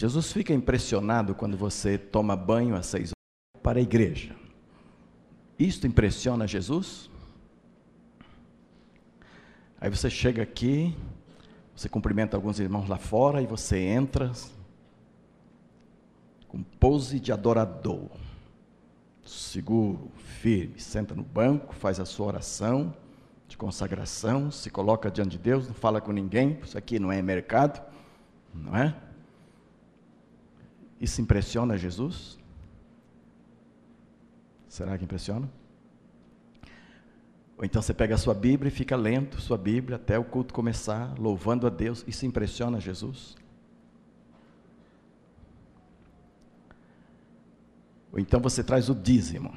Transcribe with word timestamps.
Jesus 0.00 0.32
fica 0.32 0.54
impressionado 0.54 1.34
quando 1.34 1.58
você 1.58 1.98
toma 1.98 2.34
banho 2.34 2.74
às 2.74 2.86
seis 2.86 3.10
horas 3.10 3.62
para 3.62 3.78
a 3.78 3.82
igreja. 3.82 4.34
Isto 5.58 5.86
impressiona 5.86 6.46
Jesus? 6.46 7.10
Aí 9.78 9.90
você 9.90 10.08
chega 10.08 10.42
aqui, 10.42 10.96
você 11.76 11.86
cumprimenta 11.86 12.34
alguns 12.34 12.58
irmãos 12.58 12.88
lá 12.88 12.96
fora 12.96 13.42
e 13.42 13.46
você 13.46 13.76
entra 13.76 14.32
com 16.48 16.62
pose 16.62 17.20
de 17.20 17.30
adorador. 17.30 18.08
Seguro, 19.22 20.10
firme, 20.16 20.80
senta 20.80 21.14
no 21.14 21.22
banco, 21.22 21.74
faz 21.74 22.00
a 22.00 22.06
sua 22.06 22.28
oração 22.28 22.96
de 23.46 23.54
consagração, 23.58 24.50
se 24.50 24.70
coloca 24.70 25.10
diante 25.10 25.32
de 25.32 25.38
Deus, 25.38 25.68
não 25.68 25.74
fala 25.74 26.00
com 26.00 26.10
ninguém, 26.10 26.58
isso 26.64 26.78
aqui 26.78 26.98
não 26.98 27.12
é 27.12 27.20
mercado, 27.20 27.82
não 28.54 28.74
é? 28.74 28.96
Isso 31.00 31.22
impressiona 31.22 31.78
Jesus? 31.78 32.38
Será 34.68 34.98
que 34.98 35.04
impressiona? 35.04 35.50
Ou 37.56 37.64
então 37.64 37.80
você 37.80 37.94
pega 37.94 38.14
a 38.14 38.18
sua 38.18 38.34
Bíblia 38.34 38.68
e 38.68 38.70
fica 38.70 38.96
lendo 38.96 39.40
sua 39.40 39.56
Bíblia 39.56 39.96
até 39.96 40.18
o 40.18 40.24
culto 40.24 40.52
começar, 40.52 41.18
louvando 41.18 41.66
a 41.66 41.70
Deus. 41.70 42.04
Isso 42.06 42.26
impressiona 42.26 42.78
Jesus? 42.78 43.34
Ou 48.12 48.18
então 48.18 48.40
você 48.40 48.62
traz 48.62 48.90
o 48.90 48.94
dízimo. 48.94 49.54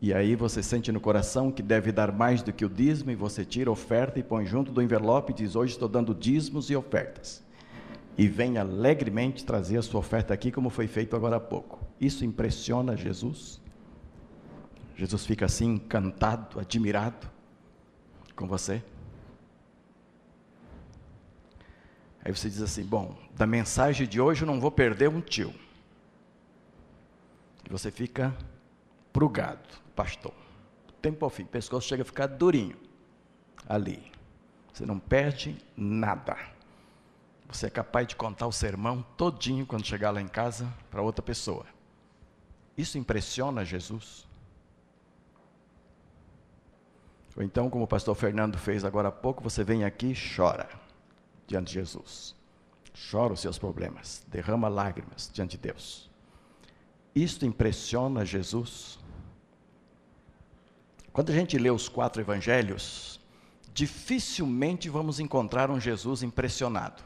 E 0.00 0.12
aí 0.12 0.36
você 0.36 0.62
sente 0.62 0.92
no 0.92 1.00
coração 1.00 1.50
que 1.50 1.62
deve 1.62 1.90
dar 1.90 2.12
mais 2.12 2.42
do 2.42 2.52
que 2.52 2.64
o 2.64 2.68
dízimo, 2.68 3.10
e 3.10 3.14
você 3.14 3.44
tira 3.44 3.70
a 3.70 3.72
oferta 3.72 4.18
e 4.18 4.22
põe 4.22 4.44
junto 4.44 4.70
do 4.70 4.82
envelope 4.82 5.32
e 5.32 5.34
diz: 5.34 5.56
Hoje 5.56 5.72
estou 5.72 5.88
dando 5.88 6.14
dízimos 6.14 6.68
e 6.68 6.76
ofertas 6.76 7.45
e 8.18 8.26
vem 8.26 8.56
alegremente 8.56 9.44
trazer 9.44 9.78
a 9.78 9.82
sua 9.82 10.00
oferta 10.00 10.32
aqui, 10.32 10.50
como 10.50 10.70
foi 10.70 10.86
feito 10.86 11.14
agora 11.14 11.36
há 11.36 11.40
pouco. 11.40 11.78
Isso 12.00 12.24
impressiona 12.24 12.96
Jesus? 12.96 13.60
Jesus 14.96 15.26
fica 15.26 15.44
assim 15.44 15.74
encantado, 15.74 16.58
admirado 16.58 17.30
com 18.34 18.46
você? 18.46 18.82
Aí 22.24 22.34
você 22.34 22.48
diz 22.48 22.62
assim: 22.62 22.84
Bom, 22.84 23.16
da 23.34 23.46
mensagem 23.46 24.06
de 24.06 24.20
hoje 24.20 24.42
eu 24.42 24.46
não 24.46 24.58
vou 24.58 24.70
perder 24.70 25.08
um 25.08 25.20
tio. 25.20 25.54
E 27.68 27.70
você 27.70 27.90
fica 27.90 28.34
prugado, 29.12 29.80
pastor. 29.94 30.34
Tempo 31.02 31.24
ao 31.24 31.30
fim, 31.30 31.42
o 31.42 31.46
pescoço 31.46 31.86
chega 31.86 32.02
a 32.02 32.06
ficar 32.06 32.26
durinho 32.26 32.76
ali. 33.68 34.10
Você 34.72 34.86
não 34.86 34.98
perde 34.98 35.56
nada. 35.76 36.55
Você 37.48 37.66
é 37.66 37.70
capaz 37.70 38.06
de 38.08 38.16
contar 38.16 38.46
o 38.46 38.52
sermão 38.52 39.02
todinho 39.16 39.66
quando 39.66 39.86
chegar 39.86 40.10
lá 40.10 40.20
em 40.20 40.28
casa 40.28 40.72
para 40.90 41.02
outra 41.02 41.22
pessoa. 41.22 41.66
Isso 42.76 42.98
impressiona 42.98 43.64
Jesus? 43.64 44.26
Ou 47.36 47.42
então, 47.42 47.68
como 47.68 47.84
o 47.84 47.88
pastor 47.88 48.14
Fernando 48.14 48.56
fez 48.58 48.84
agora 48.84 49.08
há 49.08 49.12
pouco, 49.12 49.42
você 49.42 49.62
vem 49.62 49.84
aqui 49.84 50.12
e 50.12 50.36
chora 50.36 50.68
diante 51.46 51.68
de 51.68 51.74
Jesus. 51.74 52.34
Chora 53.10 53.34
os 53.34 53.40
seus 53.40 53.58
problemas, 53.58 54.24
derrama 54.26 54.68
lágrimas 54.68 55.30
diante 55.32 55.52
de 55.52 55.58
Deus. 55.58 56.10
Isto 57.14 57.44
impressiona 57.44 58.24
Jesus? 58.24 58.98
Quando 61.12 61.30
a 61.30 61.34
gente 61.34 61.58
lê 61.58 61.70
os 61.70 61.88
quatro 61.88 62.20
evangelhos, 62.20 63.20
dificilmente 63.72 64.88
vamos 64.88 65.20
encontrar 65.20 65.70
um 65.70 65.80
Jesus 65.80 66.22
impressionado. 66.22 67.02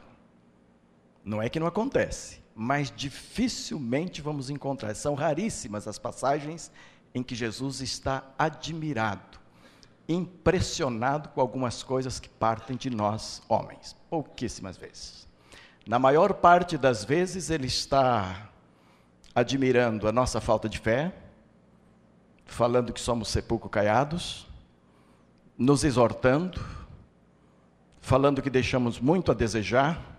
Não 1.25 1.43
é 1.43 1.49
que 1.49 1.61
não 1.61 1.67
acontece, 1.67 2.41
mas 2.55 2.93
dificilmente 2.95 4.23
vamos 4.23 4.51
encontrar. 4.51 4.95
São 4.95 5.15
raríssimas 5.15 5.87
as 5.87 5.99
passagens 5.99 6.71
em 7.15 7.23
que 7.23 7.35
Jesus 7.35 7.81
está 7.81 8.25
admirado, 8.39 9.39
impressionado 10.09 11.29
com 11.31 11.41
algumas 11.41 11.83
coisas 11.83 12.19
que 12.19 12.29
partem 12.29 12.77
de 12.77 12.91
nós, 12.91 13.43
homens. 13.49 13.97
Pouquíssimas 14.09 14.77
vezes. 14.77 15.29
Na 15.87 15.99
maior 15.99 16.35
parte 16.35 16.79
das 16.79 17.05
vezes, 17.05 17.51
ele 17.51 17.67
está 17.67 18.51
admirando 19.35 20.09
a 20.09 20.13
nossa 20.13 20.41
falta 20.41 20.69
de 20.69 20.79
fé, 20.79 21.15
falando 22.45 22.93
que 22.93 23.01
somos 23.01 23.29
sepulcro 23.29 23.69
caiados, 23.69 24.47
nos 25.57 25.85
exortando, 25.85 26.61
falando 28.01 28.43
que 28.43 28.51
deixamos 28.51 28.99
muito 28.99 29.31
a 29.31 29.35
desejar 29.35 30.10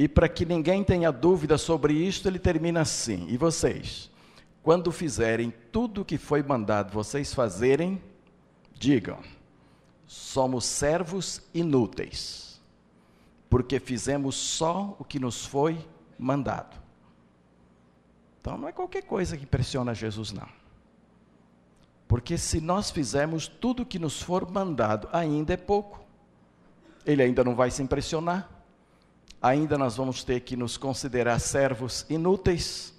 e 0.00 0.08
para 0.08 0.30
que 0.30 0.46
ninguém 0.46 0.82
tenha 0.82 1.12
dúvida 1.12 1.58
sobre 1.58 1.92
isto, 1.92 2.26
ele 2.26 2.38
termina 2.38 2.80
assim: 2.80 3.26
E 3.28 3.36
vocês, 3.36 4.10
quando 4.62 4.90
fizerem 4.90 5.52
tudo 5.70 6.00
o 6.00 6.04
que 6.06 6.16
foi 6.16 6.42
mandado 6.42 6.90
vocês 6.90 7.34
fazerem, 7.34 8.00
digam: 8.72 9.18
somos 10.06 10.64
servos 10.64 11.42
inúteis, 11.52 12.58
porque 13.50 13.78
fizemos 13.78 14.36
só 14.36 14.96
o 14.98 15.04
que 15.04 15.18
nos 15.18 15.44
foi 15.44 15.78
mandado. 16.18 16.78
Então 18.40 18.56
não 18.56 18.68
é 18.68 18.72
qualquer 18.72 19.02
coisa 19.02 19.36
que 19.36 19.44
impressiona 19.44 19.94
Jesus, 19.94 20.32
não. 20.32 20.48
Porque 22.08 22.38
se 22.38 22.58
nós 22.58 22.90
fizermos 22.90 23.46
tudo 23.46 23.82
o 23.82 23.86
que 23.86 23.98
nos 23.98 24.22
for 24.22 24.50
mandado, 24.50 25.10
ainda 25.12 25.52
é 25.52 25.58
pouco. 25.58 26.02
Ele 27.04 27.22
ainda 27.22 27.44
não 27.44 27.54
vai 27.54 27.70
se 27.70 27.82
impressionar 27.82 28.49
ainda 29.40 29.78
nós 29.78 29.96
vamos 29.96 30.22
ter 30.22 30.40
que 30.40 30.56
nos 30.56 30.76
considerar 30.76 31.38
servos 31.38 32.04
inúteis. 32.08 32.94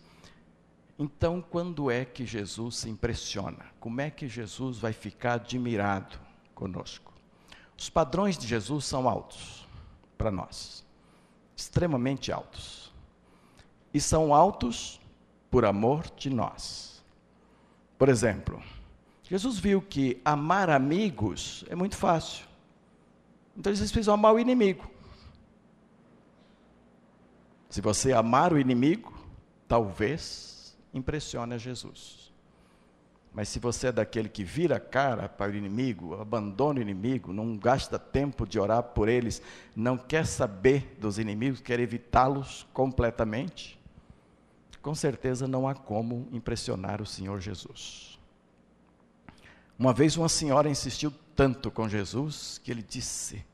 Então, 0.97 1.41
quando 1.41 1.89
é 1.89 2.05
que 2.05 2.25
Jesus 2.25 2.77
se 2.77 2.89
impressiona? 2.89 3.65
Como 3.79 4.01
é 4.01 4.09
que 4.09 4.27
Jesus 4.27 4.77
vai 4.77 4.93
ficar 4.93 5.33
admirado 5.33 6.19
conosco? 6.53 7.11
Os 7.77 7.89
padrões 7.89 8.37
de 8.37 8.47
Jesus 8.47 8.85
são 8.85 9.09
altos 9.09 9.67
para 10.17 10.29
nós, 10.29 10.85
extremamente 11.55 12.31
altos. 12.31 12.91
E 13.93 13.99
são 13.99 14.33
altos 14.33 15.01
por 15.49 15.65
amor 15.65 16.05
de 16.15 16.29
nós. 16.29 17.03
Por 17.97 18.07
exemplo, 18.07 18.61
Jesus 19.23 19.57
viu 19.57 19.81
que 19.81 20.21
amar 20.23 20.69
amigos 20.69 21.65
é 21.69 21.75
muito 21.75 21.97
fácil. 21.97 22.45
Então 23.57 23.71
ele 23.71 23.87
fez 23.87 24.07
amar 24.07 24.33
o 24.33 24.39
inimigo. 24.39 24.89
Se 27.71 27.79
você 27.79 28.11
amar 28.11 28.51
o 28.51 28.59
inimigo, 28.59 29.13
talvez 29.65 30.77
impressione 30.93 31.53
a 31.53 31.57
Jesus. 31.57 32.33
Mas 33.33 33.47
se 33.47 33.59
você 33.59 33.87
é 33.87 33.91
daquele 33.93 34.27
que 34.27 34.43
vira 34.43 34.75
a 34.75 34.79
cara 34.79 35.29
para 35.29 35.53
o 35.53 35.55
inimigo, 35.55 36.19
abandona 36.19 36.79
o 36.79 36.81
inimigo, 36.81 37.31
não 37.31 37.57
gasta 37.57 37.97
tempo 37.97 38.45
de 38.45 38.59
orar 38.59 38.83
por 38.83 39.07
eles, 39.07 39.41
não 39.73 39.97
quer 39.97 40.25
saber 40.25 40.97
dos 40.99 41.17
inimigos, 41.17 41.61
quer 41.61 41.79
evitá-los 41.79 42.67
completamente, 42.73 43.79
com 44.81 44.93
certeza 44.93 45.47
não 45.47 45.65
há 45.65 45.73
como 45.73 46.27
impressionar 46.33 47.01
o 47.01 47.05
Senhor 47.05 47.39
Jesus. 47.39 48.19
Uma 49.79 49.93
vez 49.93 50.17
uma 50.17 50.27
senhora 50.27 50.69
insistiu 50.69 51.13
tanto 51.37 51.71
com 51.71 51.87
Jesus 51.87 52.59
que 52.61 52.69
ele 52.69 52.83
disse: 52.83 53.45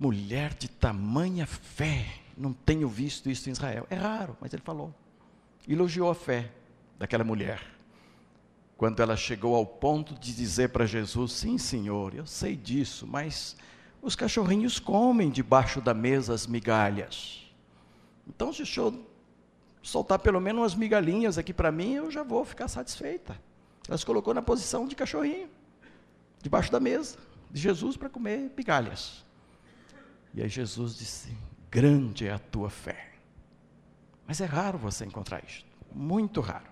mulher 0.00 0.54
de 0.54 0.66
tamanha 0.66 1.46
fé, 1.46 2.06
não 2.34 2.54
tenho 2.54 2.88
visto 2.88 3.28
isso 3.28 3.50
em 3.50 3.52
Israel. 3.52 3.86
É 3.90 3.94
raro, 3.94 4.34
mas 4.40 4.50
ele 4.54 4.62
falou. 4.62 4.94
Elogiou 5.68 6.10
a 6.10 6.14
fé 6.14 6.50
daquela 6.98 7.22
mulher. 7.22 7.60
Quando 8.78 9.00
ela 9.00 9.14
chegou 9.14 9.54
ao 9.54 9.66
ponto 9.66 10.14
de 10.14 10.34
dizer 10.34 10.70
para 10.70 10.86
Jesus: 10.86 11.32
Sim, 11.32 11.58
senhor, 11.58 12.14
eu 12.14 12.24
sei 12.24 12.56
disso, 12.56 13.06
mas 13.06 13.54
os 14.00 14.16
cachorrinhos 14.16 14.78
comem 14.78 15.28
debaixo 15.28 15.82
da 15.82 15.92
mesa 15.92 16.32
as 16.32 16.46
migalhas. 16.46 17.52
Então, 18.26 18.50
se 18.54 18.62
o 18.62 18.66
senhor 18.66 18.94
soltar 19.82 20.18
pelo 20.18 20.40
menos 20.40 20.62
umas 20.62 20.74
migalhinhas 20.74 21.36
aqui 21.36 21.52
para 21.52 21.70
mim, 21.70 21.92
eu 21.92 22.10
já 22.10 22.22
vou 22.22 22.42
ficar 22.42 22.68
satisfeita. 22.68 23.38
Ela 23.86 23.98
se 23.98 24.06
colocou 24.06 24.32
na 24.32 24.40
posição 24.40 24.86
de 24.86 24.96
cachorrinho, 24.96 25.50
debaixo 26.42 26.72
da 26.72 26.80
mesa 26.80 27.18
de 27.50 27.60
Jesus 27.60 27.98
para 27.98 28.08
comer 28.08 28.50
migalhas. 28.56 29.28
E 30.34 30.42
aí 30.42 30.48
Jesus 30.48 30.96
disse: 30.96 31.36
Grande 31.70 32.26
é 32.26 32.32
a 32.32 32.38
tua 32.38 32.70
fé. 32.70 33.10
Mas 34.26 34.40
é 34.40 34.44
raro 34.44 34.78
você 34.78 35.04
encontrar 35.04 35.42
isso, 35.44 35.64
muito 35.92 36.40
raro. 36.40 36.70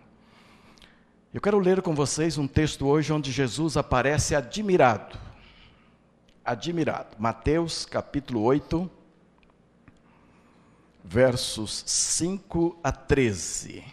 Eu 1.34 1.40
quero 1.40 1.58
ler 1.58 1.82
com 1.82 1.94
vocês 1.94 2.38
um 2.38 2.46
texto 2.46 2.87
hoje 2.87 3.12
onde 3.12 3.31
Jesus 3.31 3.76
aparece 3.76 4.34
admirado. 4.34 5.19
Admirado. 6.44 7.16
Mateus 7.19 7.84
capítulo 7.84 8.43
8, 8.43 8.90
versos 11.05 11.84
5 11.87 12.78
a 12.82 12.90
13. 12.90 13.84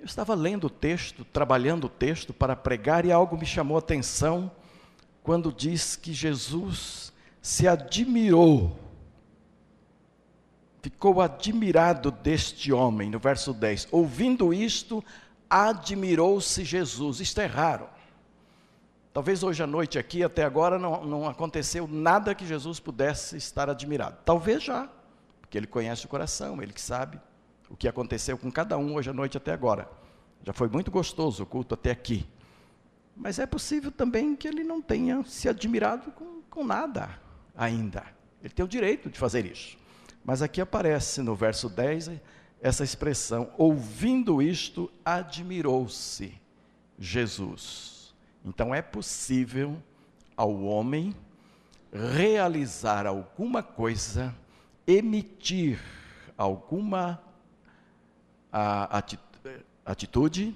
Eu 0.00 0.06
estava 0.06 0.34
lendo 0.34 0.64
o 0.64 0.70
texto, 0.70 1.24
trabalhando 1.24 1.84
o 1.84 1.90
texto 1.90 2.32
para 2.32 2.56
pregar 2.56 3.04
e 3.04 3.12
algo 3.12 3.36
me 3.36 3.46
chamou 3.46 3.76
a 3.76 3.80
atenção 3.80 4.50
quando 5.22 5.52
diz 5.52 5.94
que 5.94 6.12
Jesus 6.12 7.05
se 7.46 7.68
admirou 7.68 8.76
ficou 10.82 11.20
admirado 11.20 12.10
deste 12.10 12.72
homem, 12.72 13.08
no 13.08 13.20
verso 13.20 13.54
10. 13.54 13.86
Ouvindo 13.92 14.52
isto, 14.52 15.02
admirou-se 15.48 16.64
Jesus. 16.64 17.20
Isto 17.20 17.40
é 17.40 17.46
raro. 17.46 17.88
Talvez 19.12 19.44
hoje 19.44 19.62
à 19.62 19.66
noite 19.66 19.96
aqui, 19.96 20.24
até 20.24 20.42
agora, 20.42 20.76
não, 20.76 21.04
não 21.04 21.28
aconteceu 21.28 21.86
nada 21.86 22.34
que 22.34 22.44
Jesus 22.44 22.80
pudesse 22.80 23.36
estar 23.36 23.70
admirado. 23.70 24.16
Talvez 24.24 24.64
já, 24.64 24.88
porque 25.40 25.56
ele 25.56 25.68
conhece 25.68 26.04
o 26.04 26.08
coração, 26.08 26.60
ele 26.60 26.72
que 26.72 26.80
sabe 26.80 27.20
o 27.70 27.76
que 27.76 27.86
aconteceu 27.86 28.36
com 28.36 28.50
cada 28.50 28.76
um 28.76 28.96
hoje 28.96 29.10
à 29.10 29.12
noite 29.12 29.36
até 29.36 29.52
agora. 29.52 29.88
Já 30.42 30.52
foi 30.52 30.68
muito 30.68 30.90
gostoso 30.90 31.44
o 31.44 31.46
culto 31.46 31.74
até 31.74 31.92
aqui. 31.92 32.26
Mas 33.16 33.38
é 33.38 33.46
possível 33.46 33.92
também 33.92 34.34
que 34.34 34.48
ele 34.48 34.64
não 34.64 34.82
tenha 34.82 35.22
se 35.24 35.48
admirado 35.48 36.10
com, 36.10 36.42
com 36.50 36.64
nada 36.64 37.24
ainda. 37.56 38.04
Ele 38.42 38.52
tem 38.52 38.64
o 38.64 38.68
direito 38.68 39.08
de 39.10 39.18
fazer 39.18 39.44
isso. 39.46 39.76
Mas 40.24 40.42
aqui 40.42 40.60
aparece 40.60 41.22
no 41.22 41.34
verso 41.34 41.68
10 41.68 42.12
essa 42.60 42.84
expressão: 42.84 43.50
ouvindo 43.56 44.42
isto, 44.42 44.90
admirou-se 45.04 46.40
Jesus. 46.98 48.14
Então 48.44 48.74
é 48.74 48.82
possível 48.82 49.80
ao 50.36 50.62
homem 50.62 51.14
realizar 51.92 53.06
alguma 53.06 53.62
coisa, 53.62 54.34
emitir 54.86 55.80
alguma 56.36 57.20
atitude, 59.84 60.54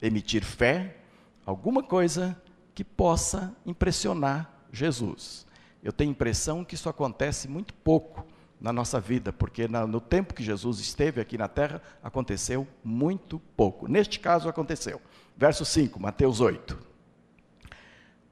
emitir 0.00 0.44
fé, 0.44 0.96
alguma 1.44 1.82
coisa 1.82 2.40
que 2.74 2.84
possa 2.84 3.54
impressionar 3.64 4.52
Jesus. 4.72 5.46
Eu 5.82 5.92
tenho 5.92 6.10
a 6.10 6.12
impressão 6.12 6.64
que 6.64 6.74
isso 6.74 6.88
acontece 6.88 7.48
muito 7.48 7.72
pouco 7.72 8.26
na 8.60 8.72
nossa 8.72 8.98
vida, 8.98 9.32
porque 9.32 9.68
no 9.68 10.00
tempo 10.00 10.34
que 10.34 10.42
Jesus 10.42 10.80
esteve 10.80 11.20
aqui 11.20 11.38
na 11.38 11.46
terra, 11.46 11.80
aconteceu 12.02 12.66
muito 12.82 13.38
pouco. 13.56 13.86
Neste 13.86 14.18
caso, 14.18 14.48
aconteceu. 14.48 15.00
Verso 15.36 15.64
5, 15.64 16.00
Mateus 16.00 16.40
8. 16.40 16.76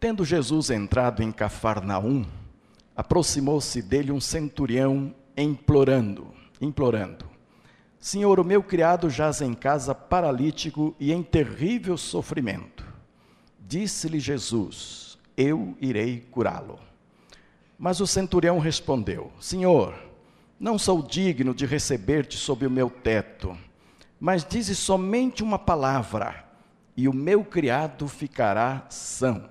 Tendo 0.00 0.24
Jesus 0.24 0.70
entrado 0.70 1.22
em 1.22 1.30
Cafarnaum, 1.30 2.24
aproximou-se 2.94 3.80
dele 3.80 4.10
um 4.10 4.20
centurião 4.20 5.14
implorando, 5.36 6.34
implorando: 6.60 7.24
Senhor, 7.98 8.40
o 8.40 8.44
meu 8.44 8.62
criado 8.62 9.08
jaz 9.08 9.40
em 9.40 9.54
casa 9.54 9.94
paralítico 9.94 10.94
e 10.98 11.12
em 11.12 11.22
terrível 11.22 11.96
sofrimento. 11.96 12.84
Disse-lhe 13.60 14.18
Jesus: 14.18 15.18
Eu 15.36 15.76
irei 15.80 16.20
curá-lo. 16.30 16.78
Mas 17.78 18.00
o 18.00 18.06
centurião 18.06 18.58
respondeu: 18.58 19.30
Senhor, 19.40 19.94
não 20.58 20.78
sou 20.78 21.02
digno 21.02 21.54
de 21.54 21.66
receber-te 21.66 22.36
sob 22.36 22.66
o 22.66 22.70
meu 22.70 22.88
teto, 22.88 23.56
mas 24.18 24.44
dize 24.44 24.74
somente 24.74 25.42
uma 25.42 25.58
palavra, 25.58 26.44
e 26.96 27.06
o 27.08 27.12
meu 27.12 27.44
criado 27.44 28.08
ficará 28.08 28.86
são. 28.88 29.50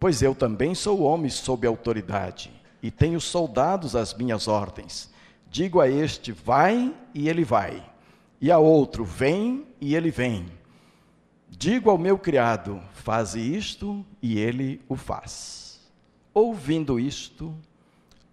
Pois 0.00 0.20
eu 0.20 0.34
também 0.34 0.74
sou 0.74 1.02
homem 1.02 1.30
sob 1.30 1.64
autoridade, 1.66 2.50
e 2.82 2.90
tenho 2.90 3.20
soldados 3.20 3.94
às 3.94 4.12
minhas 4.12 4.48
ordens. 4.48 5.12
Digo 5.48 5.80
a 5.80 5.88
este, 5.88 6.32
vai, 6.32 6.92
e 7.14 7.28
ele 7.28 7.44
vai, 7.44 7.88
e 8.40 8.50
a 8.50 8.58
outro, 8.58 9.04
vem, 9.04 9.64
e 9.80 9.94
ele 9.94 10.10
vem. 10.10 10.46
Digo 11.48 11.90
ao 11.90 11.98
meu 11.98 12.18
criado, 12.18 12.82
faze 12.92 13.38
isto, 13.38 14.04
e 14.20 14.36
ele 14.38 14.80
o 14.88 14.96
faz. 14.96 15.61
Ouvindo 16.34 16.98
isto, 16.98 17.54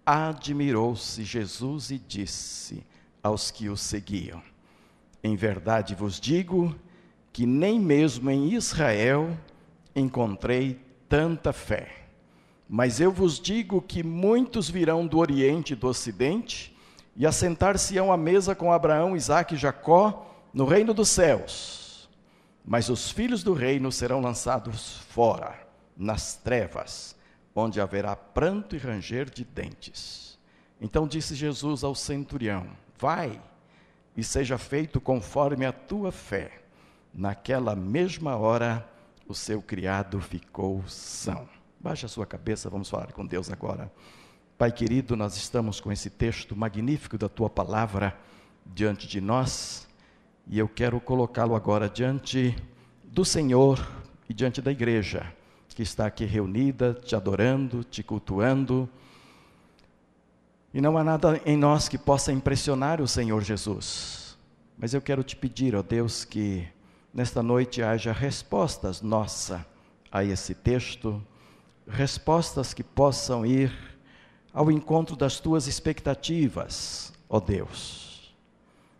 admirou-se 0.06 1.22
Jesus 1.22 1.90
e 1.90 1.98
disse 1.98 2.82
aos 3.22 3.50
que 3.50 3.68
o 3.68 3.76
seguiam: 3.76 4.42
Em 5.22 5.36
verdade 5.36 5.94
vos 5.94 6.18
digo 6.18 6.74
que 7.30 7.44
nem 7.44 7.78
mesmo 7.78 8.30
em 8.30 8.54
Israel 8.54 9.36
encontrei 9.94 10.80
tanta 11.08 11.52
fé. 11.52 12.06
Mas 12.66 13.00
eu 13.00 13.12
vos 13.12 13.38
digo 13.38 13.82
que 13.82 14.02
muitos 14.02 14.70
virão 14.70 15.06
do 15.06 15.18
Oriente 15.18 15.74
e 15.74 15.76
do 15.76 15.86
Ocidente 15.86 16.74
e 17.14 17.26
assentar-se-ão 17.26 18.10
à 18.10 18.16
mesa 18.16 18.54
com 18.54 18.72
Abraão, 18.72 19.14
Isaque 19.14 19.56
e 19.56 19.58
Jacó 19.58 20.26
no 20.54 20.64
reino 20.64 20.94
dos 20.94 21.10
céus. 21.10 22.08
Mas 22.64 22.88
os 22.88 23.10
filhos 23.10 23.42
do 23.42 23.52
reino 23.52 23.92
serão 23.92 24.20
lançados 24.20 24.98
fora, 25.08 25.66
nas 25.96 26.36
trevas 26.36 27.19
onde 27.54 27.80
haverá 27.80 28.14
pranto 28.14 28.74
e 28.76 28.78
ranger 28.78 29.28
de 29.28 29.44
dentes. 29.44 30.38
Então 30.80 31.06
disse 31.06 31.34
Jesus 31.34 31.84
ao 31.84 31.94
centurião: 31.94 32.66
Vai 32.98 33.40
e 34.16 34.22
seja 34.22 34.58
feito 34.58 35.00
conforme 35.00 35.66
a 35.66 35.72
tua 35.72 36.12
fé. 36.12 36.62
Naquela 37.12 37.74
mesma 37.74 38.36
hora, 38.36 38.88
o 39.26 39.34
seu 39.34 39.60
criado 39.60 40.20
ficou 40.20 40.82
são. 40.86 41.48
Baixe 41.78 42.06
a 42.06 42.08
sua 42.08 42.26
cabeça, 42.26 42.70
vamos 42.70 42.88
falar 42.88 43.12
com 43.12 43.26
Deus 43.26 43.50
agora. 43.50 43.90
Pai 44.56 44.70
querido, 44.70 45.16
nós 45.16 45.36
estamos 45.36 45.80
com 45.80 45.90
esse 45.90 46.10
texto 46.10 46.54
magnífico 46.54 47.16
da 47.16 47.28
tua 47.28 47.48
palavra 47.48 48.16
diante 48.66 49.08
de 49.08 49.20
nós 49.20 49.88
e 50.46 50.58
eu 50.58 50.68
quero 50.68 51.00
colocá-lo 51.00 51.54
agora 51.54 51.88
diante 51.88 52.54
do 53.04 53.24
Senhor 53.24 53.80
e 54.28 54.34
diante 54.34 54.60
da 54.60 54.70
igreja 54.70 55.39
que 55.80 55.84
está 55.84 56.04
aqui 56.04 56.26
reunida, 56.26 56.92
te 56.92 57.16
adorando, 57.16 57.82
te 57.82 58.02
cultuando. 58.02 58.86
E 60.74 60.78
não 60.78 60.98
há 60.98 61.02
nada 61.02 61.40
em 61.46 61.56
nós 61.56 61.88
que 61.88 61.96
possa 61.96 62.30
impressionar 62.30 63.00
o 63.00 63.08
Senhor 63.08 63.42
Jesus. 63.42 64.36
Mas 64.76 64.92
eu 64.92 65.00
quero 65.00 65.24
te 65.24 65.34
pedir, 65.34 65.74
ó 65.74 65.82
Deus, 65.82 66.22
que 66.22 66.68
nesta 67.14 67.42
noite 67.42 67.82
haja 67.82 68.12
respostas 68.12 69.00
nossa 69.00 69.66
a 70.12 70.22
esse 70.22 70.54
texto, 70.54 71.24
respostas 71.88 72.74
que 72.74 72.84
possam 72.84 73.46
ir 73.46 73.72
ao 74.52 74.70
encontro 74.70 75.16
das 75.16 75.40
tuas 75.40 75.66
expectativas, 75.66 77.10
ó 77.26 77.40
Deus, 77.40 78.34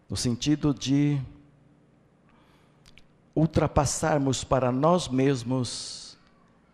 no 0.08 0.16
sentido 0.16 0.72
de 0.72 1.20
ultrapassarmos 3.36 4.44
para 4.44 4.72
nós 4.72 5.08
mesmos 5.08 6.09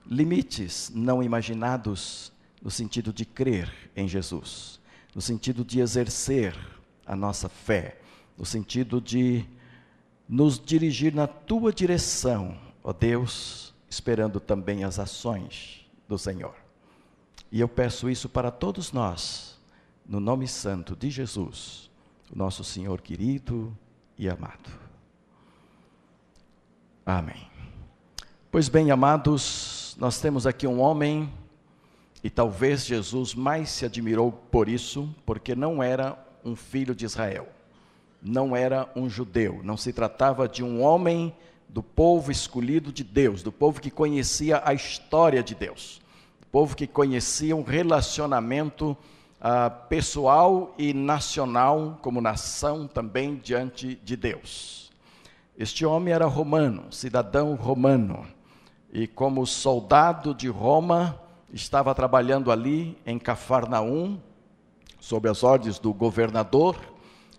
limites 0.08 0.90
não 0.94 1.22
imaginados 1.22 2.32
no 2.62 2.70
sentido 2.70 3.12
de 3.12 3.24
crer 3.24 3.72
em 3.94 4.08
Jesus, 4.08 4.80
no 5.14 5.20
sentido 5.20 5.64
de 5.64 5.80
exercer 5.80 6.56
a 7.06 7.14
nossa 7.14 7.48
fé, 7.48 7.98
no 8.36 8.44
sentido 8.44 9.00
de 9.00 9.44
nos 10.28 10.58
dirigir 10.58 11.14
na 11.14 11.26
tua 11.26 11.72
direção, 11.72 12.58
ó 12.82 12.92
Deus, 12.92 13.74
esperando 13.88 14.40
também 14.40 14.84
as 14.84 14.98
ações 14.98 15.86
do 16.08 16.18
Senhor. 16.18 16.54
E 17.50 17.60
eu 17.60 17.68
peço 17.68 18.10
isso 18.10 18.28
para 18.28 18.50
todos 18.50 18.92
nós, 18.92 19.58
no 20.04 20.20
nome 20.20 20.48
santo 20.48 20.96
de 20.96 21.10
Jesus, 21.10 21.90
o 22.32 22.36
nosso 22.36 22.64
Senhor 22.64 23.00
querido 23.00 23.76
e 24.18 24.28
amado. 24.28 24.70
Amém. 27.04 27.48
Pois 28.50 28.68
bem, 28.68 28.90
amados, 28.90 29.75
nós 29.96 30.20
temos 30.20 30.46
aqui 30.46 30.66
um 30.66 30.78
homem, 30.78 31.32
e 32.22 32.28
talvez 32.28 32.84
Jesus 32.84 33.34
mais 33.34 33.70
se 33.70 33.86
admirou 33.86 34.30
por 34.30 34.68
isso, 34.68 35.08
porque 35.24 35.54
não 35.54 35.82
era 35.82 36.22
um 36.44 36.54
filho 36.54 36.94
de 36.94 37.06
Israel, 37.06 37.48
não 38.20 38.54
era 38.54 38.90
um 38.94 39.08
judeu, 39.08 39.60
não 39.64 39.74
se 39.74 39.94
tratava 39.94 40.46
de 40.46 40.62
um 40.62 40.82
homem 40.82 41.34
do 41.66 41.82
povo 41.82 42.30
escolhido 42.30 42.92
de 42.92 43.02
Deus, 43.02 43.42
do 43.42 43.50
povo 43.50 43.80
que 43.80 43.90
conhecia 43.90 44.60
a 44.66 44.74
história 44.74 45.42
de 45.42 45.54
Deus, 45.54 46.02
do 46.40 46.46
povo 46.48 46.76
que 46.76 46.86
conhecia 46.86 47.56
um 47.56 47.62
relacionamento 47.62 48.90
uh, 49.40 49.88
pessoal 49.88 50.74
e 50.76 50.92
nacional, 50.92 51.98
como 52.02 52.20
nação 52.20 52.86
também 52.86 53.36
diante 53.36 53.94
de 54.04 54.14
Deus. 54.14 54.92
Este 55.56 55.86
homem 55.86 56.12
era 56.12 56.26
romano, 56.26 56.92
cidadão 56.92 57.54
romano 57.54 58.35
e 58.96 59.06
como 59.06 59.46
soldado 59.46 60.34
de 60.34 60.48
Roma, 60.48 61.20
estava 61.52 61.94
trabalhando 61.94 62.50
ali 62.50 62.96
em 63.04 63.18
Cafarnaum, 63.18 64.18
sob 64.98 65.28
as 65.28 65.42
ordens 65.42 65.78
do 65.78 65.92
governador, 65.92 66.78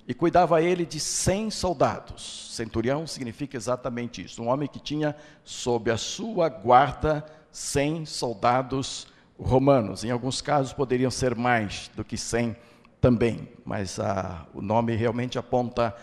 e 0.08 0.14
cuidava 0.14 0.62
ele 0.62 0.86
de 0.86 1.00
100 1.00 1.50
soldados. 1.50 2.54
Centurião 2.54 3.08
significa 3.08 3.58
exatamente 3.58 4.24
isso, 4.24 4.44
um 4.44 4.50
homem 4.50 4.70
que 4.70 4.80
tinha 4.80 5.16
sob 5.44 5.90
a 5.90 5.98
sua 5.98 6.48
guarda 6.48 7.26
100 7.52 8.06
soldados 8.06 9.08
romanos. 9.36 10.04
Em 10.04 10.12
alguns 10.12 10.42
casos 10.42 10.74
poderiam 10.74 11.10
ser 11.10 11.36
mais 11.36 11.90
do 11.96 12.06
que 12.06 12.20
100 12.20 12.56
também, 13.02 13.50
mas 13.66 14.00
ah, 14.00 14.46
o 14.54 14.62
nome 14.62 14.96
realmente 14.96 15.40
aponta 15.40 15.96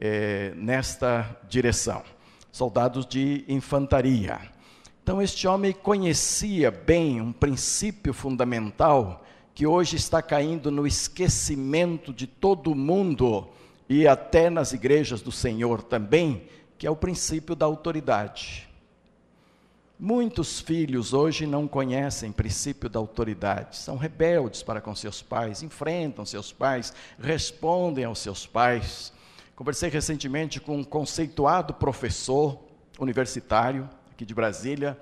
eh, 0.00 0.54
nesta 0.56 1.38
direção. 1.46 2.02
Soldados 2.50 3.04
de 3.04 3.44
infantaria. 3.46 4.40
Então, 5.02 5.20
este 5.20 5.48
homem 5.48 5.72
conhecia 5.72 6.70
bem 6.70 7.20
um 7.20 7.32
princípio 7.32 8.14
fundamental 8.14 9.24
que 9.52 9.66
hoje 9.66 9.96
está 9.96 10.22
caindo 10.22 10.70
no 10.70 10.86
esquecimento 10.86 12.12
de 12.12 12.26
todo 12.26 12.74
mundo 12.74 13.48
e 13.88 14.06
até 14.06 14.48
nas 14.48 14.72
igrejas 14.72 15.20
do 15.20 15.32
Senhor 15.32 15.82
também, 15.82 16.46
que 16.78 16.86
é 16.86 16.90
o 16.90 16.94
princípio 16.94 17.56
da 17.56 17.66
autoridade. 17.66 18.68
Muitos 19.98 20.60
filhos 20.60 21.12
hoje 21.12 21.46
não 21.48 21.66
conhecem 21.66 22.30
o 22.30 22.32
princípio 22.34 22.88
da 22.88 23.00
autoridade, 23.00 23.76
são 23.76 23.96
rebeldes 23.96 24.62
para 24.62 24.80
com 24.80 24.94
seus 24.94 25.20
pais, 25.20 25.64
enfrentam 25.64 26.24
seus 26.24 26.52
pais, 26.52 26.94
respondem 27.18 28.04
aos 28.04 28.20
seus 28.20 28.46
pais. 28.46 29.12
Conversei 29.56 29.90
recentemente 29.90 30.60
com 30.60 30.78
um 30.78 30.84
conceituado 30.84 31.74
professor 31.74 32.58
universitário 33.00 33.88
aqui 34.22 34.24
de 34.24 34.34
Brasília, 34.34 34.98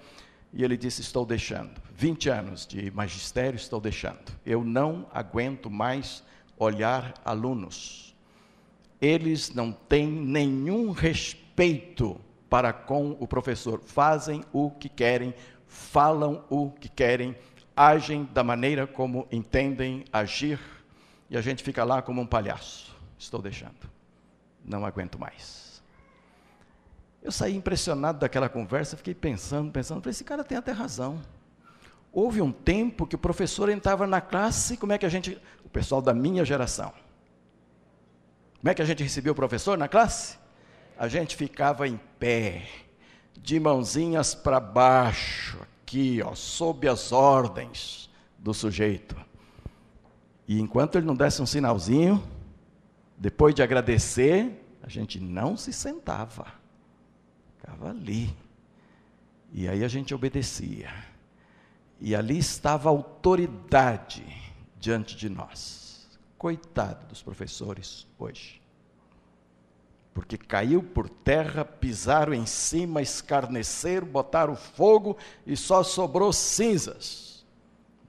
e 0.52 0.64
ele 0.64 0.76
disse: 0.76 1.02
Estou 1.02 1.26
deixando. 1.26 1.80
20 1.94 2.30
anos 2.30 2.66
de 2.66 2.90
magistério, 2.90 3.56
estou 3.56 3.80
deixando. 3.80 4.32
Eu 4.44 4.64
não 4.64 5.06
aguento 5.12 5.70
mais 5.70 6.24
olhar 6.58 7.14
alunos. 7.24 8.16
Eles 9.00 9.54
não 9.54 9.72
têm 9.72 10.08
nenhum 10.08 10.90
respeito 10.90 12.20
para 12.48 12.72
com 12.72 13.16
o 13.20 13.28
professor. 13.28 13.80
Fazem 13.84 14.42
o 14.52 14.70
que 14.70 14.88
querem, 14.88 15.34
falam 15.66 16.44
o 16.48 16.70
que 16.70 16.88
querem, 16.88 17.36
agem 17.76 18.28
da 18.32 18.42
maneira 18.42 18.86
como 18.86 19.26
entendem 19.30 20.04
agir, 20.12 20.58
e 21.28 21.36
a 21.36 21.40
gente 21.40 21.62
fica 21.62 21.84
lá 21.84 22.02
como 22.02 22.20
um 22.20 22.26
palhaço. 22.26 22.96
Estou 23.18 23.40
deixando. 23.40 23.88
Não 24.64 24.84
aguento 24.84 25.18
mais. 25.18 25.69
Eu 27.22 27.30
saí 27.30 27.54
impressionado 27.54 28.18
daquela 28.18 28.48
conversa, 28.48 28.96
fiquei 28.96 29.14
pensando, 29.14 29.70
pensando, 29.70 30.00
falei, 30.00 30.12
esse 30.12 30.24
cara 30.24 30.42
tem 30.42 30.56
até 30.56 30.72
razão. 30.72 31.20
Houve 32.12 32.40
um 32.40 32.50
tempo 32.50 33.06
que 33.06 33.14
o 33.14 33.18
professor 33.18 33.68
entrava 33.68 34.06
na 34.06 34.20
classe, 34.20 34.76
como 34.76 34.92
é 34.92 34.98
que 34.98 35.06
a 35.06 35.08
gente, 35.08 35.40
o 35.64 35.68
pessoal 35.68 36.00
da 36.00 36.14
minha 36.14 36.44
geração, 36.44 36.92
como 38.58 38.70
é 38.70 38.74
que 38.74 38.82
a 38.82 38.84
gente 38.84 39.02
recebia 39.02 39.32
o 39.32 39.34
professor 39.34 39.78
na 39.78 39.88
classe? 39.88 40.38
A 40.98 41.08
gente 41.08 41.36
ficava 41.36 41.86
em 41.86 41.98
pé, 42.18 42.66
de 43.38 43.58
mãozinhas 43.58 44.34
para 44.34 44.60
baixo, 44.60 45.58
aqui, 45.82 46.20
ó, 46.22 46.34
sob 46.34 46.86
as 46.88 47.10
ordens 47.10 48.10
do 48.38 48.52
sujeito. 48.52 49.16
E 50.46 50.60
enquanto 50.60 50.96
ele 50.96 51.06
não 51.06 51.14
desse 51.14 51.40
um 51.40 51.46
sinalzinho, 51.46 52.22
depois 53.16 53.54
de 53.54 53.62
agradecer, 53.62 54.64
a 54.82 54.88
gente 54.88 55.20
não 55.20 55.56
se 55.56 55.72
sentava. 55.72 56.59
Ficava 57.60 57.90
ali. 57.90 58.34
E 59.52 59.68
aí 59.68 59.84
a 59.84 59.88
gente 59.88 60.14
obedecia. 60.14 60.90
E 62.00 62.14
ali 62.14 62.38
estava 62.38 62.88
a 62.88 62.92
autoridade 62.92 64.24
diante 64.78 65.14
de 65.14 65.28
nós. 65.28 66.08
Coitado 66.38 67.06
dos 67.06 67.22
professores 67.22 68.06
hoje. 68.18 68.60
Porque 70.14 70.38
caiu 70.38 70.82
por 70.82 71.08
terra, 71.08 71.64
pisaram 71.64 72.32
em 72.32 72.46
cima, 72.46 73.02
escarneceram, 73.02 74.06
botaram 74.06 74.56
fogo 74.56 75.16
e 75.46 75.56
só 75.56 75.82
sobrou 75.82 76.32
cinzas 76.32 77.44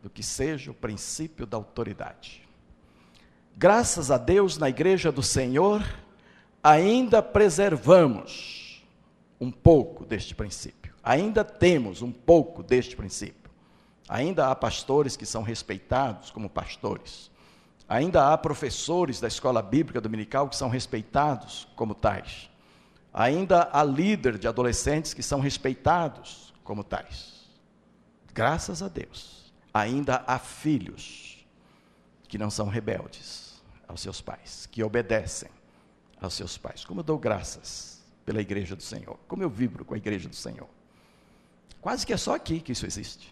do 0.02 0.10
que 0.10 0.24
seja 0.24 0.72
o 0.72 0.74
princípio 0.74 1.46
da 1.46 1.58
autoridade. 1.58 2.48
Graças 3.56 4.10
a 4.10 4.18
Deus, 4.18 4.58
na 4.58 4.70
igreja 4.70 5.12
do 5.12 5.22
Senhor, 5.22 5.84
ainda 6.64 7.22
preservamos 7.22 8.61
um 9.42 9.52
pouco 9.52 10.06
deste 10.06 10.36
princípio. 10.36 10.94
Ainda 11.04 11.44
temos 11.44 12.04
um 12.04 12.12
pouco 12.12 12.62
deste 12.62 12.96
princípio. 12.96 13.50
Ainda 14.08 14.52
há 14.52 14.56
pastores 14.56 15.18
que 15.18 15.26
são 15.26 15.42
respeitados 15.42 16.30
como 16.30 16.48
pastores. 16.48 17.32
Ainda 17.90 18.32
há 18.32 18.38
professores 18.38 19.20
da 19.20 19.28
escola 19.28 19.64
bíblica 19.64 20.00
dominical 20.00 20.48
que 20.48 20.56
são 20.56 20.70
respeitados 20.70 21.68
como 21.76 21.96
tais. 21.96 22.52
Ainda 23.12 23.68
há 23.74 23.84
líder 23.84 24.38
de 24.38 24.48
adolescentes 24.48 25.14
que 25.14 25.24
são 25.24 25.40
respeitados 25.40 26.54
como 26.64 26.84
tais. 26.84 27.50
Graças 28.34 28.84
a 28.84 28.88
Deus. 28.88 29.52
Ainda 29.74 30.24
há 30.28 30.38
filhos 30.38 31.46
que 32.28 32.38
não 32.38 32.52
são 32.52 32.68
rebeldes 32.68 33.62
aos 33.88 34.02
seus 34.02 34.22
pais, 34.22 34.68
que 34.68 34.84
obedecem 34.84 35.50
aos 36.22 36.36
seus 36.36 36.58
pais. 36.58 36.86
Como 36.86 37.00
eu 37.00 37.04
dou 37.04 37.18
graças 37.18 37.91
pela 38.26 38.42
igreja 38.42 38.76
do 38.76 38.84
Senhor. 38.84 39.18
Como 39.28 39.44
eu 39.44 39.50
vibro 39.50 39.84
com 39.84 39.94
a 39.94 39.98
igreja 39.98 40.30
do 40.30 40.36
Senhor. 40.36 40.68
Quase 41.82 42.06
que 42.06 42.14
é 42.14 42.18
só 42.18 42.36
aqui 42.36 42.60
que 42.60 42.72
isso 42.72 42.86
existe. 42.86 43.32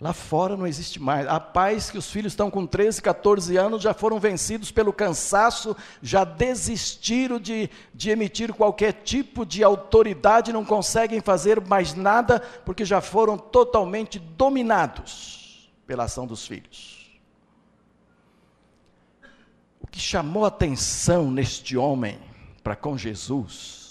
Lá 0.00 0.12
fora 0.12 0.56
não 0.56 0.64
existe 0.64 1.02
mais. 1.02 1.26
Há 1.26 1.40
pais 1.40 1.90
que 1.90 1.98
os 1.98 2.08
filhos 2.08 2.32
estão 2.32 2.48
com 2.52 2.64
13, 2.64 3.02
14 3.02 3.56
anos, 3.56 3.82
já 3.82 3.92
foram 3.92 4.20
vencidos 4.20 4.70
pelo 4.70 4.92
cansaço, 4.92 5.76
já 6.00 6.22
desistiram 6.22 7.40
de, 7.40 7.68
de 7.92 8.10
emitir 8.10 8.52
qualquer 8.54 8.92
tipo 8.92 9.44
de 9.44 9.64
autoridade, 9.64 10.52
não 10.52 10.64
conseguem 10.64 11.20
fazer 11.20 11.60
mais 11.60 11.94
nada, 11.94 12.38
porque 12.64 12.84
já 12.84 13.00
foram 13.00 13.36
totalmente 13.36 14.20
dominados 14.20 15.68
pela 15.84 16.04
ação 16.04 16.28
dos 16.28 16.46
filhos. 16.46 17.10
O 19.80 19.86
que 19.88 19.98
chamou 19.98 20.44
atenção 20.44 21.28
neste 21.28 21.76
homem 21.76 22.20
para 22.62 22.76
com 22.76 22.96
Jesus 22.96 23.87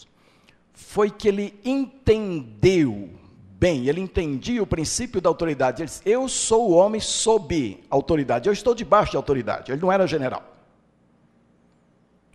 foi 0.97 1.11
que 1.11 1.27
ele 1.27 1.59
entendeu 1.63 3.11
bem, 3.59 3.87
ele 3.87 4.01
entendia 4.01 4.63
o 4.63 4.65
princípio 4.65 5.21
da 5.21 5.29
autoridade. 5.29 5.83
Ele 5.83 5.87
disse: 5.87 6.01
Eu 6.03 6.27
sou 6.27 6.71
o 6.71 6.73
homem 6.73 6.99
sob 6.99 7.83
autoridade, 7.87 8.49
eu 8.49 8.53
estou 8.53 8.73
debaixo 8.73 9.11
de 9.11 9.17
autoridade. 9.17 9.71
Ele 9.71 9.79
não 9.79 9.91
era 9.91 10.07
general. 10.07 10.43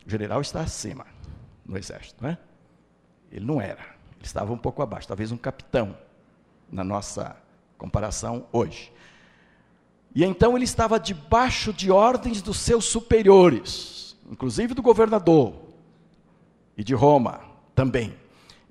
O 0.06 0.08
general 0.08 0.40
está 0.40 0.60
acima 0.60 1.04
no 1.66 1.76
exército, 1.76 2.22
não 2.22 2.30
é? 2.30 2.38
Ele 3.32 3.44
não 3.44 3.60
era, 3.60 3.82
ele 4.16 4.22
estava 4.22 4.52
um 4.52 4.56
pouco 4.56 4.80
abaixo, 4.80 5.08
talvez 5.08 5.32
um 5.32 5.36
capitão, 5.36 5.98
na 6.70 6.84
nossa 6.84 7.36
comparação 7.76 8.46
hoje. 8.52 8.92
E 10.14 10.22
então 10.22 10.54
ele 10.54 10.64
estava 10.64 11.00
debaixo 11.00 11.72
de 11.72 11.90
ordens 11.90 12.40
dos 12.40 12.58
seus 12.58 12.84
superiores, 12.84 14.16
inclusive 14.30 14.72
do 14.72 14.82
governador 14.82 15.52
e 16.76 16.84
de 16.84 16.94
Roma 16.94 17.40
também. 17.74 18.21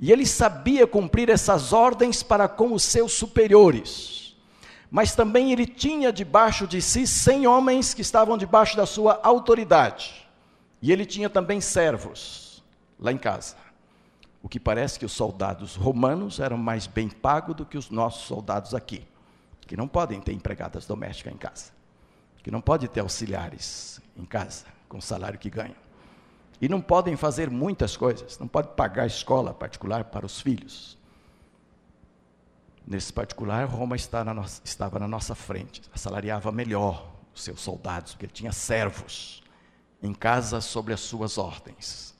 E 0.01 0.12
ele 0.12 0.25
sabia 0.25 0.88
cumprir 0.88 1.29
essas 1.29 1.72
ordens 1.72 2.24
para 2.24 2.48
com 2.48 2.74
os 2.74 2.81
seus 2.81 3.13
superiores. 3.13 4.36
Mas 4.89 5.13
também 5.13 5.51
ele 5.51 5.67
tinha 5.67 6.12
debaixo 6.12 6.65
de 6.65 6.81
si 6.81 7.05
cem 7.05 7.46
homens 7.46 7.93
que 7.93 8.01
estavam 8.01 8.36
debaixo 8.36 8.75
da 8.75 8.88
sua 8.88 9.20
autoridade. 9.22 10.27
E 10.81 10.91
ele 10.91 11.05
tinha 11.05 11.29
também 11.29 11.62
servos 11.62 12.63
lá 13.00 13.12
em 13.12 13.17
casa. 13.17 13.55
O 14.41 14.50
que 14.50 14.60
parece 14.60 14.98
que 14.98 15.05
os 15.05 15.12
soldados 15.12 15.75
romanos 15.75 16.39
eram 16.39 16.58
mais 16.58 16.88
bem 16.88 17.08
pagos 17.08 17.55
do 17.55 17.65
que 17.65 17.77
os 17.77 17.91
nossos 17.91 18.24
soldados 18.24 18.74
aqui, 18.74 19.05
que 19.62 19.77
não 19.77 19.88
podem 19.88 20.20
ter 20.20 20.34
empregadas 20.34 20.88
domésticas 20.88 21.31
em 21.31 21.38
casa, 21.38 21.72
que 22.41 22.50
não 22.50 22.60
podem 22.60 22.89
ter 22.89 23.01
auxiliares 23.01 24.01
em 24.17 24.25
casa 24.25 24.65
com 24.89 24.98
o 24.98 25.01
salário 25.01 25.38
que 25.38 25.50
ganham. 25.50 25.80
E 26.61 26.69
não 26.69 26.79
podem 26.79 27.15
fazer 27.15 27.49
muitas 27.49 27.97
coisas, 27.97 28.37
não 28.37 28.47
pode 28.47 28.69
pagar 28.75 29.07
escola 29.07 29.51
particular 29.51 30.03
para 30.05 30.25
os 30.25 30.39
filhos. 30.39 30.95
Nesse 32.85 33.11
particular, 33.11 33.65
Roma 33.65 33.95
na 34.25 34.33
nossa, 34.33 34.61
estava 34.63 34.99
na 34.99 35.07
nossa 35.07 35.33
frente, 35.33 35.81
assalariava 35.91 36.51
melhor 36.51 37.09
os 37.33 37.43
seus 37.43 37.61
soldados, 37.61 38.13
porque 38.13 38.25
ele 38.25 38.33
tinha 38.33 38.51
servos 38.51 39.41
em 40.03 40.13
casa 40.13 40.61
sobre 40.61 40.93
as 40.93 40.99
suas 40.99 41.37
ordens. 41.37 42.13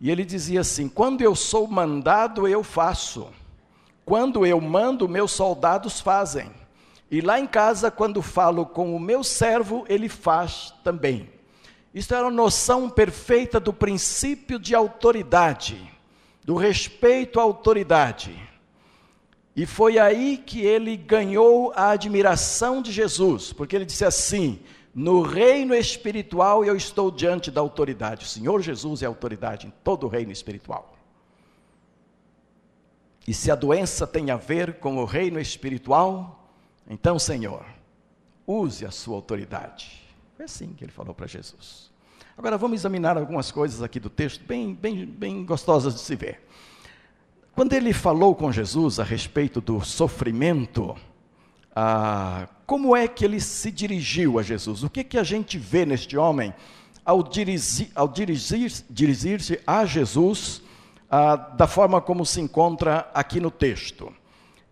E 0.00 0.10
ele 0.10 0.24
dizia 0.24 0.60
assim: 0.60 0.88
quando 0.88 1.22
eu 1.22 1.34
sou 1.34 1.66
mandado, 1.66 2.46
eu 2.46 2.62
faço. 2.62 3.28
Quando 4.04 4.44
eu 4.44 4.60
mando, 4.60 5.08
meus 5.08 5.30
soldados 5.30 6.00
fazem. 6.00 6.50
E 7.10 7.20
lá 7.20 7.38
em 7.40 7.46
casa, 7.46 7.90
quando 7.90 8.22
falo 8.22 8.66
com 8.66 8.94
o 8.94 9.00
meu 9.00 9.22
servo, 9.24 9.84
ele 9.88 10.08
faz 10.08 10.74
também. 10.82 11.30
Isso 11.92 12.14
era 12.14 12.28
a 12.28 12.30
noção 12.30 12.88
perfeita 12.88 13.58
do 13.58 13.72
princípio 13.72 14.58
de 14.58 14.74
autoridade, 14.74 15.90
do 16.44 16.54
respeito 16.54 17.40
à 17.40 17.42
autoridade. 17.42 18.36
E 19.56 19.66
foi 19.66 19.98
aí 19.98 20.38
que 20.38 20.60
ele 20.60 20.96
ganhou 20.96 21.72
a 21.74 21.90
admiração 21.90 22.80
de 22.80 22.92
Jesus, 22.92 23.52
porque 23.52 23.74
ele 23.74 23.84
disse 23.84 24.04
assim: 24.04 24.60
no 24.94 25.20
reino 25.22 25.74
espiritual 25.74 26.64
eu 26.64 26.76
estou 26.76 27.10
diante 27.10 27.50
da 27.50 27.60
autoridade. 27.60 28.24
O 28.24 28.28
Senhor 28.28 28.62
Jesus 28.62 29.02
é 29.02 29.06
autoridade 29.06 29.66
em 29.66 29.72
todo 29.82 30.06
o 30.06 30.08
reino 30.08 30.30
espiritual. 30.30 30.96
E 33.26 33.34
se 33.34 33.50
a 33.50 33.56
doença 33.56 34.06
tem 34.06 34.30
a 34.30 34.36
ver 34.36 34.74
com 34.74 34.96
o 34.96 35.04
reino 35.04 35.40
espiritual, 35.40 36.52
então, 36.88 37.18
Senhor, 37.18 37.64
use 38.46 38.86
a 38.86 38.90
sua 38.90 39.16
autoridade 39.16 39.99
foi 40.40 40.46
assim 40.46 40.72
que 40.72 40.82
ele 40.82 40.90
falou 40.90 41.14
para 41.14 41.26
Jesus. 41.26 41.90
Agora 42.34 42.56
vamos 42.56 42.80
examinar 42.80 43.18
algumas 43.18 43.52
coisas 43.52 43.82
aqui 43.82 44.00
do 44.00 44.08
texto, 44.08 44.42
bem, 44.46 44.72
bem, 44.72 45.04
bem 45.04 45.44
gostosas 45.44 45.92
de 45.94 46.00
se 46.00 46.16
ver. 46.16 46.40
Quando 47.54 47.74
ele 47.74 47.92
falou 47.92 48.34
com 48.34 48.50
Jesus 48.50 48.98
a 48.98 49.04
respeito 49.04 49.60
do 49.60 49.82
sofrimento, 49.82 50.96
ah, 51.76 52.48
como 52.64 52.96
é 52.96 53.06
que 53.06 53.22
ele 53.22 53.38
se 53.38 53.70
dirigiu 53.70 54.38
a 54.38 54.42
Jesus? 54.42 54.82
O 54.82 54.88
que, 54.88 55.04
que 55.04 55.18
a 55.18 55.22
gente 55.22 55.58
vê 55.58 55.84
neste 55.84 56.16
homem 56.16 56.54
ao 57.04 57.22
dirigir-se 57.22 57.92
ao 57.94 58.08
dirigir, 58.08 58.72
dirigir 58.88 59.62
a 59.66 59.84
Jesus 59.84 60.62
ah, 61.10 61.36
da 61.36 61.66
forma 61.66 62.00
como 62.00 62.24
se 62.24 62.40
encontra 62.40 63.10
aqui 63.12 63.40
no 63.40 63.50
texto? 63.50 64.10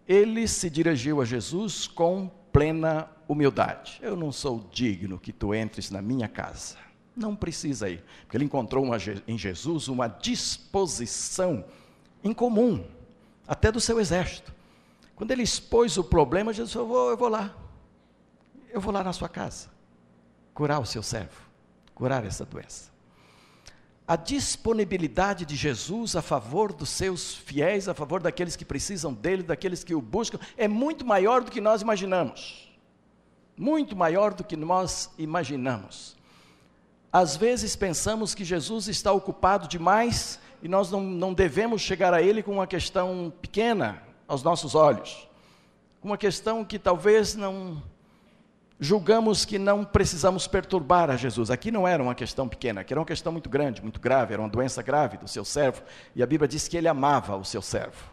Ele 0.08 0.48
se 0.48 0.70
dirigiu 0.70 1.20
a 1.20 1.26
Jesus 1.26 1.86
com 1.86 2.37
plena 2.52 3.08
humildade. 3.28 3.98
Eu 4.02 4.16
não 4.16 4.32
sou 4.32 4.68
digno 4.72 5.18
que 5.18 5.32
tu 5.32 5.54
entres 5.54 5.90
na 5.90 6.00
minha 6.00 6.28
casa. 6.28 6.76
Não 7.14 7.34
precisa 7.34 7.88
ir, 7.88 8.04
porque 8.22 8.36
ele 8.36 8.44
encontrou 8.44 8.84
uma, 8.84 8.96
em 9.26 9.36
Jesus 9.36 9.88
uma 9.88 10.06
disposição 10.06 11.64
incomum, 12.22 12.86
até 13.46 13.72
do 13.72 13.80
seu 13.80 13.98
exército. 13.98 14.54
Quando 15.16 15.32
ele 15.32 15.42
expôs 15.42 15.96
o 15.98 16.04
problema, 16.04 16.52
Jesus 16.52 16.72
falou: 16.72 16.88
eu 16.88 16.94
vou, 16.94 17.10
eu 17.10 17.16
vou 17.16 17.28
lá, 17.28 17.56
eu 18.70 18.80
vou 18.80 18.92
lá 18.92 19.02
na 19.02 19.12
sua 19.12 19.28
casa, 19.28 19.68
curar 20.54 20.78
o 20.80 20.86
seu 20.86 21.02
servo, 21.02 21.40
curar 21.94 22.24
essa 22.24 22.44
doença. 22.44 22.97
A 24.08 24.16
disponibilidade 24.16 25.44
de 25.44 25.54
Jesus 25.54 26.16
a 26.16 26.22
favor 26.22 26.72
dos 26.72 26.88
seus 26.88 27.34
fiéis, 27.34 27.90
a 27.90 27.94
favor 27.94 28.22
daqueles 28.22 28.56
que 28.56 28.64
precisam 28.64 29.12
dele, 29.12 29.42
daqueles 29.42 29.84
que 29.84 29.94
o 29.94 30.00
buscam, 30.00 30.38
é 30.56 30.66
muito 30.66 31.04
maior 31.04 31.42
do 31.44 31.50
que 31.50 31.60
nós 31.60 31.82
imaginamos. 31.82 32.72
Muito 33.54 33.94
maior 33.94 34.32
do 34.32 34.42
que 34.42 34.56
nós 34.56 35.10
imaginamos. 35.18 36.16
Às 37.12 37.36
vezes 37.36 37.76
pensamos 37.76 38.34
que 38.34 38.46
Jesus 38.46 38.88
está 38.88 39.12
ocupado 39.12 39.68
demais 39.68 40.40
e 40.62 40.68
nós 40.68 40.90
não, 40.90 41.02
não 41.02 41.34
devemos 41.34 41.82
chegar 41.82 42.14
a 42.14 42.22
Ele 42.22 42.42
com 42.42 42.52
uma 42.52 42.66
questão 42.66 43.30
pequena 43.42 44.02
aos 44.26 44.42
nossos 44.42 44.74
olhos, 44.74 45.28
uma 46.02 46.16
questão 46.16 46.64
que 46.64 46.78
talvez 46.78 47.34
não 47.34 47.82
julgamos 48.78 49.44
que 49.44 49.58
não 49.58 49.84
precisamos 49.84 50.46
perturbar 50.46 51.10
a 51.10 51.16
Jesus. 51.16 51.50
Aqui 51.50 51.70
não 51.70 51.86
era 51.86 52.02
uma 52.02 52.14
questão 52.14 52.48
pequena, 52.48 52.82
aqui 52.82 52.92
era 52.92 53.00
uma 53.00 53.06
questão 53.06 53.32
muito 53.32 53.48
grande, 53.48 53.82
muito 53.82 54.00
grave, 54.00 54.32
era 54.32 54.42
uma 54.42 54.48
doença 54.48 54.82
grave 54.82 55.16
do 55.16 55.26
seu 55.26 55.44
servo, 55.44 55.82
e 56.14 56.22
a 56.22 56.26
Bíblia 56.26 56.46
diz 56.46 56.68
que 56.68 56.76
ele 56.76 56.88
amava 56.88 57.36
o 57.36 57.44
seu 57.44 57.60
servo, 57.62 58.10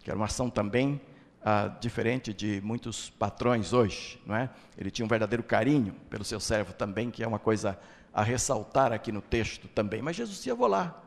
que 0.00 0.10
era 0.10 0.16
uma 0.16 0.26
ação 0.26 0.50
também 0.50 1.00
ah, 1.42 1.68
diferente 1.80 2.32
de 2.32 2.60
muitos 2.62 3.10
patrões 3.10 3.72
hoje, 3.72 4.20
não 4.24 4.34
é? 4.34 4.50
Ele 4.78 4.90
tinha 4.90 5.04
um 5.04 5.08
verdadeiro 5.08 5.42
carinho 5.42 5.94
pelo 6.08 6.24
seu 6.24 6.40
servo 6.40 6.72
também, 6.72 7.10
que 7.10 7.22
é 7.22 7.26
uma 7.26 7.38
coisa 7.38 7.78
a 8.12 8.22
ressaltar 8.22 8.92
aqui 8.92 9.10
no 9.10 9.20
texto 9.20 9.68
também. 9.68 10.00
Mas 10.00 10.16
Jesus 10.16 10.46
Eu 10.46 10.56
vou 10.56 10.68
lá. 10.68 11.02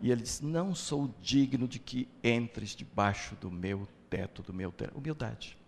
E 0.00 0.10
ele 0.10 0.22
disse: 0.22 0.44
Não 0.44 0.74
sou 0.74 1.12
digno 1.20 1.66
de 1.66 1.78
que 1.78 2.08
entres 2.22 2.76
debaixo 2.76 3.34
do 3.36 3.50
meu 3.50 3.88
teto, 4.08 4.42
do 4.42 4.52
meu 4.52 4.70
teto. 4.70 4.96
Humildade. 4.96 5.59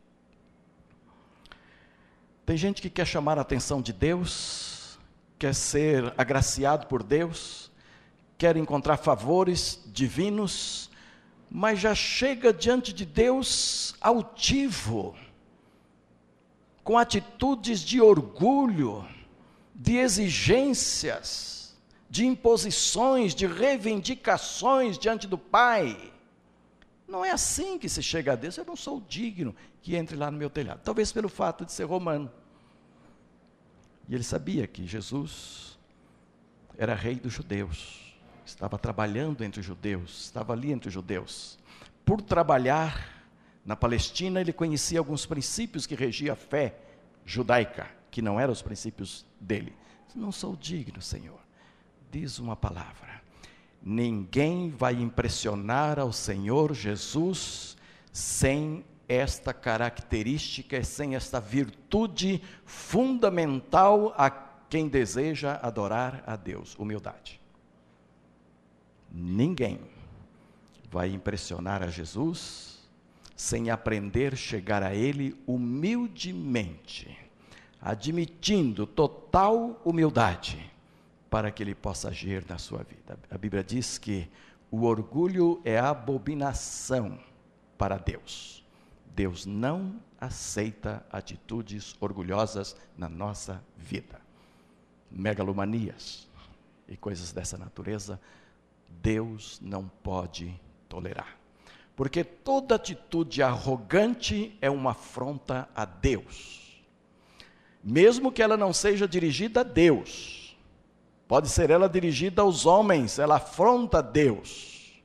Tem 2.45 2.57
gente 2.57 2.83
que 2.83 2.91
quer 2.91 3.07
chamar 3.07 3.39
a 3.39 3.43
atenção 3.43 3.81
de 3.81 3.93
Deus, 3.93 4.99
quer 5.39 5.55
ser 5.55 6.13
agraciado 6.19 6.87
por 6.89 7.03
Deus, 7.03 7.71
quer 8.37 8.57
encontrar 8.57 8.97
favores 8.97 9.81
divinos, 9.87 10.91
mas 11.49 11.79
já 11.79 11.95
chega 11.95 12.53
diante 12.53 12.93
de 12.93 13.07
Deus 13.07 13.95
altivo, 14.01 15.15
com 16.83 16.99
atitudes 16.99 17.81
de 17.81 18.01
orgulho, 18.01 19.07
de 19.73 19.97
exigências, 19.99 21.77
de 22.11 22.27
imposições, 22.27 23.37
de 23.37 23.47
reivindicações 23.47 24.99
diante 24.99 25.29
do 25.29 25.39
Pai. 25.39 26.12
Não 27.13 27.23
é 27.23 27.31
assim 27.31 27.79
que 27.79 27.91
se 27.91 28.03
chega 28.03 28.33
a 28.33 28.35
Deus. 28.35 28.57
Eu 28.57 28.65
não 28.65 28.75
sou 28.75 28.99
digno 28.99 29.55
que 29.83 29.95
entre 29.95 30.17
lá 30.17 30.31
no 30.31 30.39
meu 30.39 30.49
telhado. 30.49 30.81
Talvez 30.83 31.13
pelo 31.13 31.29
fato 31.29 31.63
de 31.63 31.71
ser 31.71 31.85
romano. 31.85 32.33
E 34.09 34.15
ele 34.15 34.25
sabia 34.25 34.67
que 34.67 34.87
Jesus 34.87 35.79
era 36.79 36.95
rei 36.95 37.17
dos 37.17 37.35
judeus, 37.35 38.17
estava 38.47 38.79
trabalhando 38.79 39.45
entre 39.45 39.61
os 39.61 39.67
judeus, 39.67 40.25
estava 40.25 40.55
ali 40.55 40.73
entre 40.73 40.89
os 40.89 40.95
judeus. 40.95 41.59
Por 42.03 42.23
trabalhar 42.23 43.23
na 43.63 43.77
Palestina, 43.77 44.41
ele 44.41 44.53
conhecia 44.53 44.99
alguns 44.99 45.27
princípios 45.27 45.87
que 45.87 45.95
regiam 45.95 46.33
a 46.33 46.37
fé 46.37 46.79
judaica, 47.27 47.91
que 48.11 48.23
não 48.23 48.41
eram 48.41 48.55
os 48.55 48.63
princípios 48.63 49.27
dele. 49.39 49.77
Não 50.15 50.33
sou 50.33 50.57
digno, 50.57 51.03
Senhor. 51.03 51.41
Diz 52.11 52.39
uma 52.39 52.57
palavra. 52.57 53.22
Ninguém 53.85 54.71
vai 54.71 54.95
impressionar 54.95 55.99
ao 55.99 56.13
Senhor 56.13 56.73
Jesus 56.73 57.77
sem 58.13 58.85
esta 59.09 59.53
característica, 59.53 60.83
sem 60.85 61.17
esta 61.17 61.41
virtude 61.41 62.41
fundamental 62.65 64.15
a 64.17 64.31
quem 64.31 64.89
deseja 64.89 65.59
adorar 65.61 66.23
a 66.25 66.37
Deus: 66.37 66.77
humildade. 66.79 67.41
Ninguém 69.11 69.81
vai 70.89 71.09
impressionar 71.09 71.83
a 71.83 71.89
Jesus 71.89 72.81
sem 73.35 73.69
aprender 73.69 74.35
a 74.35 74.37
chegar 74.37 74.85
a 74.85 74.95
Ele 74.95 75.37
humildemente, 75.45 77.19
admitindo 77.81 78.87
total 78.87 79.81
humildade 79.85 80.72
para 81.33 81.51
que 81.51 81.63
ele 81.63 81.75
possa 81.75 82.11
agir 82.11 82.45
na 82.47 82.59
sua 82.59 82.83
vida. 82.83 83.19
A 83.31 83.39
Bíblia 83.39 83.65
diz 83.65 83.97
que 83.97 84.29
o 84.71 84.83
orgulho 84.85 85.63
é 85.65 85.79
abominação 85.79 87.19
para 87.79 87.97
Deus. 87.97 88.63
Deus 89.17 89.47
não 89.47 89.99
aceita 90.21 91.03
atitudes 91.11 91.97
orgulhosas 91.99 92.77
na 92.99 93.09
nossa 93.09 93.65
vida. 93.79 94.21
Megalomanias 95.11 96.29
e 96.87 96.99
coisas 96.99 97.33
dessa 97.33 97.57
natureza, 97.57 98.21
Deus 99.01 99.59
não 99.63 99.89
pode 99.89 100.61
tolerar. 100.87 101.39
Porque 101.97 102.23
toda 102.23 102.75
atitude 102.75 103.43
arrogante 103.43 104.55
é 104.61 104.69
uma 104.69 104.91
afronta 104.91 105.67
a 105.75 105.87
Deus. 105.87 106.85
Mesmo 107.83 108.31
que 108.31 108.43
ela 108.43 108.59
não 108.59 108.71
seja 108.75 109.09
dirigida 109.09 109.61
a 109.61 109.65
Deus, 109.65 110.42
Pode 111.33 111.49
ser 111.49 111.71
ela 111.71 111.89
dirigida 111.89 112.43
aos 112.43 112.67
homens, 112.67 113.19
ela 113.19 113.37
afronta 113.37 114.03
Deus. 114.03 115.03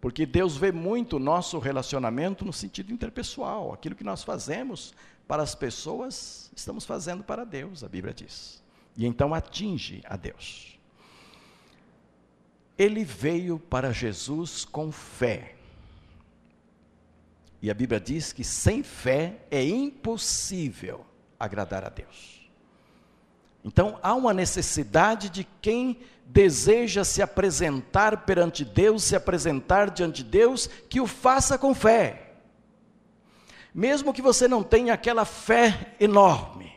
Porque 0.00 0.26
Deus 0.26 0.56
vê 0.56 0.72
muito 0.72 1.14
o 1.14 1.20
nosso 1.20 1.60
relacionamento 1.60 2.44
no 2.44 2.52
sentido 2.52 2.92
interpessoal. 2.92 3.72
Aquilo 3.72 3.94
que 3.94 4.02
nós 4.02 4.24
fazemos 4.24 4.92
para 5.28 5.44
as 5.44 5.54
pessoas, 5.54 6.50
estamos 6.56 6.84
fazendo 6.84 7.22
para 7.22 7.44
Deus, 7.44 7.84
a 7.84 7.88
Bíblia 7.88 8.12
diz. 8.12 8.60
E 8.96 9.06
então 9.06 9.32
atinge 9.32 10.02
a 10.06 10.16
Deus. 10.16 10.76
Ele 12.76 13.04
veio 13.04 13.56
para 13.56 13.92
Jesus 13.92 14.64
com 14.64 14.90
fé. 14.90 15.54
E 17.62 17.70
a 17.70 17.74
Bíblia 17.74 18.00
diz 18.00 18.32
que 18.32 18.42
sem 18.42 18.82
fé 18.82 19.36
é 19.48 19.64
impossível 19.64 21.06
agradar 21.38 21.84
a 21.84 21.90
Deus. 21.90 22.39
Então 23.64 23.98
há 24.02 24.14
uma 24.14 24.32
necessidade 24.32 25.28
de 25.28 25.46
quem 25.60 26.00
deseja 26.24 27.04
se 27.04 27.20
apresentar 27.20 28.24
perante 28.24 28.64
Deus, 28.64 29.02
se 29.02 29.16
apresentar 29.16 29.90
diante 29.90 30.22
de 30.22 30.30
Deus, 30.30 30.68
que 30.88 31.00
o 31.00 31.06
faça 31.06 31.58
com 31.58 31.74
fé. 31.74 32.34
Mesmo 33.74 34.12
que 34.12 34.22
você 34.22 34.48
não 34.48 34.62
tenha 34.62 34.94
aquela 34.94 35.24
fé 35.24 35.94
enorme. 36.00 36.72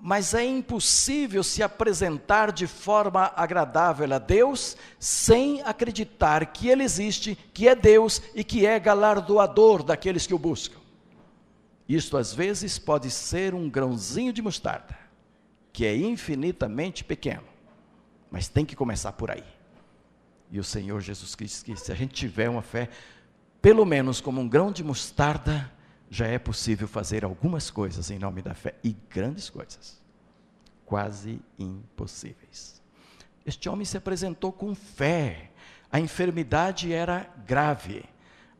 Mas 0.00 0.34
é 0.34 0.44
impossível 0.44 1.42
se 1.42 1.62
apresentar 1.62 2.52
de 2.52 2.66
forma 2.66 3.32
agradável 3.34 4.12
a 4.14 4.18
Deus 4.18 4.76
sem 4.98 5.62
acreditar 5.62 6.44
que 6.46 6.68
Ele 6.68 6.82
existe, 6.82 7.38
que 7.54 7.66
é 7.66 7.74
Deus 7.74 8.20
e 8.34 8.44
que 8.44 8.66
é 8.66 8.78
galardoador 8.78 9.82
daqueles 9.82 10.26
que 10.26 10.34
o 10.34 10.38
buscam. 10.38 10.83
Isto 11.88 12.16
às 12.16 12.32
vezes 12.32 12.78
pode 12.78 13.10
ser 13.10 13.54
um 13.54 13.68
grãozinho 13.68 14.32
de 14.32 14.40
mostarda, 14.40 14.98
que 15.72 15.84
é 15.84 15.94
infinitamente 15.94 17.04
pequeno, 17.04 17.44
mas 18.30 18.48
tem 18.48 18.64
que 18.64 18.74
começar 18.74 19.12
por 19.12 19.30
aí. 19.30 19.44
E 20.50 20.58
o 20.58 20.64
Senhor 20.64 21.00
Jesus 21.00 21.34
Cristo 21.34 21.66
disse: 21.66 21.86
se 21.86 21.92
a 21.92 21.94
gente 21.94 22.14
tiver 22.14 22.48
uma 22.48 22.62
fé, 22.62 22.88
pelo 23.60 23.84
menos 23.84 24.20
como 24.20 24.40
um 24.40 24.48
grão 24.48 24.72
de 24.72 24.82
mostarda, 24.82 25.70
já 26.08 26.26
é 26.26 26.38
possível 26.38 26.88
fazer 26.88 27.24
algumas 27.24 27.70
coisas 27.70 28.10
em 28.10 28.18
nome 28.18 28.40
da 28.40 28.54
fé, 28.54 28.74
e 28.82 28.96
grandes 29.10 29.50
coisas, 29.50 30.00
quase 30.86 31.40
impossíveis. 31.58 32.82
Este 33.44 33.68
homem 33.68 33.84
se 33.84 33.96
apresentou 33.96 34.52
com 34.52 34.74
fé, 34.74 35.50
a 35.92 36.00
enfermidade 36.00 36.92
era 36.92 37.28
grave 37.46 38.04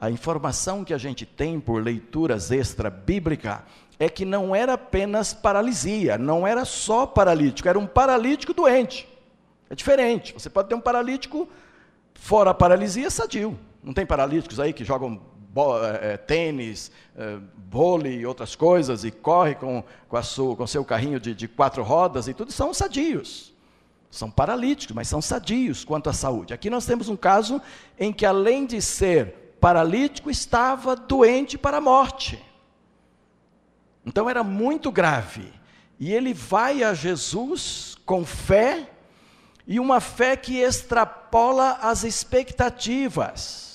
a 0.01 0.11
informação 0.11 0.85
que 0.85 0.93
a 0.93 0.99
gente 0.99 1.25
tem 1.25 1.59
por 1.59 1.83
leituras 1.83 2.51
extra-bíblica 2.51 3.65
é 3.99 4.09
que 4.09 4.25
não 4.25 4.55
era 4.55 4.75
apenas 4.75 5.33
paralisia, 5.33 6.19
não 6.19 6.47
era 6.47 6.65
só 6.65 7.07
paralítico, 7.07 7.69
era 7.69 7.79
um 7.79 7.87
paralítico 7.87 8.53
doente. 8.53 9.09
É 9.71 9.75
diferente. 9.75 10.33
Você 10.35 10.51
pode 10.51 10.69
ter 10.69 10.75
um 10.75 10.81
paralítico 10.81 11.49
fora 12.15 12.51
a 12.51 12.55
paralisia 12.55 13.11
sadio. 13.11 13.59
Não 13.83 13.93
tem 13.93 14.05
paralíticos 14.05 14.59
aí 14.61 14.73
que 14.73 14.85
jogam 14.85 15.21
é, 16.01 16.17
tênis, 16.17 16.91
é, 17.17 17.39
vôlei 17.69 18.21
e 18.21 18.27
outras 18.27 18.57
coisas, 18.57 19.05
e 19.05 19.11
corre 19.11 19.55
com, 19.55 19.85
com, 20.09 20.23
sua, 20.23 20.57
com 20.57 20.67
seu 20.67 20.85
carrinho 20.85 21.21
de, 21.21 21.35
de 21.35 21.47
quatro 21.47 21.83
rodas 21.83 22.27
e 22.27 22.35
tudo, 22.35 22.51
são 22.53 22.75
sadios. 22.75 23.55
São 24.11 24.31
paralíticos, 24.31 24.95
mas 24.95 25.09
são 25.09 25.21
sadios 25.21 25.85
quanto 25.85 26.09
à 26.09 26.13
saúde. 26.13 26.55
Aqui 26.55 26.71
nós 26.71 26.87
temos 26.87 27.09
um 27.09 27.17
caso 27.17 27.61
em 27.99 28.13
que, 28.13 28.25
além 28.25 28.65
de 28.65 28.81
ser 28.81 29.44
paralítico, 29.65 30.31
estava 30.31 30.95
doente 30.95 31.57
para 31.57 31.79
a 31.79 31.81
morte. 31.81 32.39
Então 34.05 34.29
era 34.29 34.45
muito 34.45 34.93
grave. 34.93 35.51
E 35.99 36.13
ele 36.13 36.35
vai 36.35 36.83
a 36.83 36.93
Jesus 36.93 37.97
com 38.05 38.27
fé, 38.27 38.91
e 39.67 39.81
uma 39.81 40.03
fé 40.03 40.37
que 40.37 40.59
extrapola 40.59 41.79
as 41.81 42.05
expectativas 42.05 43.74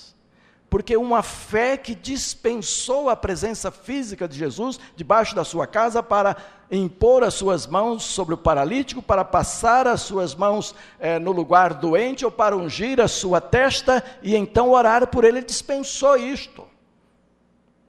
porque 0.69 0.95
uma 0.95 1.23
fé 1.23 1.75
que 1.75 1.95
dispensou 1.95 3.09
a 3.09 3.15
presença 3.15 3.71
física 3.71 4.27
de 4.27 4.37
Jesus 4.37 4.79
debaixo 4.95 5.35
da 5.35 5.43
sua 5.43 5.65
casa 5.65 6.03
para 6.03 6.37
impor 6.69 7.23
as 7.23 7.33
suas 7.33 7.65
mãos 7.65 8.03
sobre 8.03 8.35
o 8.35 8.37
paralítico, 8.37 9.01
para 9.01 9.25
passar 9.25 9.87
as 9.87 10.01
suas 10.01 10.35
mãos 10.35 10.75
eh, 10.99 11.17
no 11.17 11.31
lugar 11.31 11.73
doente 11.73 12.23
ou 12.23 12.31
para 12.31 12.55
ungir 12.55 12.99
a 12.99 13.07
sua 13.07 13.41
testa 13.41 14.03
e 14.21 14.35
então 14.35 14.69
orar 14.69 15.07
por 15.07 15.23
ele, 15.23 15.41
dispensou 15.41 16.15
isto. 16.15 16.67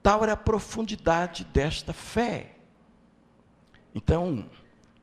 Tal 0.03 0.23
era 0.23 0.33
a 0.33 0.37
profundidade 0.37 1.45
desta 1.45 1.93
fé. 1.93 2.53
Então, 3.95 4.49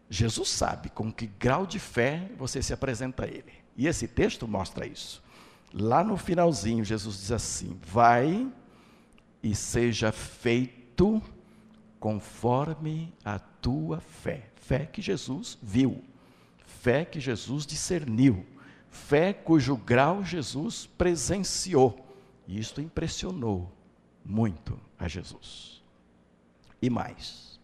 Jesus 0.09 0.49
sabe 0.49 0.89
com 0.89 1.11
que 1.11 1.27
grau 1.27 1.67
de 1.67 1.77
fé 1.77 2.31
você 2.37 2.63
se 2.63 2.73
apresenta 2.73 3.25
a 3.25 3.27
ele. 3.27 3.53
E 3.75 3.85
esse 3.85 4.07
texto 4.07 4.47
mostra 4.47 4.87
isso. 4.87 5.21
Lá 5.73 6.03
no 6.03 6.17
finalzinho, 6.17 6.83
Jesus 6.83 7.19
diz 7.19 7.31
assim: 7.31 7.79
Vai 7.85 8.51
e 9.43 9.53
seja 9.55 10.11
feito 10.11 11.21
conforme 11.99 13.13
a 13.23 13.37
tua 13.39 13.99
fé. 13.99 14.49
Fé 14.55 14.85
que 14.85 15.01
Jesus 15.01 15.57
viu, 15.61 16.03
fé 16.65 17.05
que 17.05 17.19
Jesus 17.19 17.65
discerniu, 17.65 18.45
fé 18.89 19.33
cujo 19.33 19.77
grau 19.77 20.23
Jesus 20.23 20.85
presenciou. 20.85 22.05
E 22.47 22.59
isto 22.59 22.81
impressionou 22.81 23.71
muito 24.23 24.79
a 24.97 25.07
Jesus. 25.07 25.81
E 26.81 26.89
mais, 26.89 27.59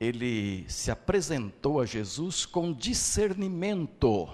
ele 0.00 0.66
se 0.68 0.90
apresentou 0.90 1.80
a 1.80 1.86
Jesus 1.86 2.44
com 2.44 2.72
discernimento 2.72 4.28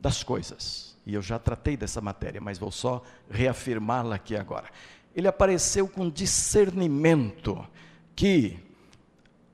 das 0.00 0.22
coisas 0.22 0.85
e 1.06 1.14
eu 1.14 1.22
já 1.22 1.38
tratei 1.38 1.76
dessa 1.76 2.00
matéria, 2.00 2.40
mas 2.40 2.58
vou 2.58 2.72
só 2.72 3.00
reafirmá-la 3.30 4.16
aqui 4.16 4.34
agora. 4.34 4.66
Ele 5.14 5.28
apareceu 5.28 5.86
com 5.86 6.10
discernimento 6.10 7.64
que 8.16 8.58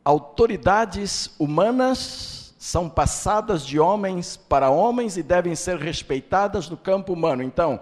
autoridades 0.02 1.34
humanas 1.38 2.54
são 2.58 2.88
passadas 2.88 3.66
de 3.66 3.78
homens 3.78 4.36
para 4.36 4.70
homens 4.70 5.16
e 5.16 5.22
devem 5.22 5.54
ser 5.54 5.76
respeitadas 5.76 6.70
no 6.70 6.76
campo 6.76 7.12
humano. 7.12 7.42
Então, 7.42 7.80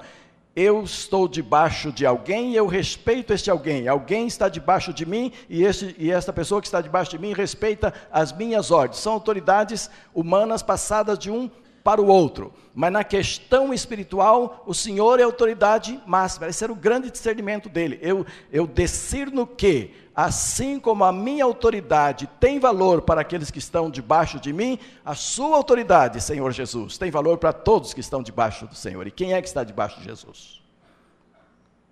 eu 0.56 0.82
estou 0.82 1.28
debaixo 1.28 1.92
de 1.92 2.04
alguém 2.04 2.52
e 2.52 2.56
eu 2.56 2.66
respeito 2.66 3.32
este 3.32 3.50
alguém. 3.50 3.86
Alguém 3.86 4.26
está 4.26 4.48
debaixo 4.48 4.92
de 4.92 5.06
mim 5.06 5.32
e, 5.48 5.62
este, 5.62 5.94
e 5.96 6.10
esta 6.10 6.32
pessoa 6.32 6.60
que 6.60 6.66
está 6.66 6.80
debaixo 6.80 7.12
de 7.12 7.18
mim 7.18 7.32
respeita 7.32 7.94
as 8.10 8.32
minhas 8.32 8.70
ordens. 8.70 9.00
São 9.00 9.12
autoridades 9.12 9.88
humanas 10.12 10.62
passadas 10.62 11.18
de 11.18 11.30
um 11.30 11.48
para 11.82 12.00
o 12.00 12.06
outro. 12.06 12.52
Mas 12.74 12.92
na 12.92 13.02
questão 13.02 13.74
espiritual, 13.74 14.62
o 14.66 14.74
Senhor 14.74 15.18
é 15.18 15.22
autoridade 15.22 16.00
máxima. 16.06 16.48
Esse 16.48 16.62
era 16.62 16.72
o 16.72 16.76
grande 16.76 17.10
discernimento 17.10 17.68
dele. 17.68 17.98
Eu, 18.00 18.24
eu 18.52 18.66
discerno 18.66 19.46
que, 19.46 19.94
assim 20.14 20.78
como 20.78 21.04
a 21.04 21.12
minha 21.12 21.44
autoridade 21.44 22.28
tem 22.38 22.58
valor 22.58 23.02
para 23.02 23.20
aqueles 23.20 23.50
que 23.50 23.58
estão 23.58 23.90
debaixo 23.90 24.38
de 24.38 24.52
mim, 24.52 24.78
a 25.04 25.14
sua 25.14 25.56
autoridade, 25.56 26.20
Senhor 26.20 26.52
Jesus, 26.52 26.96
tem 26.96 27.10
valor 27.10 27.38
para 27.38 27.52
todos 27.52 27.92
que 27.92 28.00
estão 28.00 28.22
debaixo 28.22 28.66
do 28.66 28.74
Senhor. 28.74 29.06
E 29.06 29.10
quem 29.10 29.32
é 29.32 29.42
que 29.42 29.48
está 29.48 29.64
debaixo 29.64 29.98
de 29.98 30.04
Jesus? 30.04 30.62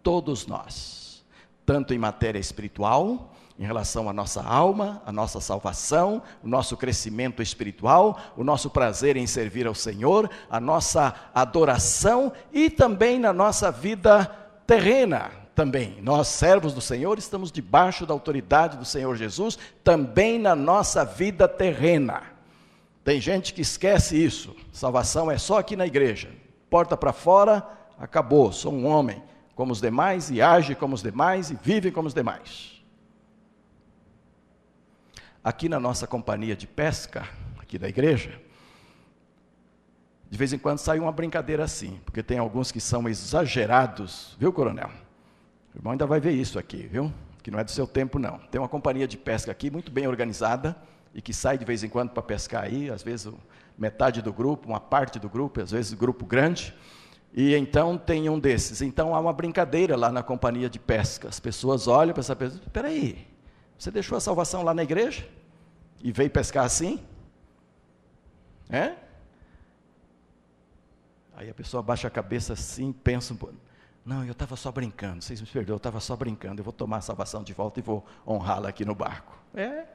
Todos 0.02 0.46
nós, 0.46 1.24
tanto 1.66 1.92
em 1.92 1.98
matéria 1.98 2.38
espiritual, 2.38 3.32
em 3.58 3.64
relação 3.64 4.08
à 4.08 4.12
nossa 4.12 4.42
alma, 4.42 5.02
à 5.04 5.10
nossa 5.10 5.40
salvação, 5.40 6.22
o 6.42 6.48
nosso 6.48 6.76
crescimento 6.76 7.42
espiritual, 7.42 8.18
o 8.36 8.44
nosso 8.44 8.70
prazer 8.70 9.16
em 9.16 9.26
servir 9.26 9.66
ao 9.66 9.74
Senhor, 9.74 10.30
a 10.48 10.60
nossa 10.60 11.12
adoração 11.34 12.32
e 12.52 12.70
também 12.70 13.18
na 13.18 13.32
nossa 13.32 13.72
vida 13.72 14.26
terrena. 14.66 15.30
Também, 15.56 15.98
nós 16.00 16.28
servos 16.28 16.72
do 16.72 16.80
Senhor 16.80 17.18
estamos 17.18 17.50
debaixo 17.50 18.06
da 18.06 18.14
autoridade 18.14 18.76
do 18.76 18.84
Senhor 18.84 19.16
Jesus, 19.16 19.58
também 19.82 20.38
na 20.38 20.54
nossa 20.54 21.04
vida 21.04 21.48
terrena. 21.48 22.22
Tem 23.02 23.20
gente 23.20 23.52
que 23.52 23.62
esquece 23.62 24.22
isso. 24.22 24.54
Salvação 24.70 25.28
é 25.28 25.36
só 25.36 25.58
aqui 25.58 25.74
na 25.74 25.86
igreja. 25.86 26.30
Porta 26.70 26.96
para 26.96 27.12
fora, 27.12 27.66
acabou. 27.98 28.52
Sou 28.52 28.72
um 28.72 28.86
homem 28.86 29.20
como 29.56 29.72
os 29.72 29.80
demais 29.80 30.30
e 30.30 30.40
age 30.40 30.76
como 30.76 30.94
os 30.94 31.02
demais 31.02 31.50
e 31.50 31.58
vive 31.60 31.90
como 31.90 32.06
os 32.06 32.14
demais. 32.14 32.77
Aqui 35.48 35.66
na 35.66 35.80
nossa 35.80 36.06
companhia 36.06 36.54
de 36.54 36.66
pesca, 36.66 37.26
aqui 37.58 37.78
da 37.78 37.88
igreja, 37.88 38.38
de 40.28 40.36
vez 40.36 40.52
em 40.52 40.58
quando 40.58 40.76
sai 40.76 40.98
uma 40.98 41.10
brincadeira 41.10 41.64
assim, 41.64 41.98
porque 42.04 42.22
tem 42.22 42.36
alguns 42.36 42.70
que 42.70 42.78
são 42.78 43.08
exagerados, 43.08 44.36
viu, 44.38 44.52
coronel? 44.52 44.90
O 45.74 45.78
irmão 45.78 45.92
ainda 45.92 46.04
vai 46.04 46.20
ver 46.20 46.32
isso 46.32 46.58
aqui, 46.58 46.86
viu? 46.86 47.10
Que 47.42 47.50
não 47.50 47.58
é 47.58 47.64
do 47.64 47.70
seu 47.70 47.86
tempo, 47.86 48.18
não. 48.18 48.36
Tem 48.50 48.60
uma 48.60 48.68
companhia 48.68 49.08
de 49.08 49.16
pesca 49.16 49.50
aqui 49.50 49.70
muito 49.70 49.90
bem 49.90 50.06
organizada 50.06 50.76
e 51.14 51.22
que 51.22 51.32
sai 51.32 51.56
de 51.56 51.64
vez 51.64 51.82
em 51.82 51.88
quando 51.88 52.10
para 52.10 52.22
pescar 52.22 52.64
aí, 52.64 52.90
às 52.90 53.02
vezes 53.02 53.32
metade 53.78 54.20
do 54.20 54.34
grupo, 54.34 54.68
uma 54.68 54.80
parte 54.80 55.18
do 55.18 55.30
grupo, 55.30 55.62
às 55.62 55.70
vezes 55.70 55.94
grupo 55.94 56.26
grande. 56.26 56.74
E 57.32 57.54
então 57.54 57.96
tem 57.96 58.28
um 58.28 58.38
desses. 58.38 58.82
Então 58.82 59.14
há 59.14 59.18
uma 59.18 59.32
brincadeira 59.32 59.96
lá 59.96 60.12
na 60.12 60.22
companhia 60.22 60.68
de 60.68 60.78
pesca. 60.78 61.26
As 61.26 61.40
pessoas 61.40 61.88
olham 61.88 62.12
para 62.12 62.20
essa 62.20 62.36
pessoa, 62.36 62.60
espera 62.62 62.88
aí, 62.88 63.26
você 63.78 63.90
deixou 63.90 64.18
a 64.18 64.20
salvação 64.20 64.62
lá 64.62 64.74
na 64.74 64.82
igreja? 64.82 65.37
E 66.02 66.12
veio 66.12 66.30
pescar 66.30 66.64
assim? 66.64 67.04
É? 68.70 68.96
Aí 71.34 71.48
a 71.48 71.54
pessoa 71.54 71.82
baixa 71.82 72.08
a 72.08 72.10
cabeça 72.10 72.52
assim, 72.52 72.92
pensa. 72.92 73.36
Não, 74.04 74.24
eu 74.24 74.32
estava 74.32 74.56
só 74.56 74.72
brincando, 74.72 75.22
vocês 75.22 75.40
me 75.40 75.46
perdoam, 75.46 75.74
eu 75.74 75.78
estava 75.78 76.00
só 76.00 76.16
brincando, 76.16 76.60
eu 76.60 76.64
vou 76.64 76.72
tomar 76.72 76.96
a 76.98 77.00
salvação 77.00 77.42
de 77.42 77.52
volta 77.52 77.78
e 77.78 77.82
vou 77.82 78.04
honrá-la 78.26 78.68
aqui 78.68 78.84
no 78.84 78.94
barco. 78.94 79.38
É. 79.54 79.86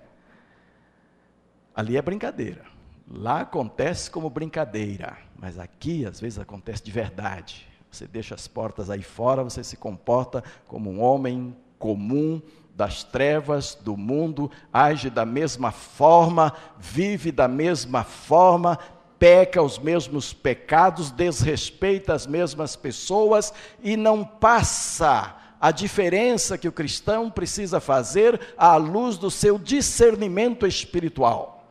Ali 1.75 1.97
é 1.97 2.01
brincadeira. 2.01 2.65
Lá 3.07 3.41
acontece 3.41 4.09
como 4.09 4.29
brincadeira, 4.29 5.17
mas 5.37 5.59
aqui 5.59 6.05
às 6.05 6.19
vezes 6.19 6.39
acontece 6.39 6.83
de 6.83 6.91
verdade. 6.91 7.67
Você 7.91 8.07
deixa 8.07 8.33
as 8.33 8.47
portas 8.47 8.89
aí 8.89 9.03
fora, 9.03 9.43
você 9.43 9.63
se 9.63 9.75
comporta 9.75 10.43
como 10.67 10.89
um 10.89 11.01
homem 11.01 11.55
comum, 11.77 12.41
das 12.75 13.03
trevas 13.03 13.75
do 13.75 13.95
mundo, 13.95 14.49
age 14.71 15.09
da 15.09 15.25
mesma 15.25 15.71
forma, 15.71 16.53
vive 16.79 17.31
da 17.31 17.47
mesma 17.47 18.03
forma, 18.03 18.79
peca 19.19 19.61
os 19.61 19.77
mesmos 19.77 20.33
pecados, 20.33 21.11
desrespeita 21.11 22.13
as 22.13 22.27
mesmas 22.27 22.75
pessoas 22.75 23.53
e 23.81 23.95
não 23.95 24.23
passa 24.23 25.35
a 25.61 25.71
diferença 25.71 26.57
que 26.57 26.67
o 26.67 26.73
cristão 26.73 27.31
precisa 27.31 27.79
fazer 27.79 28.37
à 28.57 28.75
luz 28.75 29.17
do 29.17 29.31
seu 29.31 29.57
discernimento 29.57 30.67
espiritual. 30.67 31.63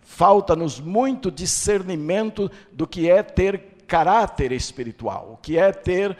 Falta-nos 0.00 0.80
muito 0.80 1.30
discernimento 1.30 2.50
do 2.72 2.86
que 2.86 3.10
é 3.10 3.22
ter 3.22 3.76
caráter 3.86 4.52
espiritual, 4.52 5.32
o 5.34 5.36
que 5.36 5.58
é 5.58 5.72
ter 5.72 6.16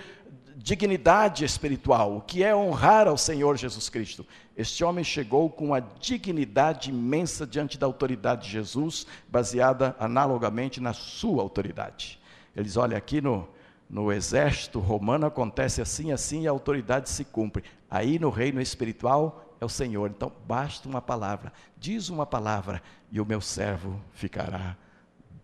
dignidade 0.66 1.44
espiritual, 1.44 2.16
o 2.16 2.20
que 2.20 2.42
é 2.42 2.52
honrar 2.52 3.06
ao 3.06 3.16
Senhor 3.16 3.56
Jesus 3.56 3.88
Cristo. 3.88 4.26
Este 4.56 4.82
homem 4.82 5.04
chegou 5.04 5.48
com 5.48 5.66
uma 5.66 5.80
dignidade 5.80 6.90
imensa 6.90 7.46
diante 7.46 7.78
da 7.78 7.86
autoridade 7.86 8.46
de 8.46 8.50
Jesus, 8.50 9.06
baseada 9.28 9.94
analogamente 9.96 10.80
na 10.80 10.92
sua 10.92 11.40
autoridade. 11.40 12.18
Eles 12.56 12.76
olham 12.76 12.98
aqui 12.98 13.20
no, 13.20 13.48
no 13.88 14.10
exército 14.10 14.80
romano 14.80 15.24
acontece 15.24 15.80
assim, 15.80 16.10
assim, 16.10 16.42
e 16.42 16.48
a 16.48 16.50
autoridade 16.50 17.10
se 17.10 17.24
cumpre. 17.24 17.62
Aí 17.88 18.18
no 18.18 18.28
reino 18.28 18.60
espiritual 18.60 19.54
é 19.60 19.64
o 19.64 19.68
Senhor. 19.68 20.10
Então 20.10 20.32
basta 20.48 20.88
uma 20.88 21.00
palavra, 21.00 21.52
diz 21.78 22.08
uma 22.08 22.26
palavra, 22.26 22.82
e 23.12 23.20
o 23.20 23.24
meu 23.24 23.40
servo 23.40 24.02
ficará 24.10 24.76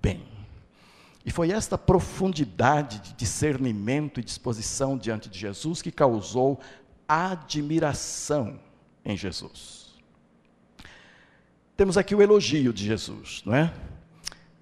bem. 0.02 0.41
E 1.24 1.30
foi 1.30 1.50
esta 1.50 1.78
profundidade 1.78 3.00
de 3.00 3.12
discernimento 3.14 4.18
e 4.18 4.24
disposição 4.24 4.98
diante 4.98 5.28
de 5.28 5.38
Jesus 5.38 5.80
que 5.80 5.92
causou 5.92 6.60
admiração 7.06 8.58
em 9.04 9.16
Jesus. 9.16 9.94
Temos 11.76 11.96
aqui 11.96 12.14
o 12.14 12.22
elogio 12.22 12.72
de 12.72 12.84
Jesus, 12.84 13.42
não 13.44 13.54
é? 13.54 13.72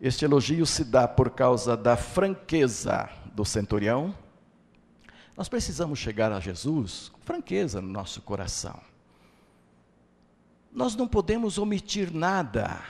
Este 0.01 0.25
elogio 0.25 0.65
se 0.65 0.85
dá 0.85 1.07
por 1.07 1.31
causa 1.31 1.77
da 1.77 1.97
franqueza 1.97 3.09
do 3.35 3.45
centurião, 3.45 4.15
Nós 5.41 5.49
precisamos 5.49 5.99
chegar 5.99 6.31
a 6.33 6.39
Jesus 6.39 7.09
com 7.09 7.21
franqueza 7.23 7.81
no 7.81 7.89
nosso 7.89 8.21
coração. 8.21 8.79
Nós 10.71 10.95
não 10.95 11.09
podemos 11.09 11.57
omitir 11.57 12.13
nada 12.13 12.83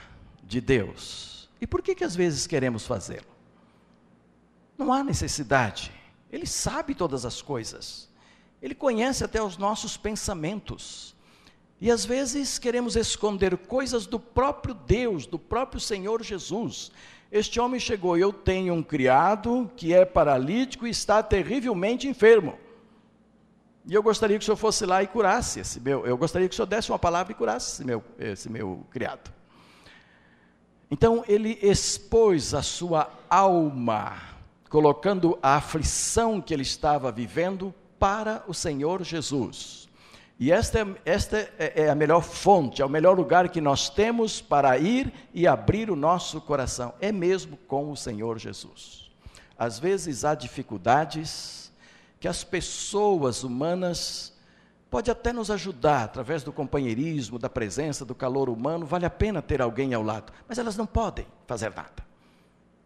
de 0.43 0.59
Deus. 0.59 1.49
E 1.61 1.65
por 1.65 1.81
que 1.81 1.95
que 1.95 2.03
às 2.03 2.13
vezes 2.13 2.45
queremos 2.45 2.85
fazê-lo? 2.85 3.31
Não 4.81 4.91
há 4.91 5.03
necessidade. 5.03 5.91
Ele 6.31 6.47
sabe 6.47 6.95
todas 6.95 7.23
as 7.23 7.39
coisas. 7.39 8.09
Ele 8.59 8.73
conhece 8.73 9.23
até 9.23 9.39
os 9.39 9.55
nossos 9.55 9.95
pensamentos. 9.95 11.15
E 11.79 11.91
às 11.91 12.03
vezes 12.03 12.57
queremos 12.57 12.95
esconder 12.95 13.55
coisas 13.55 14.07
do 14.07 14.19
próprio 14.19 14.73
Deus, 14.73 15.27
do 15.27 15.37
próprio 15.37 15.79
Senhor 15.79 16.23
Jesus. 16.23 16.91
Este 17.31 17.59
homem 17.59 17.79
chegou, 17.79 18.17
eu 18.17 18.33
tenho 18.33 18.73
um 18.73 18.81
criado 18.81 19.69
que 19.77 19.93
é 19.93 20.03
paralítico 20.03 20.87
e 20.87 20.89
está 20.89 21.21
terrivelmente 21.21 22.07
enfermo. 22.07 22.57
E 23.85 23.93
eu 23.93 24.01
gostaria 24.01 24.39
que 24.39 24.41
o 24.41 24.45
senhor 24.45 24.57
fosse 24.57 24.83
lá 24.83 25.03
e 25.03 25.07
curasse 25.07 25.59
esse 25.59 25.79
meu, 25.79 26.07
eu 26.07 26.17
gostaria 26.17 26.49
que 26.49 26.53
o 26.53 26.55
senhor 26.55 26.65
desse 26.65 26.91
uma 26.91 26.99
palavra 26.99 27.31
e 27.31 27.35
curasse 27.35 27.73
esse 27.73 27.85
meu, 27.85 28.03
esse 28.17 28.49
meu 28.49 28.83
criado. 28.89 29.31
Então 30.89 31.23
ele 31.27 31.59
expôs 31.61 32.53
a 32.53 32.63
sua 32.63 33.09
alma, 33.29 34.30
colocando 34.71 35.37
a 35.43 35.57
aflição 35.57 36.39
que 36.39 36.53
ele 36.53 36.61
estava 36.63 37.11
vivendo 37.11 37.75
para 37.99 38.41
o 38.47 38.53
Senhor 38.53 39.03
Jesus. 39.03 39.89
E 40.39 40.49
esta, 40.49 40.79
é, 40.79 40.95
esta 41.03 41.37
é, 41.59 41.83
é 41.83 41.89
a 41.89 41.93
melhor 41.93 42.21
fonte, 42.23 42.81
é 42.81 42.85
o 42.85 42.89
melhor 42.89 43.17
lugar 43.17 43.49
que 43.49 43.59
nós 43.59 43.89
temos 43.89 44.39
para 44.39 44.77
ir 44.77 45.13
e 45.33 45.45
abrir 45.45 45.91
o 45.91 45.95
nosso 45.95 46.39
coração, 46.39 46.93
é 47.01 47.11
mesmo 47.11 47.57
com 47.67 47.91
o 47.91 47.97
Senhor 47.97 48.39
Jesus. 48.39 49.11
Às 49.59 49.77
vezes 49.77 50.23
há 50.23 50.33
dificuldades 50.33 51.69
que 52.17 52.27
as 52.27 52.41
pessoas 52.41 53.43
humanas 53.43 54.33
pode 54.89 55.11
até 55.11 55.33
nos 55.33 55.51
ajudar 55.51 56.05
através 56.05 56.43
do 56.43 56.53
companheirismo, 56.53 57.37
da 57.37 57.49
presença, 57.49 58.05
do 58.05 58.15
calor 58.15 58.49
humano, 58.49 58.85
vale 58.85 59.05
a 59.05 59.09
pena 59.09 59.41
ter 59.41 59.61
alguém 59.61 59.93
ao 59.93 60.01
lado, 60.01 60.31
mas 60.47 60.57
elas 60.57 60.77
não 60.77 60.85
podem 60.85 61.27
fazer 61.45 61.75
nada. 61.75 62.10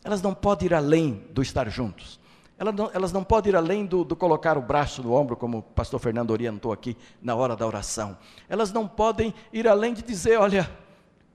Elas 0.06 0.22
não 0.22 0.36
podem 0.36 0.68
ir 0.68 0.74
além 0.76 1.26
do 1.32 1.41
estar 1.41 1.68
juntos. 1.68 2.20
Elas 2.60 2.76
não, 2.76 2.91
elas 2.94 3.12
não 3.12 3.24
podem 3.24 3.52
ir 3.52 3.56
além 3.56 3.88
do, 3.88 4.04
do, 4.04 4.15
colocar 4.15 4.56
o 4.56 4.62
braço 4.62 5.02
no 5.02 5.13
ombro, 5.13 5.36
como 5.36 5.58
o 5.58 5.62
pastor 5.63 6.00
Fernando 6.00 6.30
orientou 6.30 6.72
aqui 6.72 6.96
na 7.20 7.34
hora 7.36 7.56
da 7.56 7.65
oração. 7.65 8.15
Elas 8.48 8.72
não 8.72 8.88
podem 8.88 9.34
ir 9.52 9.68
além 9.68 9.96
de 9.96 10.04
dizer: 10.04 10.38
olha, 10.38 10.70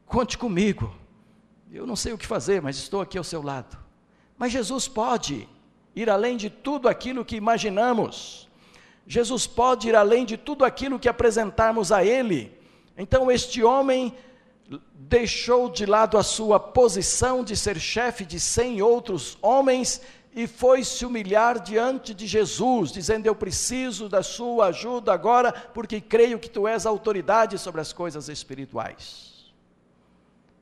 conte 0.06 0.38
comigo. 0.38 0.94
Eu 1.72 1.84
não 1.84 1.96
sei 1.96 2.12
o 2.12 2.18
que 2.18 2.26
fazer, 2.26 2.62
mas 2.62 2.76
estou 2.76 3.00
aqui 3.00 3.18
ao 3.18 3.24
seu 3.24 3.42
lado. 3.42 3.76
Mas 4.38 4.52
Jesus 4.52 4.86
pode 4.86 5.48
ir 5.94 6.08
além 6.08 6.36
de 6.36 6.48
tudo 6.48 6.88
aquilo 6.88 7.24
que 7.24 7.34
imaginamos. 7.34 8.48
Jesus 9.04 9.48
pode 9.48 9.88
ir 9.88 9.96
além 9.96 10.24
de 10.24 10.36
tudo 10.36 10.64
aquilo 10.64 10.96
que 10.96 11.08
apresentarmos 11.08 11.90
a 11.90 12.04
Ele. 12.04 12.56
Então, 12.96 13.28
este 13.28 13.64
homem 13.64 14.14
deixou 14.94 15.68
de 15.68 15.86
lado 15.86 16.16
a 16.16 16.22
sua 16.22 16.60
posição 16.60 17.42
de 17.42 17.56
ser 17.56 17.78
chefe 17.80 18.24
de 18.24 18.38
cem 18.38 18.80
outros 18.80 19.36
homens 19.42 20.00
e 20.32 20.46
foi 20.46 20.84
se 20.84 21.04
humilhar 21.04 21.60
diante 21.60 22.14
de 22.14 22.26
Jesus, 22.26 22.92
dizendo: 22.92 23.26
Eu 23.26 23.34
preciso 23.34 24.08
da 24.08 24.22
sua 24.22 24.66
ajuda 24.66 25.12
agora, 25.12 25.52
porque 25.52 26.00
creio 26.00 26.38
que 26.38 26.48
tu 26.48 26.68
és 26.68 26.86
autoridade 26.86 27.58
sobre 27.58 27.80
as 27.80 27.92
coisas 27.92 28.28
espirituais. 28.28 29.52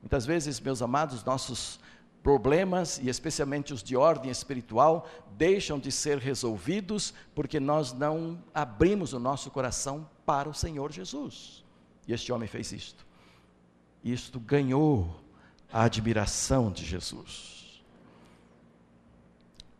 Muitas 0.01 0.25
vezes, 0.25 0.59
meus 0.59 0.81
amados, 0.81 1.23
nossos 1.23 1.79
problemas, 2.23 2.99
e 2.99 3.09
especialmente 3.09 3.73
os 3.73 3.83
de 3.83 3.95
ordem 3.95 4.31
espiritual, 4.31 5.07
deixam 5.37 5.77
de 5.79 5.91
ser 5.91 6.17
resolvidos 6.17 7.13
porque 7.35 7.59
nós 7.59 7.93
não 7.93 8.41
abrimos 8.53 9.13
o 9.13 9.19
nosso 9.19 9.51
coração 9.51 10.09
para 10.25 10.49
o 10.49 10.53
Senhor 10.53 10.91
Jesus. 10.91 11.63
E 12.07 12.13
este 12.13 12.31
homem 12.31 12.47
fez 12.47 12.71
isto. 12.71 13.08
Isto 14.03 14.39
ganhou 14.39 15.23
a 15.71 15.83
admiração 15.83 16.71
de 16.71 16.85
Jesus 16.85 17.59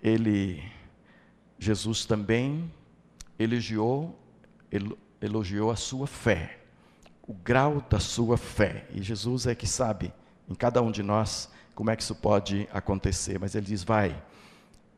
ele, 0.02 0.64
Jesus 1.58 2.06
também 2.06 2.72
elogiou, 3.38 4.18
elogiou 5.22 5.72
a 5.72 5.76
sua 5.76 6.08
fé, 6.08 6.60
o 7.28 7.34
grau 7.34 7.84
da 7.90 8.00
sua 8.00 8.38
fé. 8.38 8.86
E 8.92 9.02
Jesus 9.02 9.46
é 9.46 9.54
que 9.54 9.68
sabe 9.68 10.14
em 10.48 10.56
cada 10.56 10.82
um 10.82 10.92
de 10.92 11.04
nós 11.04 11.50
como 11.76 11.90
é 11.90 11.96
que 11.96 12.04
isso 12.04 12.16
pode 12.16 12.68
acontecer. 12.72 13.40
Mas 13.40 13.56
ele 13.56 13.66
diz: 13.66 13.84
vai 13.84 14.22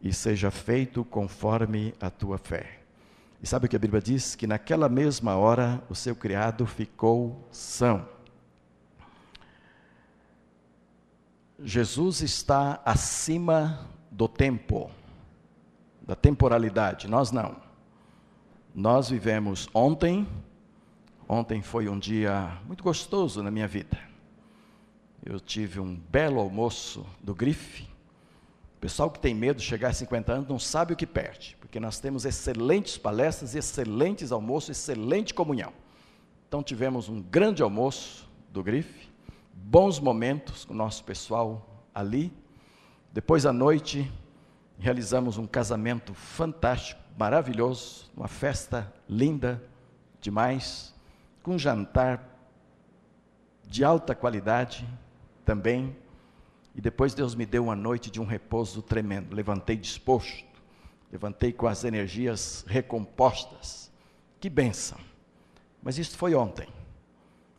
e 0.02 0.14
seja 0.14 0.50
feito 0.52 1.04
conforme 1.04 1.94
a 2.00 2.10
tua 2.10 2.38
fé. 2.38 2.80
E 3.42 3.48
sabe 3.48 3.66
o 3.66 3.70
que 3.70 3.76
a 3.76 3.80
Bíblia 3.80 4.02
diz? 4.02 4.36
Que 4.36 4.46
naquela 4.46 4.88
mesma 4.88 5.36
hora 5.36 5.84
o 5.90 5.96
seu 5.96 6.16
criado 6.16 6.66
ficou 6.68 7.48
são. 7.52 8.08
Jesus 11.63 12.21
está 12.21 12.82
acima 12.84 13.88
do 14.10 14.28
tempo, 14.28 14.89
da 16.02 16.15
temporalidade. 16.15 17.08
Nós 17.08 17.32
não. 17.32 17.56
Nós 18.74 19.10
vivemos 19.10 19.69
ontem. 19.74 20.28
Ontem 21.28 21.62
foi 21.62 21.88
um 21.88 22.00
dia 22.00 22.58
muito 22.65 22.84
gostoso 22.84 23.43
na 23.43 23.52
minha 23.52 23.67
vida. 23.67 23.97
Eu 25.24 25.39
tive 25.39 25.80
um 25.80 25.95
belo 25.95 26.39
almoço 26.39 27.06
do 27.21 27.36
Grife. 27.36 27.84
O 28.78 28.82
pessoal 28.82 29.12
que 29.12 29.19
tem 29.19 29.36
medo 29.36 29.58
de 29.58 29.63
chegar 29.63 29.89
a 29.89 29.93
50 29.93 30.34
anos 30.34 30.50
não 30.50 30.58
sabe 30.58 30.93
o 30.93 30.95
que 30.95 31.06
perde, 31.06 31.56
porque 31.62 31.80
nós 31.80 32.00
temos 32.00 32.26
excelentes 32.26 32.97
palestras, 32.97 33.54
excelentes 33.54 34.32
almoços, 34.32 34.71
excelente 34.71 35.32
comunhão. 35.32 35.71
Então 36.47 36.63
tivemos 36.63 37.08
um 37.08 37.21
grande 37.21 37.62
almoço 37.62 38.28
do 38.50 38.63
Grife, 38.63 39.11
bons 39.63 40.00
momentos 40.00 40.65
com 40.65 40.74
o 40.74 40.78
nosso 40.78 41.04
pessoal 41.04 41.86
ali, 41.93 42.34
depois 43.12 43.45
à 43.45 43.52
noite, 43.52 44.12
realizamos 44.80 45.38
um 45.38 45.45
casamento 45.45 46.13
fantástico, 46.13 47.02
maravilhoso, 47.17 48.10
uma 48.15 48.28
festa 48.28 48.91
linda 49.08 49.62
demais, 50.19 50.93
com 51.43 51.56
um 51.56 51.60
jantar 51.60 52.28
de 53.67 53.84
alta 53.84 54.15
qualidade 54.15 54.88
também. 55.43 55.95
E 56.74 56.82
depois 56.82 57.13
Deus 57.13 57.36
me 57.36 57.45
deu 57.45 57.65
uma 57.65 57.76
noite 57.76 58.10
de 58.10 58.21
um 58.21 58.26
repouso 58.26 58.82
tremendo. 58.82 59.36
Levantei 59.36 59.76
disposto, 59.76 60.45
levantei 61.12 61.52
com 61.52 61.67
as 61.67 61.84
energias 61.84 62.63
recompostas. 62.67 63.91
Que 64.39 64.50
bênção! 64.50 64.97
Mas 65.84 65.97
isso 65.97 66.17
foi 66.17 66.34
ontem. 66.34 66.67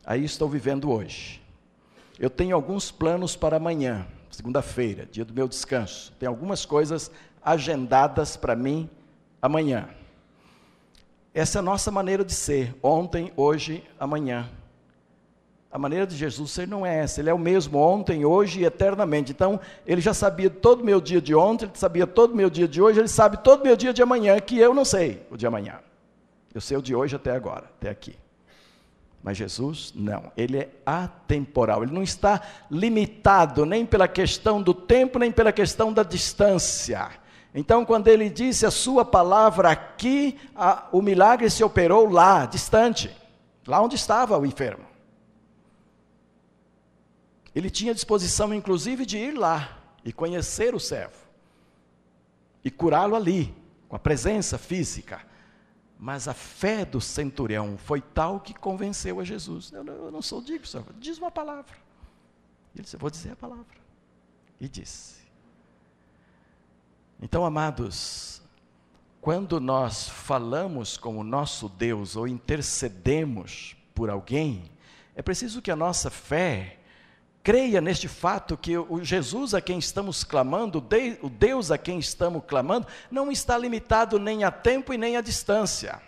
Aí 0.04 0.24
estou 0.24 0.48
vivendo 0.48 0.90
hoje. 0.90 1.41
Eu 2.18 2.30
tenho 2.30 2.54
alguns 2.54 2.90
planos 2.90 3.36
para 3.36 3.56
amanhã 3.56 4.06
segunda-feira, 4.32 5.06
dia 5.10 5.24
do 5.24 5.34
meu 5.34 5.46
descanso. 5.46 6.12
Tem 6.18 6.26
algumas 6.26 6.64
coisas 6.64 7.10
agendadas 7.44 8.36
para 8.36 8.56
mim 8.56 8.88
amanhã. 9.40 9.88
Essa 11.34 11.58
é 11.58 11.60
a 11.60 11.62
nossa 11.62 11.90
maneira 11.90 12.24
de 12.24 12.32
ser, 12.32 12.74
ontem, 12.82 13.32
hoje, 13.36 13.84
amanhã. 13.98 14.48
A 15.70 15.78
maneira 15.78 16.06
de 16.06 16.16
Jesus 16.16 16.50
ser 16.50 16.68
não 16.68 16.84
é 16.84 16.98
essa, 16.98 17.20
ele 17.20 17.30
é 17.30 17.34
o 17.34 17.38
mesmo 17.38 17.78
ontem, 17.78 18.24
hoje 18.24 18.60
e 18.60 18.64
eternamente. 18.64 19.32
Então, 19.32 19.58
ele 19.86 20.00
já 20.00 20.12
sabia 20.12 20.50
todo 20.50 20.82
o 20.82 20.84
meu 20.84 21.00
dia 21.00 21.20
de 21.20 21.34
ontem, 21.34 21.64
ele 21.64 21.72
sabia 21.74 22.06
todo 22.06 22.32
o 22.32 22.36
meu 22.36 22.50
dia 22.50 22.68
de 22.68 22.82
hoje, 22.82 22.98
ele 22.98 23.08
sabe 23.08 23.38
todo 23.38 23.60
o 23.60 23.64
meu 23.64 23.76
dia 23.76 23.92
de 23.92 24.02
amanhã, 24.02 24.38
que 24.40 24.58
eu 24.58 24.74
não 24.74 24.84
sei 24.84 25.26
o 25.30 25.36
de 25.36 25.46
amanhã. 25.46 25.80
Eu 26.54 26.60
sei 26.60 26.76
o 26.76 26.82
de 26.82 26.94
hoje 26.94 27.16
até 27.16 27.30
agora, 27.30 27.64
até 27.78 27.88
aqui. 27.88 28.14
Mas 29.22 29.36
Jesus, 29.36 29.92
não, 29.94 30.32
ele 30.36 30.58
é 30.58 30.70
atemporal, 30.84 31.82
ele 31.82 31.92
não 31.92 32.02
está 32.02 32.42
limitado 32.70 33.64
nem 33.64 33.86
pela 33.86 34.08
questão 34.08 34.60
do 34.60 34.74
tempo, 34.74 35.18
nem 35.18 35.30
pela 35.30 35.52
questão 35.52 35.92
da 35.92 36.02
distância. 36.02 37.10
Então, 37.54 37.84
quando 37.84 38.08
ele 38.08 38.28
disse 38.28 38.66
a 38.66 38.70
sua 38.70 39.04
palavra 39.04 39.70
aqui, 39.70 40.38
a, 40.56 40.88
o 40.90 41.00
milagre 41.00 41.48
se 41.50 41.62
operou 41.62 42.10
lá, 42.10 42.46
distante, 42.46 43.14
lá 43.66 43.80
onde 43.80 43.94
estava 43.94 44.38
o 44.38 44.46
enfermo. 44.46 44.84
Ele 47.54 47.70
tinha 47.70 47.94
disposição, 47.94 48.52
inclusive, 48.52 49.04
de 49.06 49.18
ir 49.18 49.32
lá 49.32 49.78
e 50.04 50.12
conhecer 50.12 50.74
o 50.74 50.80
servo 50.80 51.22
e 52.64 52.70
curá-lo 52.70 53.14
ali, 53.14 53.54
com 53.88 53.96
a 53.96 53.98
presença 53.98 54.56
física. 54.56 55.20
Mas 56.02 56.26
a 56.26 56.34
fé 56.34 56.84
do 56.84 57.00
centurião 57.00 57.78
foi 57.78 58.00
tal 58.00 58.40
que 58.40 58.52
convenceu 58.52 59.20
a 59.20 59.24
Jesus. 59.24 59.70
Eu 59.70 59.84
não, 59.84 59.92
eu 59.92 60.10
não 60.10 60.20
sou 60.20 60.42
digno, 60.42 60.66
Senhor. 60.66 60.84
Diz 60.98 61.16
uma 61.16 61.30
palavra. 61.30 61.76
Ele 62.74 62.82
disse: 62.82 62.96
vou 62.96 63.08
dizer 63.08 63.30
a 63.30 63.36
palavra. 63.36 63.64
E 64.60 64.68
disse. 64.68 65.22
Então, 67.20 67.44
amados, 67.44 68.42
quando 69.20 69.60
nós 69.60 70.08
falamos 70.08 70.96
com 70.96 71.18
o 71.18 71.22
nosso 71.22 71.68
Deus 71.68 72.16
ou 72.16 72.26
intercedemos 72.26 73.76
por 73.94 74.10
alguém, 74.10 74.72
é 75.14 75.22
preciso 75.22 75.62
que 75.62 75.70
a 75.70 75.76
nossa 75.76 76.10
fé 76.10 76.80
Creia 77.42 77.80
neste 77.80 78.06
fato 78.06 78.56
que 78.56 78.78
o 78.78 79.02
Jesus 79.02 79.52
a 79.52 79.60
quem 79.60 79.76
estamos 79.76 80.22
clamando, 80.22 80.78
o 81.20 81.28
Deus 81.28 81.72
a 81.72 81.78
quem 81.78 81.98
estamos 81.98 82.44
clamando, 82.46 82.86
não 83.10 83.32
está 83.32 83.58
limitado 83.58 84.16
nem 84.16 84.44
a 84.44 84.50
tempo 84.50 84.94
e 84.94 84.98
nem 84.98 85.16
a 85.16 85.20
distância. 85.20 86.00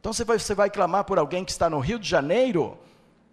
Então 0.00 0.12
você 0.12 0.24
vai, 0.24 0.40
você 0.40 0.54
vai 0.56 0.68
clamar 0.68 1.04
por 1.04 1.20
alguém 1.20 1.44
que 1.44 1.52
está 1.52 1.70
no 1.70 1.78
Rio 1.78 2.00
de 2.00 2.08
Janeiro, 2.08 2.76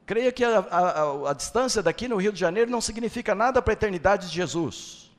creia 0.05 0.31
que 0.31 0.43
a, 0.43 0.59
a, 0.59 1.31
a 1.31 1.33
distância 1.33 1.81
daqui 1.81 2.07
no 2.07 2.17
Rio 2.17 2.31
de 2.31 2.39
Janeiro 2.39 2.69
não 2.69 2.81
significa 2.81 3.33
nada 3.33 3.63
para 3.63 3.71
a 3.71 3.73
eternidade 3.73 4.27
de 4.27 4.35
Jesus. 4.35 5.09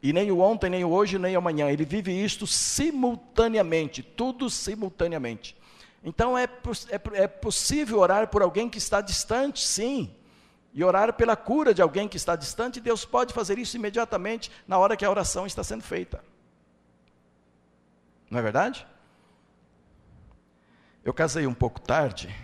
E 0.00 0.12
nem 0.12 0.30
o 0.30 0.38
ontem, 0.38 0.70
nem 0.70 0.84
o 0.84 0.90
hoje, 0.90 1.18
nem 1.18 1.34
o 1.34 1.38
amanhã. 1.38 1.68
Ele 1.68 1.84
vive 1.84 2.12
isto 2.12 2.46
simultaneamente, 2.46 4.04
tudo 4.04 4.48
simultaneamente. 4.48 5.56
Então 6.04 6.38
é, 6.38 6.44
é, 6.44 7.22
é 7.24 7.26
possível 7.26 7.98
orar 7.98 8.28
por 8.28 8.40
alguém 8.40 8.68
que 8.68 8.78
está 8.78 9.00
distante, 9.00 9.66
sim 9.66 10.14
e 10.74 10.82
orar 10.82 11.12
pela 11.12 11.36
cura 11.36 11.74
de 11.74 11.82
alguém 11.82 12.08
que 12.08 12.16
está 12.16 12.34
distante, 12.34 12.80
Deus 12.80 13.04
pode 13.04 13.34
fazer 13.34 13.58
isso 13.58 13.76
imediatamente 13.76 14.50
na 14.66 14.78
hora 14.78 14.96
que 14.96 15.04
a 15.04 15.10
oração 15.10 15.46
está 15.46 15.62
sendo 15.62 15.82
feita. 15.82 16.24
Não 18.30 18.38
é 18.38 18.42
verdade? 18.42 18.86
Eu 21.04 21.12
casei 21.12 21.46
um 21.46 21.52
pouco 21.52 21.80
tarde, 21.80 22.34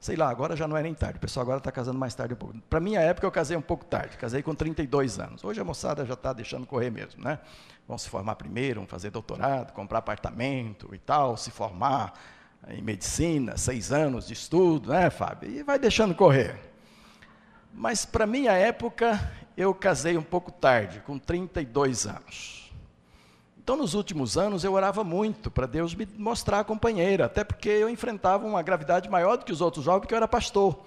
sei 0.00 0.16
lá, 0.16 0.28
agora 0.28 0.56
já 0.56 0.66
não 0.66 0.76
é 0.76 0.82
nem 0.82 0.94
tarde, 0.94 1.18
o 1.18 1.20
pessoal 1.20 1.44
agora 1.44 1.58
está 1.58 1.70
casando 1.70 1.98
mais 1.98 2.14
tarde 2.14 2.34
um 2.34 2.36
pouco. 2.36 2.58
Para 2.68 2.80
minha 2.80 2.98
época 2.98 3.26
eu 3.26 3.30
casei 3.30 3.56
um 3.56 3.62
pouco 3.62 3.84
tarde, 3.84 4.16
casei 4.16 4.42
com 4.42 4.54
32 4.54 5.20
anos. 5.20 5.44
Hoje 5.44 5.60
a 5.60 5.64
moçada 5.64 6.04
já 6.04 6.14
está 6.14 6.32
deixando 6.32 6.66
correr 6.66 6.90
mesmo, 6.90 7.22
né? 7.22 7.38
Vão 7.86 7.96
se 7.96 8.08
formar 8.08 8.34
primeiro, 8.34 8.80
vão 8.80 8.88
fazer 8.88 9.10
doutorado, 9.10 9.72
comprar 9.72 9.98
apartamento 9.98 10.92
e 10.92 10.98
tal, 10.98 11.36
se 11.36 11.52
formar 11.52 12.14
em 12.68 12.82
medicina, 12.82 13.56
seis 13.56 13.92
anos 13.92 14.26
de 14.26 14.32
estudo, 14.32 14.90
né, 14.90 15.10
Fábio? 15.10 15.50
E 15.50 15.62
vai 15.62 15.78
deixando 15.78 16.14
correr. 16.14 16.71
Mas 17.72 18.04
para 18.04 18.26
minha 18.26 18.52
época, 18.52 19.32
eu 19.56 19.74
casei 19.74 20.16
um 20.16 20.22
pouco 20.22 20.52
tarde, 20.52 21.00
com 21.00 21.18
32 21.18 22.06
anos. 22.06 22.72
Então, 23.62 23.76
nos 23.76 23.94
últimos 23.94 24.36
anos, 24.36 24.64
eu 24.64 24.72
orava 24.72 25.04
muito 25.04 25.50
para 25.50 25.66
Deus 25.66 25.94
me 25.94 26.06
mostrar 26.18 26.60
a 26.60 26.64
companheira, 26.64 27.26
até 27.26 27.44
porque 27.44 27.68
eu 27.68 27.88
enfrentava 27.88 28.46
uma 28.46 28.60
gravidade 28.60 29.08
maior 29.08 29.36
do 29.36 29.44
que 29.44 29.52
os 29.52 29.60
outros 29.60 29.84
jovens, 29.84 30.00
porque 30.00 30.14
eu 30.14 30.16
era 30.16 30.26
pastor. 30.26 30.80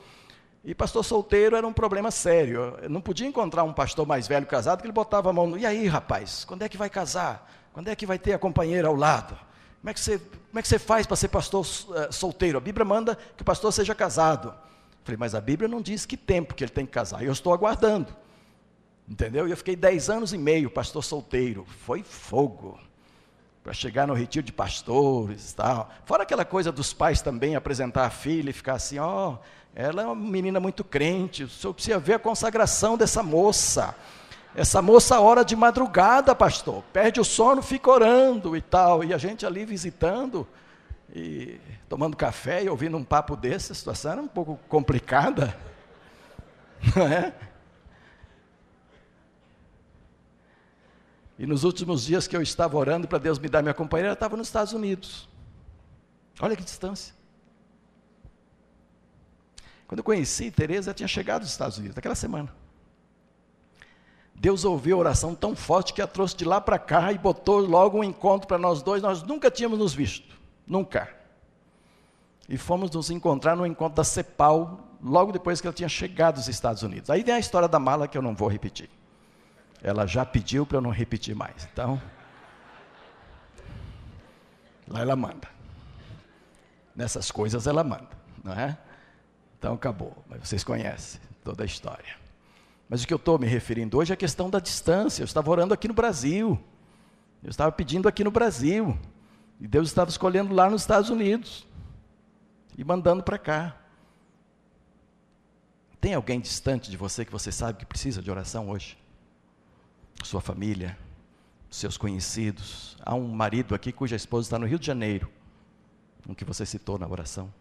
E 0.63 0.75
pastor 0.75 1.05
solteiro 1.05 1.55
era 1.55 1.65
um 1.65 1.71
problema 1.71 2.11
sério. 2.11 2.77
Eu 2.81 2.89
não 2.89 2.99
podia 2.99 3.27
encontrar 3.27 3.63
um 3.63 3.71
pastor 3.71 4.05
mais 4.05 4.27
velho 4.27 4.45
casado 4.45 4.81
que 4.81 4.85
ele 4.87 4.91
botava 4.91 5.29
a 5.29 5.33
mão 5.33 5.47
no. 5.47 5.57
E 5.57 5.65
aí, 5.65 5.87
rapaz, 5.87 6.43
quando 6.43 6.63
é 6.63 6.69
que 6.69 6.75
vai 6.75 6.89
casar? 6.89 7.49
Quando 7.71 7.87
é 7.87 7.95
que 7.95 8.05
vai 8.05 8.17
ter 8.17 8.33
a 8.33 8.39
companheira 8.39 8.87
ao 8.87 8.95
lado? 8.95 9.37
Como 9.79 9.91
é 9.91 9.93
que 9.93 9.99
você, 9.99 10.17
como 10.17 10.59
é 10.59 10.61
que 10.61 10.67
você 10.67 10.79
faz 10.79 11.05
para 11.05 11.15
ser 11.15 11.27
pastor 11.27 11.61
uh, 11.61 12.11
solteiro? 12.11 12.57
A 12.57 12.61
Bíblia 12.61 12.83
manda 12.83 13.15
que 13.37 13.43
o 13.43 13.45
pastor 13.45 13.71
seja 13.71 13.93
casado. 13.93 14.53
Falei, 15.05 15.17
mas 15.19 15.35
a 15.35 15.39
Bíblia 15.39 15.69
não 15.69 15.83
diz 15.83 16.03
que 16.03 16.17
tempo 16.17 16.55
que 16.55 16.63
ele 16.63 16.71
tem 16.71 16.83
que 16.83 16.91
casar. 16.91 17.23
Eu 17.23 17.31
estou 17.31 17.53
aguardando. 17.53 18.07
Entendeu? 19.07 19.47
E 19.47 19.51
eu 19.51 19.57
fiquei 19.57 19.75
dez 19.75 20.09
anos 20.09 20.33
e 20.33 20.37
meio, 20.37 20.67
pastor 20.67 21.03
solteiro. 21.03 21.63
Foi 21.85 22.01
fogo. 22.01 22.79
Para 23.63 23.71
chegar 23.71 24.07
no 24.07 24.15
retiro 24.15 24.43
de 24.43 24.51
pastores 24.51 25.51
e 25.51 25.55
tal. 25.55 25.91
Fora 26.05 26.23
aquela 26.23 26.43
coisa 26.43 26.71
dos 26.71 26.91
pais 26.91 27.21
também 27.21 27.55
apresentar 27.55 28.07
a 28.07 28.09
filha 28.09 28.49
e 28.49 28.53
ficar 28.53 28.73
assim, 28.73 28.97
ó, 28.97 29.33
oh, 29.33 29.37
ela 29.75 30.01
é 30.01 30.05
uma 30.07 30.15
menina 30.15 30.59
muito 30.59 30.83
crente. 30.83 31.43
O 31.43 31.49
senhor 31.49 31.75
precisa 31.75 31.99
ver 31.99 32.13
a 32.15 32.19
consagração 32.19 32.97
dessa 32.97 33.21
moça. 33.21 33.95
Essa 34.55 34.81
moça 34.81 35.19
ora 35.19 35.45
de 35.45 35.55
madrugada, 35.55 36.33
pastor. 36.33 36.83
Perde 36.91 37.19
o 37.19 37.23
sono, 37.23 37.61
fica 37.61 37.91
orando 37.91 38.57
e 38.57 38.61
tal. 38.61 39.03
E 39.03 39.13
a 39.13 39.19
gente 39.19 39.45
ali 39.45 39.65
visitando 39.65 40.47
e 41.13 41.59
tomando 41.87 42.17
café 42.17 42.63
e 42.63 42.69
ouvindo 42.69 42.97
um 42.97 43.03
papo 43.03 43.35
desse, 43.35 43.71
a 43.71 43.75
situação 43.75 44.11
era 44.13 44.21
um 44.21 44.27
pouco 44.27 44.59
complicada, 44.67 45.57
não 46.95 47.07
é? 47.07 47.33
E 51.37 51.45
nos 51.45 51.63
últimos 51.63 52.05
dias 52.05 52.27
que 52.27 52.35
eu 52.35 52.41
estava 52.41 52.77
orando 52.77 53.07
para 53.07 53.17
Deus 53.17 53.37
me 53.37 53.49
dar 53.49 53.61
minha 53.61 53.73
companheira, 53.73 54.07
ela 54.09 54.13
estava 54.13 54.37
nos 54.37 54.47
Estados 54.47 54.71
Unidos. 54.71 55.27
Olha 56.39 56.55
que 56.55 56.63
distância. 56.63 57.13
Quando 59.87 59.99
eu 59.99 60.03
conheci 60.03 60.49
Teresa, 60.49 60.89
ela 60.89 60.95
tinha 60.95 61.07
chegado 61.07 61.41
dos 61.41 61.51
Estados 61.51 61.77
Unidos, 61.77 61.95
naquela 61.95 62.15
semana. 62.15 62.53
Deus 64.33 64.65
ouviu 64.65 64.97
a 64.97 64.99
oração 64.99 65.33
tão 65.33 65.55
forte 65.55 65.93
que 65.93 66.01
a 66.01 66.07
trouxe 66.07 66.35
de 66.35 66.45
lá 66.45 66.59
para 66.59 66.79
cá 66.79 67.11
e 67.11 67.17
botou 67.17 67.59
logo 67.59 67.99
um 67.99 68.03
encontro 68.03 68.47
para 68.47 68.57
nós 68.57 68.81
dois, 68.81 69.01
nós 69.01 69.21
nunca 69.23 69.49
tínhamos 69.51 69.79
nos 69.79 69.93
visto. 69.93 70.34
Nunca. 70.67 71.09
E 72.47 72.57
fomos 72.57 72.91
nos 72.91 73.09
encontrar 73.09 73.55
no 73.55 73.65
encontro 73.65 73.95
da 73.95 74.03
CEPAL, 74.03 74.79
logo 75.01 75.31
depois 75.31 75.59
que 75.59 75.67
ela 75.67 75.73
tinha 75.73 75.89
chegado 75.89 76.35
dos 76.35 76.47
Estados 76.47 76.83
Unidos. 76.83 77.09
Aí 77.09 77.23
vem 77.23 77.35
a 77.35 77.39
história 77.39 77.67
da 77.67 77.79
mala 77.79 78.07
que 78.07 78.17
eu 78.17 78.21
não 78.21 78.35
vou 78.35 78.47
repetir. 78.47 78.89
Ela 79.81 80.05
já 80.05 80.25
pediu 80.25 80.65
para 80.65 80.77
eu 80.77 80.81
não 80.81 80.91
repetir 80.91 81.35
mais. 81.35 81.67
Então, 81.71 82.01
lá 84.87 85.01
ela 85.01 85.15
manda. 85.15 85.47
Nessas 86.95 87.29
coisas 87.29 87.67
ela 87.67 87.83
manda, 87.83 88.09
não 88.43 88.53
é? 88.53 88.77
Então 89.57 89.73
acabou. 89.73 90.15
Mas 90.29 90.47
vocês 90.47 90.63
conhecem 90.63 91.19
toda 91.43 91.63
a 91.63 91.65
história. 91.65 92.15
Mas 92.87 93.03
o 93.03 93.07
que 93.07 93.13
eu 93.13 93.17
estou 93.17 93.39
me 93.39 93.47
referindo 93.47 93.97
hoje 93.97 94.11
é 94.11 94.15
a 94.15 94.17
questão 94.17 94.49
da 94.49 94.59
distância. 94.59 95.23
Eu 95.23 95.25
estava 95.25 95.49
orando 95.49 95.73
aqui 95.73 95.87
no 95.87 95.93
Brasil. 95.93 96.59
Eu 97.43 97.49
estava 97.49 97.71
pedindo 97.71 98.07
aqui 98.07 98.23
no 98.23 98.31
Brasil. 98.31 98.97
E 99.59 99.67
Deus 99.67 99.87
estava 99.87 100.09
escolhendo 100.09 100.53
lá 100.53 100.69
nos 100.69 100.81
Estados 100.81 101.09
Unidos 101.09 101.65
e 102.77 102.83
mandando 102.83 103.23
para 103.23 103.37
cá. 103.37 103.77
Tem 105.99 106.13
alguém 106.13 106.39
distante 106.39 106.91
de 106.91 106.97
você 106.97 107.25
que 107.25 107.31
você 107.31 107.51
sabe 107.51 107.79
que 107.79 107.85
precisa 107.85 108.21
de 108.21 108.29
oração 108.29 108.69
hoje? 108.69 108.97
Sua 110.23 110.41
família, 110.41 110.97
seus 111.69 111.97
conhecidos. 111.97 112.97
Há 113.01 113.15
um 113.15 113.27
marido 113.27 113.73
aqui 113.73 113.91
cuja 113.91 114.15
esposa 114.15 114.47
está 114.47 114.59
no 114.59 114.65
Rio 114.65 114.77
de 114.77 114.85
Janeiro, 114.85 115.29
no 116.27 116.35
que 116.35 116.45
você 116.45 116.65
citou 116.65 116.99
na 116.99 117.07
oração. 117.07 117.51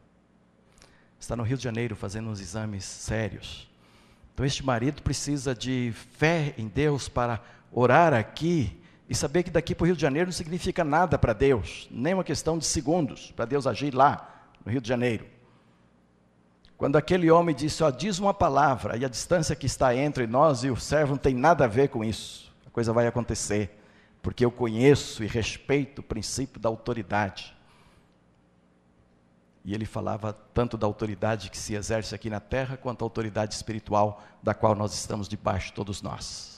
Está 1.18 1.36
no 1.36 1.42
Rio 1.42 1.56
de 1.56 1.64
Janeiro 1.64 1.96
fazendo 1.96 2.28
uns 2.28 2.40
exames 2.40 2.84
sérios. 2.84 3.70
Então, 4.34 4.44
este 4.44 4.64
marido 4.64 5.00
precisa 5.00 5.54
de 5.54 5.94
fé 6.18 6.54
em 6.58 6.66
Deus 6.66 7.08
para 7.08 7.40
orar 7.72 8.12
aqui 8.12 8.78
e 9.08 9.14
saber 9.14 9.42
que 9.42 9.50
daqui 9.50 9.74
para 9.74 9.84
o 9.84 9.86
Rio 9.86 9.96
de 9.96 10.02
Janeiro 10.02 10.28
não 10.28 10.32
significa 10.32 10.82
nada 10.82 11.18
para 11.18 11.32
Deus, 11.32 11.88
nem 11.90 12.14
uma 12.14 12.24
questão 12.24 12.56
de 12.56 12.64
segundos 12.64 13.32
para 13.32 13.44
Deus 13.44 13.66
agir 13.66 13.94
lá, 13.94 14.48
no 14.64 14.72
Rio 14.72 14.80
de 14.80 14.88
Janeiro. 14.88 15.26
Quando 16.76 16.96
aquele 16.96 17.30
homem 17.30 17.54
disse, 17.54 17.82
ó, 17.82 17.90
diz 17.90 18.18
uma 18.18 18.34
palavra, 18.34 18.96
e 18.96 19.04
a 19.04 19.08
distância 19.08 19.54
que 19.54 19.66
está 19.66 19.94
entre 19.94 20.26
nós 20.26 20.64
e 20.64 20.70
o 20.70 20.76
servo 20.76 21.12
não 21.12 21.18
tem 21.18 21.34
nada 21.34 21.64
a 21.64 21.68
ver 21.68 21.88
com 21.88 22.02
isso, 22.02 22.52
a 22.66 22.70
coisa 22.70 22.92
vai 22.92 23.06
acontecer, 23.06 23.78
porque 24.22 24.44
eu 24.44 24.50
conheço 24.50 25.22
e 25.22 25.26
respeito 25.26 26.00
o 26.00 26.02
princípio 26.02 26.60
da 26.60 26.68
autoridade. 26.68 27.54
E 29.64 29.72
ele 29.74 29.86
falava 29.86 30.32
tanto 30.32 30.76
da 30.76 30.86
autoridade 30.86 31.50
que 31.50 31.56
se 31.56 31.74
exerce 31.74 32.14
aqui 32.14 32.28
na 32.28 32.40
terra, 32.40 32.76
quanto 32.76 33.02
a 33.02 33.06
autoridade 33.06 33.54
espiritual 33.54 34.22
da 34.42 34.52
qual 34.52 34.74
nós 34.74 34.92
estamos 34.92 35.28
debaixo, 35.28 35.72
todos 35.72 36.02
nós. 36.02 36.53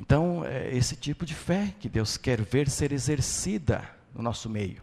Então, 0.00 0.44
é 0.44 0.74
esse 0.74 0.94
tipo 0.96 1.26
de 1.26 1.34
fé 1.34 1.74
que 1.78 1.88
Deus 1.88 2.16
quer 2.16 2.40
ver 2.40 2.70
ser 2.70 2.92
exercida 2.92 3.82
no 4.14 4.22
nosso 4.22 4.48
meio. 4.48 4.82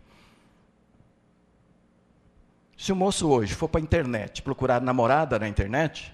Se 2.77 2.91
o 2.91 2.95
moço 2.95 3.29
hoje 3.29 3.55
for 3.55 3.69
para 3.69 3.79
a 3.79 3.83
internet 3.83 4.41
procurar 4.41 4.81
namorada 4.81 5.39
na 5.39 5.47
internet, 5.47 6.13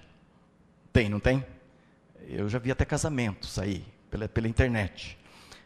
tem, 0.92 1.08
não 1.08 1.18
tem? 1.18 1.44
Eu 2.28 2.48
já 2.48 2.58
vi 2.58 2.70
até 2.70 2.84
casamentos 2.84 3.58
aí, 3.58 3.84
pela, 4.08 4.28
pela 4.28 4.46
internet. 4.46 5.18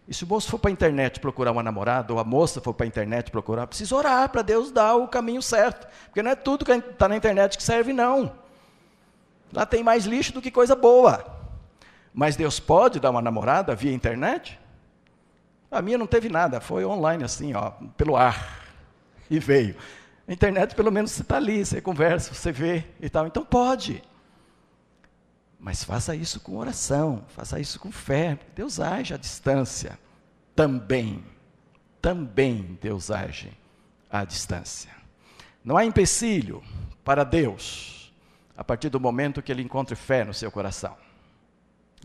E 0.08 0.14
se 0.14 0.24
o 0.24 0.26
moço 0.26 0.48
for 0.48 0.58
para 0.58 0.70
a 0.70 0.72
internet 0.72 1.20
procurar 1.20 1.52
uma 1.52 1.62
namorada, 1.62 2.12
ou 2.12 2.18
a 2.18 2.24
moça 2.24 2.60
for 2.60 2.72
para 2.72 2.86
a 2.86 2.88
internet 2.88 3.30
procurar, 3.30 3.66
precisa 3.66 3.94
orar 3.94 4.28
para 4.30 4.40
Deus 4.40 4.70
dar 4.70 4.94
o 4.96 5.08
caminho 5.08 5.42
certo. 5.42 5.86
Porque 6.06 6.22
não 6.22 6.30
é 6.30 6.34
tudo 6.34 6.64
que 6.64 6.72
está 6.72 7.08
na 7.08 7.16
internet 7.16 7.56
que 7.56 7.62
serve, 7.62 7.92
não. 7.92 8.32
Lá 9.52 9.66
tem 9.66 9.82
mais 9.82 10.06
lixo 10.06 10.32
do 10.32 10.40
que 10.40 10.50
coisa 10.50 10.74
boa. 10.74 11.35
Mas 12.18 12.34
Deus 12.34 12.58
pode 12.58 12.98
dar 12.98 13.10
uma 13.10 13.20
namorada 13.20 13.74
via 13.74 13.92
internet? 13.92 14.58
A 15.70 15.82
minha 15.82 15.98
não 15.98 16.06
teve 16.06 16.30
nada, 16.30 16.62
foi 16.62 16.82
online 16.82 17.22
assim, 17.22 17.52
ó, 17.52 17.72
pelo 17.94 18.16
ar. 18.16 18.64
E 19.28 19.40
veio. 19.40 19.74
A 20.28 20.32
internet, 20.32 20.76
pelo 20.76 20.92
menos, 20.92 21.10
você 21.10 21.22
está 21.22 21.36
ali, 21.36 21.66
você 21.66 21.80
conversa, 21.80 22.32
você 22.32 22.52
vê 22.52 22.84
e 23.00 23.10
tal. 23.10 23.26
Então 23.26 23.44
pode. 23.44 24.00
Mas 25.58 25.82
faça 25.82 26.14
isso 26.14 26.38
com 26.38 26.56
oração, 26.56 27.24
faça 27.30 27.58
isso 27.58 27.80
com 27.80 27.90
fé. 27.90 28.38
Deus 28.54 28.78
age 28.78 29.12
à 29.12 29.16
distância. 29.16 29.98
Também, 30.54 31.24
também 32.00 32.78
Deus 32.80 33.10
age 33.10 33.50
à 34.08 34.24
distância. 34.24 34.92
Não 35.64 35.76
há 35.76 35.84
empecilho 35.84 36.62
para 37.04 37.24
Deus 37.24 38.14
a 38.56 38.62
partir 38.62 38.90
do 38.90 39.00
momento 39.00 39.42
que 39.42 39.50
Ele 39.50 39.62
encontre 39.62 39.96
fé 39.96 40.24
no 40.24 40.32
seu 40.32 40.52
coração. 40.52 40.96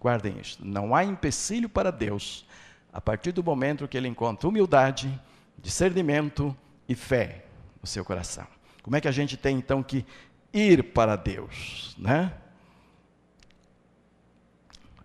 Guardem 0.01 0.39
isto. 0.39 0.65
Não 0.65 0.95
há 0.95 1.05
empecilho 1.05 1.69
para 1.69 1.91
Deus 1.91 2.43
a 2.91 2.99
partir 2.99 3.31
do 3.31 3.43
momento 3.43 3.87
que 3.87 3.95
ele 3.95 4.07
encontra 4.07 4.49
humildade, 4.49 5.21
discernimento 5.59 6.57
e 6.89 6.95
fé 6.95 7.45
no 7.79 7.87
seu 7.87 8.03
coração. 8.03 8.47
Como 8.81 8.95
é 8.95 9.01
que 9.01 9.07
a 9.07 9.11
gente 9.11 9.37
tem 9.37 9.57
então 9.57 9.83
que 9.83 10.03
ir 10.51 10.91
para 10.91 11.15
Deus, 11.15 11.95
né? 11.99 12.33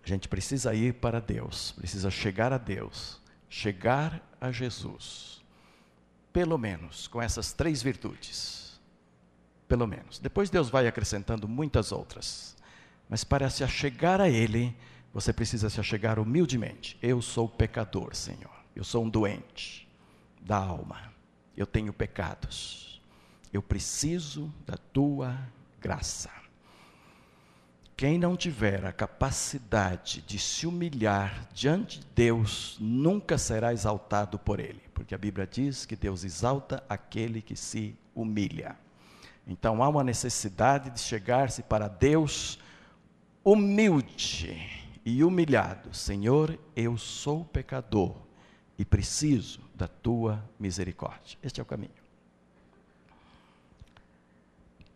A 0.03 0.07
gente 0.07 0.27
precisa 0.27 0.73
ir 0.73 0.95
para 0.95 1.21
Deus, 1.21 1.73
precisa 1.73 2.09
chegar 2.09 2.51
a 2.51 2.57
Deus, 2.57 3.21
chegar 3.47 4.21
a 4.41 4.51
Jesus. 4.51 5.43
Pelo 6.33 6.57
menos 6.57 7.07
com 7.07 7.21
essas 7.21 7.53
três 7.53 7.83
virtudes. 7.83 8.79
Pelo 9.67 9.85
menos. 9.85 10.17
Depois 10.17 10.49
Deus 10.49 10.69
vai 10.69 10.87
acrescentando 10.87 11.47
muitas 11.47 11.91
outras. 11.91 12.56
Mas 13.09 13.23
para 13.23 13.49
se 13.49 13.63
achegar 13.63 14.19
a 14.19 14.29
Ele, 14.29 14.75
você 15.13 15.31
precisa 15.31 15.69
se 15.69 15.79
achegar 15.79 16.19
humildemente. 16.19 16.97
Eu 17.01 17.21
sou 17.21 17.47
pecador, 17.47 18.15
Senhor. 18.15 18.55
Eu 18.75 18.83
sou 18.83 19.03
um 19.03 19.09
doente 19.09 19.87
da 20.41 20.57
alma. 20.57 21.11
Eu 21.55 21.65
tenho 21.65 21.91
pecados. 21.91 23.01
Eu 23.51 23.61
preciso 23.61 24.53
da 24.65 24.77
tua 24.77 25.37
graça. 25.81 26.29
Quem 27.95 28.19
não 28.19 28.37
tiver 28.37 28.85
a 28.85 28.93
capacidade 28.93 30.21
de 30.21 30.37
se 30.37 30.67
humilhar 30.67 31.47
diante 31.51 31.99
de 31.99 32.05
Deus, 32.13 32.77
nunca 32.79 33.39
será 33.39 33.73
exaltado 33.73 34.37
por 34.37 34.59
Ele, 34.59 34.83
porque 34.93 35.15
a 35.15 35.17
Bíblia 35.17 35.47
diz 35.47 35.83
que 35.83 35.95
Deus 35.95 36.23
exalta 36.23 36.83
aquele 36.87 37.41
que 37.41 37.55
se 37.55 37.97
humilha. 38.13 38.77
Então 39.47 39.81
há 39.81 39.89
uma 39.89 40.03
necessidade 40.03 40.91
de 40.91 40.99
chegar-se 40.99 41.63
para 41.63 41.87
Deus 41.87 42.59
humilde 43.51 44.89
e 45.05 45.23
humilhado: 45.23 45.93
Senhor, 45.93 46.57
eu 46.75 46.97
sou 46.97 47.45
pecador 47.45 48.15
e 48.77 48.85
preciso 48.85 49.61
da 49.75 49.87
tua 49.87 50.43
misericórdia. 50.59 51.37
Este 51.41 51.59
é 51.59 51.63
o 51.63 51.65
caminho 51.65 52.07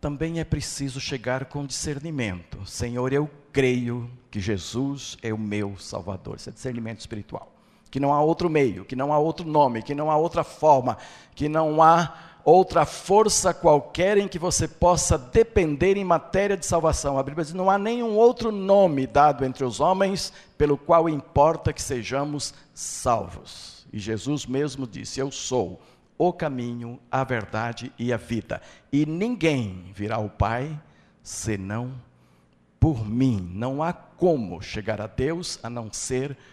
também 0.02 0.40
é 0.40 0.44
preciso 0.44 0.98
chegar 1.00 1.44
com 1.44 1.64
discernimento. 1.64 2.66
Senhor, 2.66 3.12
eu 3.12 3.30
creio 3.52 4.10
que 4.32 4.40
Jesus 4.40 5.16
é 5.22 5.32
o 5.32 5.38
meu 5.38 5.78
Salvador. 5.78 6.34
Isso 6.34 6.50
é 6.50 6.52
discernimento 6.52 6.98
espiritual. 6.98 7.54
Que 7.88 8.00
não 8.00 8.12
há 8.12 8.20
outro 8.20 8.50
meio, 8.50 8.84
que 8.84 8.96
não 8.96 9.12
há 9.12 9.18
outro 9.20 9.46
nome, 9.46 9.80
que 9.80 9.94
não 9.94 10.10
há 10.10 10.16
outra 10.16 10.42
forma, 10.42 10.98
que 11.36 11.48
não 11.48 11.80
há 11.80 12.31
outra 12.44 12.84
força 12.84 13.54
qualquer 13.54 14.18
em 14.18 14.28
que 14.28 14.38
você 14.38 14.66
possa 14.66 15.16
depender 15.16 15.96
em 15.96 16.04
matéria 16.04 16.56
de 16.56 16.66
salvação. 16.66 17.18
A 17.18 17.22
Bíblia 17.22 17.44
diz: 17.44 17.54
não 17.54 17.70
há 17.70 17.78
nenhum 17.78 18.16
outro 18.16 18.50
nome 18.50 19.06
dado 19.06 19.44
entre 19.44 19.64
os 19.64 19.80
homens 19.80 20.32
pelo 20.56 20.76
qual 20.76 21.08
importa 21.08 21.72
que 21.72 21.82
sejamos 21.82 22.54
salvos. 22.74 23.86
E 23.92 23.98
Jesus 23.98 24.46
mesmo 24.46 24.86
disse: 24.86 25.20
Eu 25.20 25.30
sou 25.30 25.80
o 26.16 26.32
caminho, 26.32 26.98
a 27.10 27.24
verdade 27.24 27.92
e 27.98 28.12
a 28.12 28.16
vida. 28.16 28.60
E 28.92 29.04
ninguém 29.04 29.90
virá 29.94 30.16
ao 30.16 30.28
Pai 30.28 30.78
senão 31.22 31.92
por 32.78 33.08
mim. 33.08 33.50
Não 33.54 33.82
há 33.82 33.92
como 33.92 34.60
chegar 34.60 35.00
a 35.00 35.06
Deus 35.06 35.58
a 35.62 35.70
não 35.70 35.92
ser 35.92 36.30
por 36.30 36.51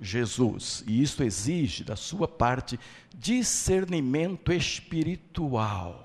Jesus. 0.00 0.82
E 0.86 1.02
isso 1.02 1.22
exige 1.22 1.84
da 1.84 1.96
sua 1.96 2.26
parte 2.26 2.78
discernimento 3.14 4.52
espiritual. 4.52 6.04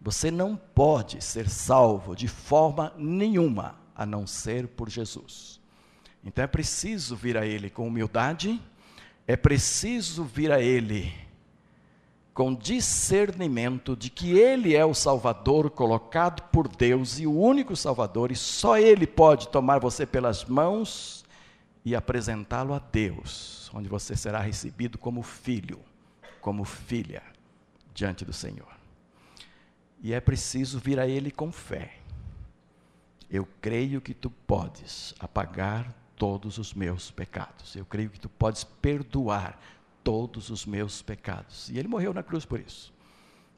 Você 0.00 0.30
não 0.30 0.56
pode 0.56 1.22
ser 1.22 1.48
salvo 1.48 2.14
de 2.14 2.28
forma 2.28 2.92
nenhuma 2.96 3.76
a 3.94 4.06
não 4.06 4.26
ser 4.26 4.68
por 4.68 4.88
Jesus. 4.88 5.60
Então 6.24 6.44
é 6.44 6.46
preciso 6.46 7.16
vir 7.16 7.36
a 7.36 7.46
Ele 7.46 7.70
com 7.70 7.86
humildade, 7.86 8.60
é 9.26 9.36
preciso 9.36 10.24
vir 10.24 10.52
a 10.52 10.60
Ele 10.60 11.12
com 12.32 12.54
discernimento 12.54 13.96
de 13.96 14.10
que 14.10 14.38
Ele 14.38 14.76
é 14.76 14.84
o 14.84 14.94
Salvador 14.94 15.70
colocado 15.70 16.42
por 16.50 16.68
Deus 16.68 17.18
e 17.18 17.26
o 17.26 17.36
único 17.36 17.74
Salvador, 17.74 18.30
e 18.30 18.36
só 18.36 18.78
Ele 18.78 19.08
pode 19.08 19.48
tomar 19.48 19.80
você 19.80 20.06
pelas 20.06 20.44
mãos 20.44 21.17
e 21.84 21.94
apresentá-lo 21.94 22.74
a 22.74 22.78
Deus, 22.78 23.70
onde 23.72 23.88
você 23.88 24.16
será 24.16 24.40
recebido 24.40 24.98
como 24.98 25.22
filho, 25.22 25.80
como 26.40 26.64
filha, 26.64 27.22
diante 27.94 28.24
do 28.24 28.32
Senhor. 28.32 28.76
E 30.00 30.12
é 30.12 30.20
preciso 30.20 30.78
vir 30.78 31.00
a 31.00 31.06
Ele 31.06 31.30
com 31.30 31.50
fé. 31.50 31.98
Eu 33.30 33.46
creio 33.60 34.00
que 34.00 34.14
tu 34.14 34.30
podes 34.30 35.14
apagar 35.18 35.92
todos 36.16 36.58
os 36.58 36.74
meus 36.74 37.10
pecados. 37.10 37.76
Eu 37.76 37.84
creio 37.84 38.10
que 38.10 38.20
tu 38.20 38.28
podes 38.28 38.64
perdoar 38.64 39.58
todos 40.02 40.50
os 40.50 40.64
meus 40.64 41.02
pecados. 41.02 41.68
E 41.68 41.78
ele 41.78 41.88
morreu 41.88 42.14
na 42.14 42.22
cruz 42.22 42.44
por 42.44 42.58
isso. 42.58 42.92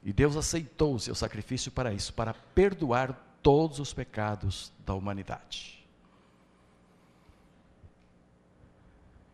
E 0.03 0.13
Deus 0.13 0.37
aceitou 0.37 0.95
o 0.95 1.01
seu 1.01 1.15
sacrifício 1.15 1.71
para 1.71 1.93
isso, 1.93 2.13
para 2.13 2.35
perdoar 2.35 3.13
todos 3.43 3.79
os 3.79 3.93
pecados 3.93 4.73
da 4.85 4.95
humanidade. 4.95 5.80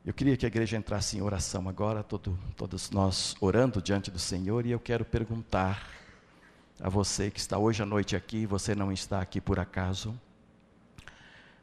Eu 0.07 0.15
queria 0.15 0.37
que 0.37 0.47
a 0.47 0.49
igreja 0.49 0.77
entrasse 0.77 1.19
em 1.19 1.21
oração 1.21 1.69
agora, 1.69 2.01
todo, 2.01 2.39
todos 2.57 2.93
nós 2.93 3.35
orando 3.41 3.83
diante 3.83 4.09
do 4.09 4.21
Senhor, 4.21 4.65
e 4.65 4.71
eu 4.71 4.79
quero 4.79 5.05
perguntar 5.05 5.85
a 6.79 6.89
você 6.89 7.29
que 7.29 7.41
está 7.41 7.59
hoje 7.59 7.83
à 7.83 7.87
noite 7.87 8.15
aqui, 8.15 8.47
você 8.47 8.73
não 8.73 8.93
está 8.93 9.21
aqui 9.21 9.41
por 9.41 9.59
acaso. 9.59 10.17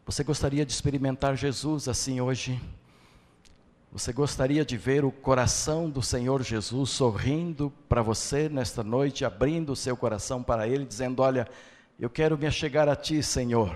Você 0.05 0.25
gostaria 0.25 0.65
de 0.65 0.73
experimentar 0.73 1.37
Jesus 1.37 1.87
assim 1.87 2.19
hoje? 2.19 2.61
Você 3.93 4.11
gostaria 4.11 4.65
de 4.65 4.75
ver 4.75 5.05
o 5.05 5.11
coração 5.11 5.89
do 5.89 6.01
Senhor 6.01 6.43
Jesus 6.43 6.89
sorrindo 6.89 7.71
para 7.87 8.01
você 8.01 8.49
nesta 8.49 8.83
noite, 8.83 9.23
abrindo 9.23 9.71
o 9.71 9.75
seu 9.75 9.95
coração 9.95 10.43
para 10.43 10.67
Ele, 10.67 10.83
dizendo: 10.83 11.21
Olha, 11.21 11.47
eu 11.97 12.09
quero 12.09 12.37
me 12.37 12.45
achegar 12.45 12.89
a 12.89 12.95
Ti, 12.97 13.23
Senhor, 13.23 13.73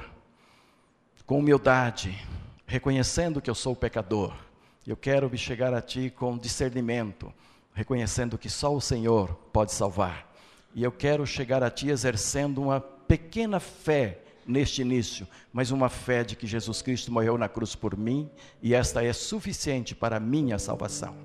com 1.26 1.40
humildade, 1.40 2.22
reconhecendo 2.66 3.42
que 3.42 3.50
eu 3.50 3.56
sou 3.56 3.74
pecador. 3.74 4.47
Eu 4.88 4.96
quero 4.96 5.30
me 5.30 5.38
chegar 5.38 5.74
a 5.74 5.82
Ti 5.82 6.10
com 6.10 6.38
discernimento, 6.38 7.34
reconhecendo 7.74 8.38
que 8.38 8.50
só 8.50 8.74
o 8.74 8.80
Senhor 8.80 9.34
pode 9.52 9.74
salvar. 9.74 10.34
E 10.74 10.82
eu 10.82 10.94
quero 10.94 11.28
chegar 11.28 11.62
a 11.62 11.70
Ti 11.70 11.90
exercendo 11.90 12.62
uma 12.62 12.80
pequena 12.80 13.60
fé 13.60 14.22
neste 14.48 14.82
início, 14.82 15.28
mas 15.52 15.72
uma 15.72 15.90
fé 15.90 16.24
de 16.24 16.38
que 16.38 16.48
Jesus 16.48 16.82
Cristo 16.82 17.12
morreu 17.12 17.38
na 17.38 17.50
cruz 17.50 17.76
por 17.76 17.98
mim 17.98 18.30
e 18.62 18.74
esta 18.74 19.04
é 19.04 19.12
suficiente 19.12 19.94
para 19.94 20.16
a 20.16 20.22
minha 20.22 20.58
salvação. 20.58 21.18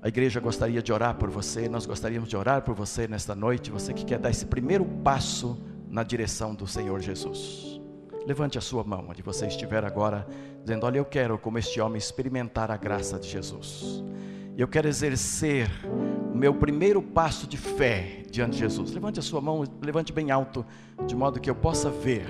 A 0.00 0.06
igreja 0.06 0.38
gostaria 0.38 0.80
de 0.80 0.92
orar 0.92 1.16
por 1.16 1.30
você, 1.30 1.68
nós 1.68 1.84
gostaríamos 1.84 2.28
de 2.28 2.36
orar 2.36 2.62
por 2.62 2.76
você 2.76 3.08
nesta 3.08 3.34
noite, 3.34 3.72
você 3.72 3.92
que 3.92 4.04
quer 4.04 4.20
dar 4.20 4.30
esse 4.30 4.46
primeiro 4.46 4.84
passo 4.84 5.60
na 5.88 6.04
direção 6.04 6.54
do 6.54 6.66
Senhor 6.66 7.00
Jesus. 7.00 7.71
Levante 8.26 8.56
a 8.56 8.60
sua 8.60 8.84
mão, 8.84 9.06
onde 9.08 9.22
você 9.22 9.46
estiver 9.46 9.84
agora, 9.84 10.26
dizendo: 10.62 10.86
Olha, 10.86 10.98
eu 10.98 11.04
quero, 11.04 11.38
como 11.38 11.58
este 11.58 11.80
homem, 11.80 11.98
experimentar 11.98 12.70
a 12.70 12.76
graça 12.76 13.18
de 13.18 13.28
Jesus. 13.28 14.02
Eu 14.56 14.68
quero 14.68 14.86
exercer 14.86 15.70
o 16.32 16.36
meu 16.36 16.54
primeiro 16.54 17.02
passo 17.02 17.46
de 17.46 17.56
fé 17.56 18.22
diante 18.30 18.52
de 18.52 18.58
Jesus. 18.58 18.92
Levante 18.92 19.18
a 19.18 19.22
sua 19.22 19.40
mão, 19.40 19.64
levante 19.82 20.12
bem 20.12 20.30
alto, 20.30 20.64
de 21.06 21.16
modo 21.16 21.40
que 21.40 21.48
eu 21.48 21.54
possa 21.54 21.90
ver. 21.90 22.26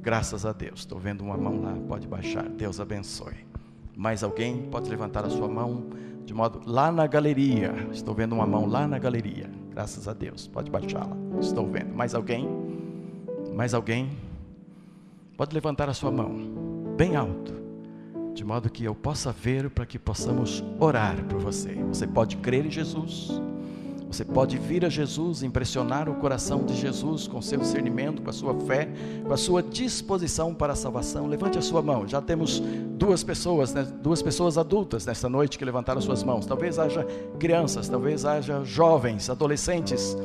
Graças 0.00 0.44
a 0.44 0.52
Deus. 0.52 0.80
Estou 0.80 0.98
vendo 0.98 1.22
uma 1.22 1.36
mão 1.36 1.60
lá, 1.62 1.76
pode 1.88 2.06
baixar. 2.06 2.48
Deus 2.48 2.80
abençoe. 2.80 3.46
Mais 3.96 4.22
alguém 4.22 4.62
pode 4.70 4.90
levantar 4.90 5.24
a 5.24 5.30
sua 5.30 5.48
mão 5.48 5.86
de 6.24 6.34
modo 6.34 6.60
lá 6.66 6.92
na 6.92 7.06
galeria. 7.06 7.72
Estou 7.92 8.14
vendo 8.14 8.34
uma 8.34 8.46
mão 8.46 8.66
lá 8.66 8.86
na 8.86 8.98
galeria. 8.98 9.50
Graças 9.70 10.06
a 10.06 10.12
Deus. 10.12 10.46
Pode 10.46 10.70
baixá-la. 10.70 11.16
Estou 11.40 11.66
vendo. 11.66 11.94
Mais 11.94 12.14
alguém? 12.14 12.48
Mais 13.54 13.74
alguém? 13.74 14.10
Pode 15.36 15.54
levantar 15.54 15.88
a 15.88 15.94
sua 15.94 16.10
mão 16.10 16.34
bem 16.96 17.14
alto 17.14 17.52
de 18.32 18.44
modo 18.44 18.70
que 18.70 18.84
eu 18.84 18.94
possa 18.94 19.32
ver 19.32 19.70
para 19.70 19.86
que 19.86 19.98
possamos 19.98 20.62
orar 20.78 21.22
por 21.24 21.40
você. 21.40 21.72
Você 21.88 22.06
pode 22.06 22.36
crer 22.36 22.66
em 22.66 22.70
Jesus, 22.70 23.30
você 24.10 24.24
pode 24.24 24.58
vir 24.58 24.84
a 24.84 24.88
Jesus, 24.88 25.42
impressionar 25.42 26.08
o 26.08 26.14
coração 26.14 26.64
de 26.64 26.74
Jesus 26.74 27.26
com 27.26 27.40
seu 27.42 27.58
discernimento, 27.58 28.22
com 28.22 28.30
a 28.30 28.32
sua 28.32 28.54
fé, 28.60 28.88
com 29.26 29.32
a 29.32 29.36
sua 29.36 29.62
disposição 29.62 30.54
para 30.54 30.74
a 30.74 30.76
salvação. 30.76 31.26
Levante 31.26 31.58
a 31.58 31.62
sua 31.62 31.82
mão. 31.82 32.06
Já 32.06 32.20
temos 32.20 32.60
duas 32.60 33.22
pessoas, 33.24 33.74
né, 33.74 33.86
duas 34.02 34.22
pessoas 34.22 34.56
adultas 34.56 35.04
nesta 35.04 35.28
noite 35.28 35.58
que 35.58 35.64
levantaram 35.64 36.00
suas 36.00 36.22
mãos. 36.22 36.46
Talvez 36.46 36.78
haja 36.78 37.06
crianças, 37.38 37.88
talvez 37.88 38.24
haja 38.24 38.64
jovens, 38.64 39.28
adolescentes 39.28 40.16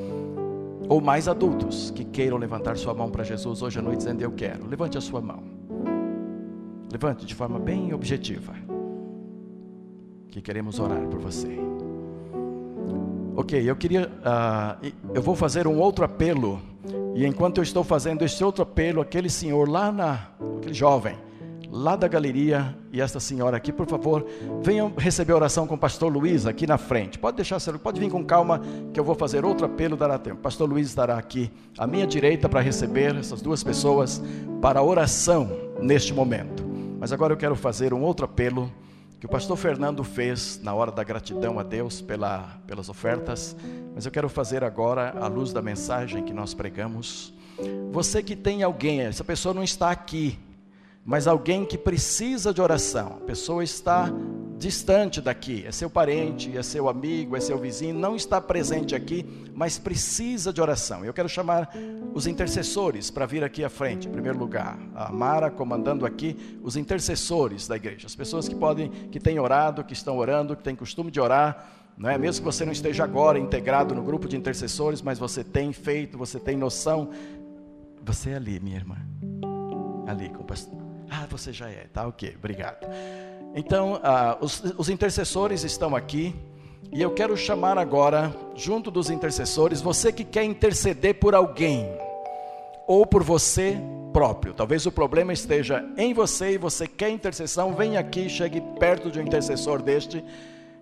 ou 0.91 0.99
mais 0.99 1.29
adultos 1.29 1.89
que 1.89 2.03
queiram 2.03 2.35
levantar 2.35 2.75
sua 2.75 2.93
mão 2.93 3.09
para 3.09 3.23
Jesus 3.23 3.61
hoje 3.61 3.79
à 3.79 3.81
noite 3.81 3.99
dizendo 3.99 4.21
eu 4.21 4.31
quero. 4.33 4.67
Levante 4.67 4.97
a 4.97 5.01
sua 5.01 5.21
mão. 5.21 5.41
Levante 6.91 7.25
de 7.25 7.33
forma 7.33 7.57
bem 7.57 7.93
objetiva. 7.93 8.53
Que 10.27 10.41
queremos 10.41 10.81
orar 10.81 11.07
por 11.07 11.17
você. 11.17 11.57
Ok, 13.37 13.57
eu 13.69 13.73
queria. 13.77 14.09
Uh, 14.19 14.91
eu 15.15 15.21
vou 15.21 15.33
fazer 15.33 15.65
um 15.65 15.79
outro 15.79 16.03
apelo. 16.03 16.61
E 17.15 17.25
enquanto 17.25 17.59
eu 17.59 17.63
estou 17.63 17.85
fazendo 17.85 18.25
esse 18.25 18.43
outro 18.43 18.61
apelo, 18.61 18.99
aquele 18.99 19.29
senhor 19.29 19.69
lá 19.69 19.93
na. 19.93 20.27
aquele 20.57 20.73
jovem, 20.73 21.15
lá 21.71 21.95
da 21.95 22.07
galeria 22.07 22.77
e 22.91 22.99
esta 22.99 23.19
senhora 23.19 23.55
aqui, 23.55 23.71
por 23.71 23.87
favor, 23.87 24.25
venham 24.61 24.91
receber 24.97 25.31
oração 25.31 25.65
com 25.65 25.75
o 25.75 25.77
pastor 25.77 26.11
Luiz 26.11 26.45
aqui 26.45 26.67
na 26.67 26.77
frente. 26.77 27.17
Pode 27.17 27.37
deixar, 27.37 27.59
pode 27.79 27.99
vir 27.99 28.11
com 28.11 28.25
calma, 28.25 28.61
que 28.93 28.99
eu 28.99 29.03
vou 29.03 29.15
fazer 29.15 29.45
outro 29.45 29.65
apelo, 29.65 29.95
dará 29.95 30.19
tempo. 30.19 30.41
Pastor 30.41 30.69
Luiz 30.69 30.87
estará 30.87 31.17
aqui 31.17 31.49
à 31.77 31.87
minha 31.87 32.05
direita 32.05 32.49
para 32.49 32.59
receber 32.59 33.15
essas 33.15 33.41
duas 33.41 33.63
pessoas 33.63 34.21
para 34.61 34.83
oração 34.83 35.49
neste 35.81 36.13
momento. 36.13 36.63
Mas 36.99 37.13
agora 37.13 37.33
eu 37.33 37.37
quero 37.37 37.55
fazer 37.55 37.93
um 37.93 38.01
outro 38.01 38.25
apelo 38.25 38.69
que 39.21 39.25
o 39.25 39.29
pastor 39.29 39.55
Fernando 39.55 40.03
fez 40.03 40.59
na 40.61 40.73
hora 40.73 40.91
da 40.91 41.03
gratidão 41.03 41.57
a 41.57 41.63
Deus 41.63 42.01
pela, 42.01 42.59
pelas 42.67 42.89
ofertas, 42.89 43.55
mas 43.95 44.05
eu 44.05 44.11
quero 44.11 44.27
fazer 44.27 44.63
agora 44.63 45.13
à 45.21 45.27
luz 45.27 45.53
da 45.53 45.61
mensagem 45.61 46.23
que 46.23 46.33
nós 46.33 46.53
pregamos. 46.53 47.33
Você 47.91 48.23
que 48.23 48.35
tem 48.35 48.63
alguém, 48.63 49.01
essa 49.01 49.23
pessoa 49.23 49.53
não 49.53 49.63
está 49.63 49.91
aqui, 49.91 50.39
mas 51.03 51.27
alguém 51.27 51.65
que 51.65 51.77
precisa 51.77 52.53
de 52.53 52.61
oração, 52.61 53.17
a 53.21 53.25
pessoa 53.25 53.63
está 53.63 54.11
distante 54.61 55.19
daqui, 55.19 55.65
é 55.65 55.71
seu 55.71 55.89
parente, 55.89 56.55
é 56.55 56.61
seu 56.61 56.87
amigo, 56.87 57.35
é 57.35 57.39
seu 57.39 57.57
vizinho, 57.57 57.95
não 57.95 58.15
está 58.15 58.39
presente 58.39 58.93
aqui, 58.93 59.25
mas 59.55 59.79
precisa 59.79 60.53
de 60.53 60.61
oração. 60.61 61.03
Eu 61.03 61.11
quero 61.11 61.27
chamar 61.27 61.73
os 62.13 62.27
intercessores 62.27 63.09
para 63.09 63.25
vir 63.25 63.43
aqui 63.43 63.63
à 63.63 63.69
frente, 63.69 64.07
em 64.07 64.11
primeiro 64.11 64.37
lugar. 64.37 64.77
A 64.93 65.11
Mara 65.11 65.49
comandando 65.49 66.05
aqui 66.05 66.59
os 66.61 66.77
intercessores 66.77 67.67
da 67.67 67.75
igreja, 67.75 68.05
as 68.05 68.15
pessoas 68.15 68.47
que 68.47 68.53
podem, 68.53 68.89
que 68.89 69.19
têm 69.19 69.39
orado, 69.39 69.83
que 69.83 69.93
estão 69.93 70.15
orando, 70.19 70.55
que 70.55 70.61
têm 70.61 70.75
costume 70.75 71.09
de 71.09 71.19
orar, 71.19 71.67
não 71.97 72.09
é? 72.09 72.17
Mesmo 72.17 72.45
que 72.45 72.51
você 72.51 72.63
não 72.63 72.71
esteja 72.71 73.03
agora 73.03 73.39
integrado 73.39 73.95
no 73.95 74.03
grupo 74.03 74.27
de 74.27 74.37
intercessores, 74.37 75.01
mas 75.01 75.17
você 75.17 75.43
tem 75.43 75.73
feito, 75.73 76.19
você 76.19 76.39
tem 76.39 76.55
noção. 76.55 77.09
Você 78.03 78.29
é 78.29 78.35
ali, 78.35 78.59
minha 78.59 78.77
irmã. 78.77 78.97
Ali 80.07 80.29
com 80.29 80.41
o 80.41 80.45
pastor. 80.45 80.80
Ah, 81.13 81.27
você 81.29 81.51
já 81.51 81.69
é, 81.69 81.87
tá 81.91 82.07
ok, 82.07 82.35
obrigado. 82.37 82.87
Então, 83.53 83.99
ah, 84.01 84.37
os, 84.39 84.63
os 84.77 84.87
intercessores 84.87 85.65
estão 85.65 85.93
aqui. 85.93 86.33
E 86.93 87.01
eu 87.01 87.11
quero 87.11 87.35
chamar 87.35 87.77
agora, 87.77 88.33
junto 88.55 88.89
dos 88.89 89.09
intercessores, 89.09 89.81
você 89.81 90.11
que 90.11 90.23
quer 90.23 90.45
interceder 90.45 91.15
por 91.15 91.35
alguém, 91.35 91.85
ou 92.87 93.05
por 93.05 93.23
você 93.23 93.77
próprio. 94.13 94.53
Talvez 94.53 94.85
o 94.85 94.91
problema 94.91 95.33
esteja 95.33 95.85
em 95.97 96.13
você 96.13 96.53
e 96.53 96.57
você 96.57 96.87
quer 96.87 97.09
intercessão, 97.09 97.73
vem 97.73 97.97
aqui, 97.97 98.29
chegue 98.29 98.61
perto 98.79 99.11
de 99.11 99.19
um 99.19 99.23
intercessor 99.23 99.81
deste, 99.81 100.23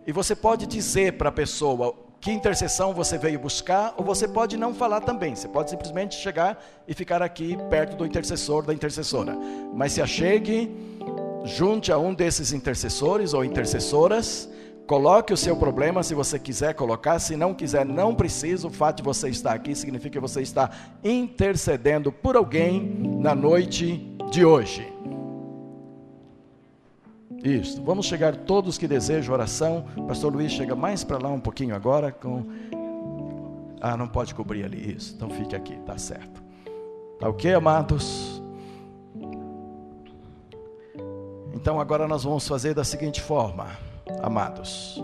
e 0.06 0.12
você 0.12 0.36
pode 0.36 0.68
dizer 0.68 1.14
para 1.14 1.30
a 1.30 1.32
pessoa 1.32 1.96
que 2.22 2.32
intercessão 2.32 2.93
você 2.93 3.17
veio 3.17 3.39
buscar, 3.39 3.93
ou 3.97 4.03
você 4.03 4.28
pode 4.28 4.57
não 4.57 4.74
falar 4.74 5.01
também. 5.01 5.36
Você 5.36 5.47
pode 5.47 5.70
simplesmente 5.70 6.15
chegar 6.15 6.61
e 6.88 6.93
ficar 6.93 7.22
aqui 7.22 7.57
perto 7.70 7.95
do 7.95 8.05
intercessor, 8.05 8.63
da 8.65 8.74
intercessora. 8.74 9.38
Mas 9.74 9.93
se 9.93 10.01
achegue 10.01 10.70
junte 11.45 11.91
a 11.91 11.97
um 11.97 12.13
desses 12.13 12.51
intercessores 12.51 13.34
ou 13.34 13.45
intercessoras, 13.45 14.49
coloque 14.86 15.32
o 15.32 15.38
seu 15.38 15.55
problema 15.55 16.03
se 16.03 16.13
você 16.13 16.38
quiser 16.38 16.74
colocar, 16.74 17.20
se 17.20 17.38
não 17.38 17.53
quiser, 17.53 17.86
não 17.86 18.13
precisa. 18.13 18.67
O 18.67 18.72
fato 18.72 18.97
de 18.97 19.03
você 19.03 19.30
estar 19.30 19.53
aqui 19.53 19.74
significa 19.74 20.09
que 20.09 20.20
você 20.20 20.41
está 20.41 20.70
intercedendo 21.03 22.11
por 22.11 22.36
alguém 22.36 22.82
na 23.20 23.34
noite 23.34 24.17
de 24.30 24.43
hoje. 24.43 24.99
Isso. 27.44 27.82
Vamos 27.84 28.06
chegar 28.06 28.36
todos 28.36 28.78
que 28.78 28.88
desejam 28.88 29.34
oração. 29.34 29.86
Pastor 30.08 30.34
Luiz 30.34 30.52
chega 30.52 30.76
mais 30.76 31.04
para 31.04 31.18
lá 31.18 31.30
um 31.30 31.40
pouquinho 31.40 31.76
agora 31.76 32.12
com 32.12 32.46
Ah, 33.82 33.96
não 33.96 34.08
pode 34.08 34.36
cobrir 34.36 34.66
ali 34.66 34.96
isso. 34.96 35.14
Então 35.16 35.30
fique 35.30 35.56
aqui, 35.56 35.78
tá 35.86 35.98
certo. 35.98 36.44
Tá 37.20 37.30
OK, 37.30 37.54
amados? 37.54 38.42
Então 41.54 41.80
agora 41.80 42.08
nós 42.08 42.24
vamos 42.24 42.48
fazer 42.48 42.74
da 42.74 42.84
seguinte 42.84 43.22
forma, 43.22 43.68
amados. 44.22 45.02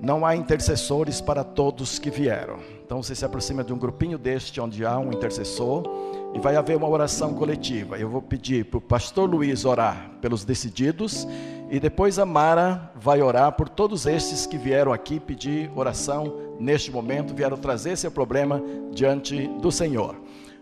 Não 0.00 0.24
há 0.24 0.34
intercessores 0.34 1.20
para 1.20 1.44
todos 1.44 1.98
que 1.98 2.10
vieram. 2.10 2.58
Então 2.84 3.02
você 3.02 3.14
se 3.14 3.24
aproxima 3.24 3.62
de 3.62 3.72
um 3.72 3.78
grupinho 3.78 4.16
deste 4.16 4.60
onde 4.60 4.84
há 4.84 4.98
um 4.98 5.12
intercessor 5.12 5.84
e 6.34 6.38
vai 6.38 6.56
haver 6.56 6.76
uma 6.76 6.88
oração 6.88 7.34
coletiva. 7.34 7.98
Eu 7.98 8.08
vou 8.08 8.22
pedir 8.22 8.64
para 8.64 8.78
o 8.78 8.80
pastor 8.80 9.28
Luiz 9.28 9.64
orar 9.64 10.10
pelos 10.20 10.44
decididos 10.44 11.28
e 11.70 11.78
depois 11.78 12.18
a 12.18 12.24
Mara 12.24 12.90
vai 12.96 13.20
orar 13.20 13.52
por 13.52 13.68
todos 13.68 14.06
estes 14.06 14.46
que 14.46 14.56
vieram 14.56 14.92
aqui 14.92 15.20
pedir 15.20 15.70
oração 15.76 16.34
neste 16.58 16.90
momento, 16.90 17.34
vieram 17.34 17.56
trazer 17.56 17.96
seu 17.96 18.10
problema 18.10 18.62
diante 18.92 19.46
do 19.60 19.70
Senhor. 19.70 20.16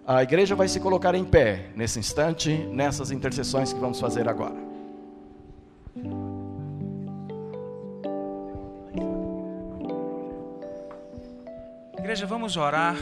A 0.06 0.22
igreja 0.22 0.56
vai 0.56 0.68
se 0.68 0.80
colocar 0.80 1.14
em 1.14 1.24
pé 1.24 1.70
nesse 1.76 1.98
instante, 1.98 2.50
nessas 2.72 3.10
intercessões 3.10 3.72
que 3.72 3.78
vamos 3.78 4.00
fazer 4.00 4.28
agora. 4.28 4.67
Igreja, 12.08 12.24
vamos 12.24 12.56
orar. 12.56 12.96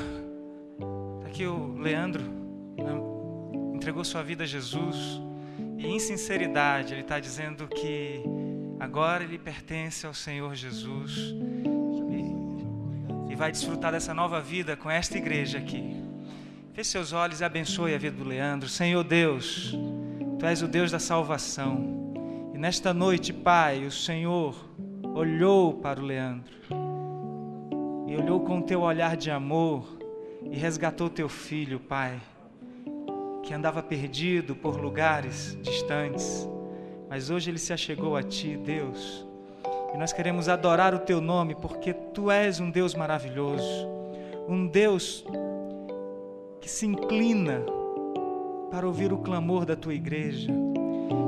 Tá 1.20 1.28
aqui 1.28 1.46
o 1.46 1.78
Leandro 1.78 2.24
né, 2.76 2.92
entregou 3.72 4.04
sua 4.04 4.20
vida 4.20 4.42
a 4.42 4.46
Jesus 4.48 5.20
e, 5.78 5.86
em 5.86 6.00
sinceridade, 6.00 6.92
ele 6.92 7.02
está 7.02 7.20
dizendo 7.20 7.68
que 7.68 8.20
agora 8.80 9.22
ele 9.22 9.38
pertence 9.38 10.08
ao 10.08 10.12
Senhor 10.12 10.52
Jesus 10.56 11.36
e, 12.10 13.32
e 13.32 13.36
vai 13.36 13.52
desfrutar 13.52 13.92
dessa 13.92 14.12
nova 14.12 14.40
vida 14.40 14.76
com 14.76 14.90
esta 14.90 15.16
igreja 15.16 15.58
aqui. 15.58 16.02
Feche 16.74 16.90
seus 16.90 17.12
olhos 17.12 17.40
e 17.40 17.44
abençoe 17.44 17.94
a 17.94 17.98
vida 17.98 18.16
do 18.16 18.24
Leandro. 18.24 18.68
Senhor 18.68 19.04
Deus, 19.04 19.72
Tu 20.36 20.44
és 20.44 20.62
o 20.62 20.66
Deus 20.66 20.90
da 20.90 20.98
salvação. 20.98 22.12
E 22.52 22.58
nesta 22.58 22.92
noite, 22.92 23.32
Pai, 23.32 23.86
o 23.86 23.92
Senhor 23.92 24.68
olhou 25.14 25.74
para 25.74 26.00
o 26.00 26.04
Leandro 26.04 26.56
e 28.06 28.16
olhou 28.16 28.40
com 28.40 28.62
teu 28.62 28.82
olhar 28.82 29.16
de 29.16 29.30
amor 29.30 29.84
e 30.42 30.56
resgatou 30.56 31.10
teu 31.10 31.28
filho, 31.28 31.80
Pai, 31.80 32.20
que 33.42 33.52
andava 33.52 33.82
perdido 33.82 34.54
por 34.54 34.80
lugares 34.80 35.58
distantes, 35.60 36.48
mas 37.08 37.30
hoje 37.30 37.50
ele 37.50 37.58
se 37.58 37.72
achegou 37.72 38.16
a 38.16 38.22
ti, 38.22 38.56
Deus. 38.56 39.26
E 39.94 39.98
nós 39.98 40.12
queremos 40.12 40.48
adorar 40.48 40.94
o 40.94 40.98
teu 40.98 41.20
nome 41.20 41.54
porque 41.54 41.92
tu 41.92 42.30
és 42.30 42.60
um 42.60 42.70
Deus 42.70 42.94
maravilhoso, 42.94 43.88
um 44.48 44.66
Deus 44.66 45.24
que 46.60 46.70
se 46.70 46.86
inclina 46.86 47.64
para 48.70 48.86
ouvir 48.86 49.12
o 49.12 49.18
clamor 49.18 49.64
da 49.64 49.76
tua 49.76 49.94
igreja. 49.94 50.50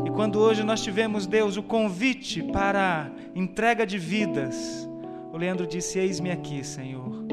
E 0.05 0.11
quando 0.11 0.41
hoje 0.41 0.63
nós 0.63 0.83
tivemos, 0.83 1.27
Deus, 1.27 1.57
o 1.57 1.63
convite 1.63 2.43
para 2.43 3.11
entrega 3.35 3.87
de 3.87 3.99
vidas, 3.99 4.88
o 5.33 5.37
Leandro 5.37 5.67
disse: 5.67 5.99
Eis-me 5.99 6.31
aqui, 6.31 6.65
Senhor, 6.65 7.25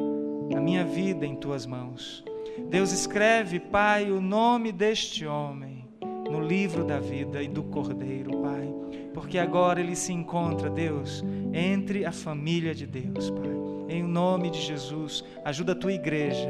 a 0.56 0.60
minha 0.60 0.86
vida 0.86 1.26
em 1.26 1.36
tuas 1.36 1.66
mãos. 1.66 2.24
Deus 2.70 2.92
escreve, 2.92 3.60
Pai, 3.60 4.12
o 4.12 4.22
nome 4.22 4.72
deste 4.72 5.26
homem 5.26 5.86
no 6.30 6.42
livro 6.42 6.84
da 6.84 7.00
vida 7.00 7.42
e 7.42 7.48
do 7.48 7.64
Cordeiro, 7.64 8.42
Pai, 8.42 8.74
porque 9.14 9.38
agora 9.38 9.80
ele 9.80 9.96
se 9.96 10.12
encontra, 10.12 10.70
Deus, 10.70 11.24
entre 11.54 12.06
a 12.06 12.12
família 12.12 12.74
de 12.74 12.88
Deus, 12.88 13.30
Pai. 13.30 13.56
Em 13.88 14.04
nome 14.04 14.50
de 14.50 14.62
Jesus, 14.62 15.24
ajuda 15.44 15.74
a 15.74 15.76
tua 15.76 15.94
igreja 15.94 16.50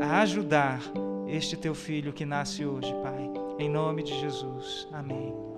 a 0.00 0.20
ajudar 0.20 0.80
este 1.28 1.56
teu 1.56 1.74
filho 1.74 2.12
que 2.12 2.24
nasce 2.24 2.64
hoje, 2.64 2.92
Pai. 3.02 3.30
Em 3.58 3.68
nome 3.68 4.02
de 4.02 4.18
Jesus. 4.20 4.88
Amém. 4.92 5.51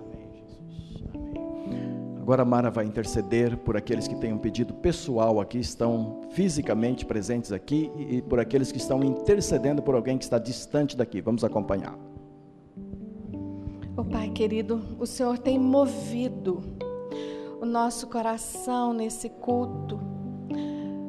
Agora 2.24 2.40
a 2.40 2.44
Mara 2.46 2.70
vai 2.70 2.86
interceder 2.86 3.54
por 3.54 3.76
aqueles 3.76 4.08
que 4.08 4.14
têm 4.14 4.32
um 4.32 4.38
pedido 4.38 4.72
pessoal 4.72 5.38
aqui, 5.42 5.58
estão 5.58 6.22
fisicamente 6.30 7.04
presentes 7.04 7.52
aqui, 7.52 7.92
e 7.98 8.22
por 8.22 8.40
aqueles 8.40 8.72
que 8.72 8.78
estão 8.78 9.04
intercedendo 9.04 9.82
por 9.82 9.94
alguém 9.94 10.16
que 10.16 10.24
está 10.24 10.38
distante 10.38 10.96
daqui. 10.96 11.20
Vamos 11.20 11.44
acompanhar. 11.44 11.98
Oh, 13.94 14.02
Pai 14.02 14.30
querido, 14.30 14.80
o 14.98 15.04
Senhor 15.04 15.36
tem 15.36 15.58
movido 15.58 16.62
o 17.60 17.66
nosso 17.66 18.06
coração 18.06 18.94
nesse 18.94 19.28
culto 19.28 20.00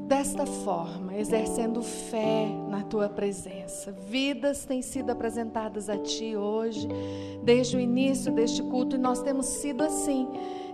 desta 0.10 0.46
forma, 0.46 1.16
exercendo 1.16 1.82
fé 1.82 2.46
na 2.68 2.84
tua 2.84 3.08
presença. 3.08 3.94
Vidas 4.10 4.66
têm 4.66 4.82
sido 4.82 5.12
apresentadas 5.12 5.90
a 5.90 5.98
ti 5.98 6.36
hoje, 6.36 6.90
desde 7.42 7.78
o 7.78 7.80
início 7.80 8.34
deste 8.34 8.62
culto, 8.62 8.98
e 8.98 9.00
nós 9.00 9.22
temos 9.22 9.46
sido 9.46 9.82
assim 9.82 10.28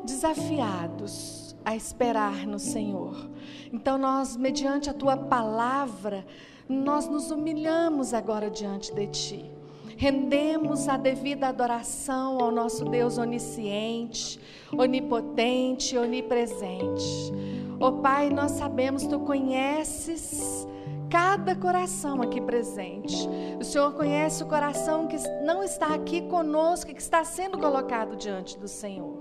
desafiados 0.03 1.55
a 1.63 1.75
esperar 1.75 2.45
no 2.45 2.59
Senhor. 2.59 3.29
Então, 3.71 3.97
nós, 3.97 4.35
mediante 4.35 4.89
a 4.89 4.93
tua 4.93 5.15
palavra, 5.15 6.25
nós 6.67 7.07
nos 7.07 7.31
humilhamos 7.31 8.13
agora 8.13 8.49
diante 8.49 8.93
de 8.93 9.07
ti. 9.07 9.51
Rendemos 9.97 10.87
a 10.87 10.97
devida 10.97 11.49
adoração 11.49 12.41
ao 12.41 12.49
nosso 12.49 12.85
Deus 12.85 13.19
onisciente, 13.19 14.39
onipotente, 14.75 15.95
onipresente. 15.95 17.31
Ó 17.79 17.87
oh, 17.87 17.91
Pai, 17.93 18.29
nós 18.29 18.51
sabemos, 18.51 19.05
tu 19.05 19.19
conheces 19.19 20.67
cada 21.11 21.53
coração 21.55 22.21
aqui 22.21 22.39
presente. 22.39 23.27
O 23.59 23.63
Senhor 23.63 23.91
conhece 23.93 24.41
o 24.41 24.47
coração 24.47 25.07
que 25.07 25.17
não 25.43 25.61
está 25.61 25.93
aqui 25.93 26.21
conosco, 26.21 26.93
que 26.93 27.01
está 27.01 27.23
sendo 27.25 27.59
colocado 27.59 28.15
diante 28.15 28.57
do 28.57 28.67
Senhor. 28.67 29.17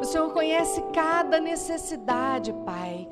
O 0.00 0.04
Senhor 0.04 0.32
conhece 0.32 0.82
cada 0.94 1.38
necessidade, 1.38 2.52
Pai 2.64 3.06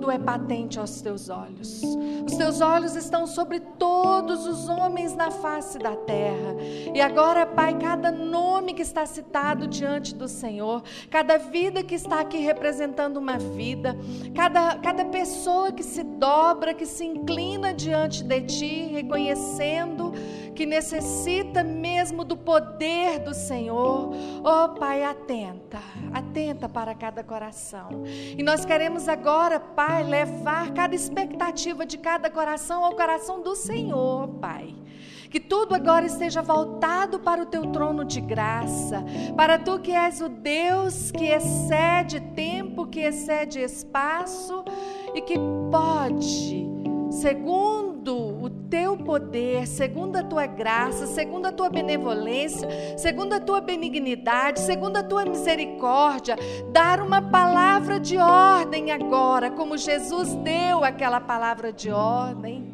tudo 0.00 0.10
é 0.10 0.18
patente 0.18 0.78
aos 0.78 1.02
teus 1.02 1.28
olhos. 1.28 1.82
Os 2.26 2.34
teus 2.34 2.62
olhos 2.62 2.96
estão 2.96 3.26
sobre 3.26 3.60
todos 3.60 4.46
os 4.46 4.66
homens 4.66 5.14
na 5.14 5.30
face 5.30 5.78
da 5.78 5.94
terra. 5.94 6.56
E 6.94 7.00
agora, 7.02 7.44
Pai, 7.44 7.76
cada 7.78 8.10
nome 8.10 8.72
que 8.72 8.80
está 8.80 9.04
citado 9.04 9.66
diante 9.66 10.14
do 10.14 10.26
Senhor, 10.26 10.82
cada 11.10 11.36
vida 11.36 11.82
que 11.82 11.94
está 11.94 12.20
aqui 12.20 12.38
representando 12.38 13.18
uma 13.18 13.38
vida, 13.38 13.94
cada, 14.34 14.76
cada 14.78 15.04
pessoa 15.04 15.70
que 15.70 15.82
se 15.82 16.02
dobra, 16.02 16.72
que 16.72 16.86
se 16.86 17.04
inclina 17.04 17.74
diante 17.74 18.24
de 18.24 18.40
Ti, 18.40 18.90
reconhecendo 18.92 20.09
que 20.60 20.66
necessita 20.66 21.64
mesmo 21.64 22.22
do 22.22 22.36
poder 22.36 23.20
do 23.20 23.32
Senhor. 23.32 24.10
Oh, 24.44 24.68
Pai, 24.78 25.02
atenta, 25.02 25.78
atenta 26.12 26.68
para 26.68 26.94
cada 26.94 27.24
coração. 27.24 28.04
E 28.04 28.42
nós 28.42 28.62
queremos 28.66 29.08
agora, 29.08 29.58
Pai, 29.58 30.04
levar 30.04 30.70
cada 30.74 30.94
expectativa 30.94 31.86
de 31.86 31.96
cada 31.96 32.28
coração 32.28 32.84
ao 32.84 32.94
coração 32.94 33.40
do 33.40 33.56
Senhor, 33.56 34.28
Pai. 34.38 34.74
Que 35.30 35.40
tudo 35.40 35.74
agora 35.74 36.04
esteja 36.04 36.42
voltado 36.42 37.20
para 37.20 37.40
o 37.40 37.46
teu 37.46 37.62
trono 37.72 38.04
de 38.04 38.20
graça, 38.20 39.02
para 39.34 39.58
tu 39.58 39.78
que 39.78 39.92
és 39.92 40.20
o 40.20 40.28
Deus 40.28 41.10
que 41.10 41.24
excede 41.24 42.20
tempo, 42.34 42.86
que 42.86 43.00
excede 43.00 43.60
espaço 43.60 44.62
e 45.14 45.22
que 45.22 45.36
pode, 45.70 46.68
segundo 47.10 48.44
o 48.44 48.59
teu 48.70 48.96
poder, 48.96 49.66
segundo 49.66 50.16
a 50.16 50.22
tua 50.22 50.46
graça, 50.46 51.06
segundo 51.06 51.46
a 51.46 51.52
tua 51.52 51.68
benevolência, 51.68 52.68
segundo 52.96 53.32
a 53.32 53.40
tua 53.40 53.60
benignidade, 53.60 54.60
segundo 54.60 54.96
a 54.96 55.02
tua 55.02 55.24
misericórdia, 55.24 56.36
dar 56.70 57.00
uma 57.00 57.20
palavra 57.20 57.98
de 57.98 58.16
ordem 58.16 58.92
agora, 58.92 59.50
como 59.50 59.76
Jesus 59.76 60.34
deu 60.36 60.84
aquela 60.84 61.20
palavra 61.20 61.72
de 61.72 61.90
ordem. 61.90 62.70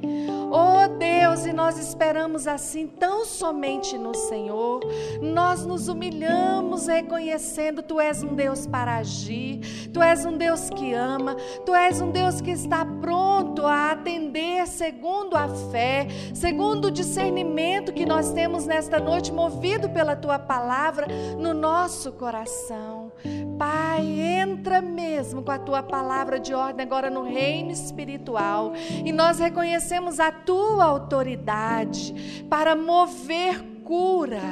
Oh 0.50 0.86
Deus, 0.96 1.44
e 1.44 1.52
nós 1.52 1.78
esperamos 1.78 2.46
assim 2.46 2.86
tão 2.86 3.24
somente 3.24 3.98
no 3.98 4.14
Senhor. 4.14 4.80
Nós 5.20 5.66
nos 5.66 5.88
humilhamos 5.88 6.86
reconhecendo 6.86 7.82
tu 7.82 7.98
és 7.98 8.22
um 8.22 8.34
Deus 8.34 8.66
para 8.66 8.96
agir, 8.96 9.90
tu 9.92 10.00
és 10.00 10.24
um 10.24 10.36
Deus 10.36 10.70
que 10.70 10.92
ama, 10.92 11.34
tu 11.64 11.74
és 11.74 12.00
um 12.00 12.10
Deus 12.10 12.40
que 12.40 12.52
está 12.52 12.84
pronto 12.84 13.66
a 13.66 13.90
atender 13.90 14.66
segundo 14.66 15.36
a 15.36 15.48
fé, 15.86 16.06
segundo 16.34 16.86
o 16.86 16.90
discernimento 16.90 17.92
que 17.92 18.04
nós 18.04 18.32
temos 18.32 18.66
nesta 18.66 18.98
noite, 18.98 19.32
movido 19.32 19.88
pela 19.88 20.16
tua 20.16 20.38
palavra 20.38 21.06
no 21.38 21.54
nosso 21.54 22.12
coração. 22.12 23.12
Pai, 23.56 24.04
entra 24.20 24.82
mesmo 24.82 25.42
com 25.42 25.52
a 25.52 25.58
tua 25.58 25.82
palavra 25.82 26.40
de 26.40 26.52
ordem 26.52 26.84
agora 26.84 27.08
no 27.08 27.22
reino 27.22 27.70
espiritual 27.70 28.72
e 29.04 29.12
nós 29.12 29.38
reconhecemos 29.38 30.18
a 30.18 30.32
tua 30.32 30.84
autoridade 30.84 32.44
para 32.50 32.74
mover 32.74 33.62
cura, 33.84 34.42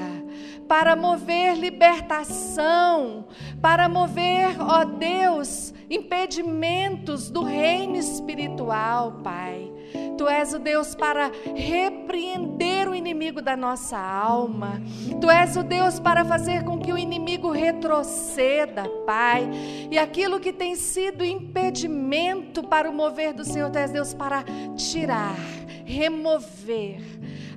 para 0.69 0.95
mover 0.95 1.57
libertação, 1.57 3.27
para 3.61 3.89
mover, 3.89 4.57
ó 4.61 4.85
Deus, 4.85 5.75
impedimentos 5.91 7.29
do 7.31 7.43
reino 7.43 7.97
espiritual, 7.97 9.21
Pai. 9.25 9.74
Tu 10.17 10.29
és 10.29 10.53
o 10.55 10.59
Deus 10.59 10.95
para 10.95 11.31
repreender 11.55 12.89
o 12.89 12.95
inimigo 12.95 13.43
da 13.43 13.57
nossa 13.57 13.99
alma. 13.99 14.81
Tu 15.21 15.31
és 15.31 15.57
o 15.57 15.63
Deus 15.63 15.99
para 15.99 16.25
fazer 16.25 16.65
com 16.65 16.79
que 16.79 16.93
o 16.93 16.99
inimigo 16.99 17.51
retroceda, 17.51 18.89
Pai. 19.07 19.49
E 19.91 19.99
aquilo 19.99 20.41
que 20.41 20.53
tem 20.53 20.77
sido 20.77 21.25
impedimento 21.25 22.63
para 22.63 22.89
o 22.89 22.93
mover 22.93 23.33
do 23.33 23.45
Senhor, 23.45 23.71
Tu 23.71 23.79
és 23.79 23.91
Deus 23.91 24.15
para 24.15 24.45
tirar, 24.77 25.37
remover 25.85 27.01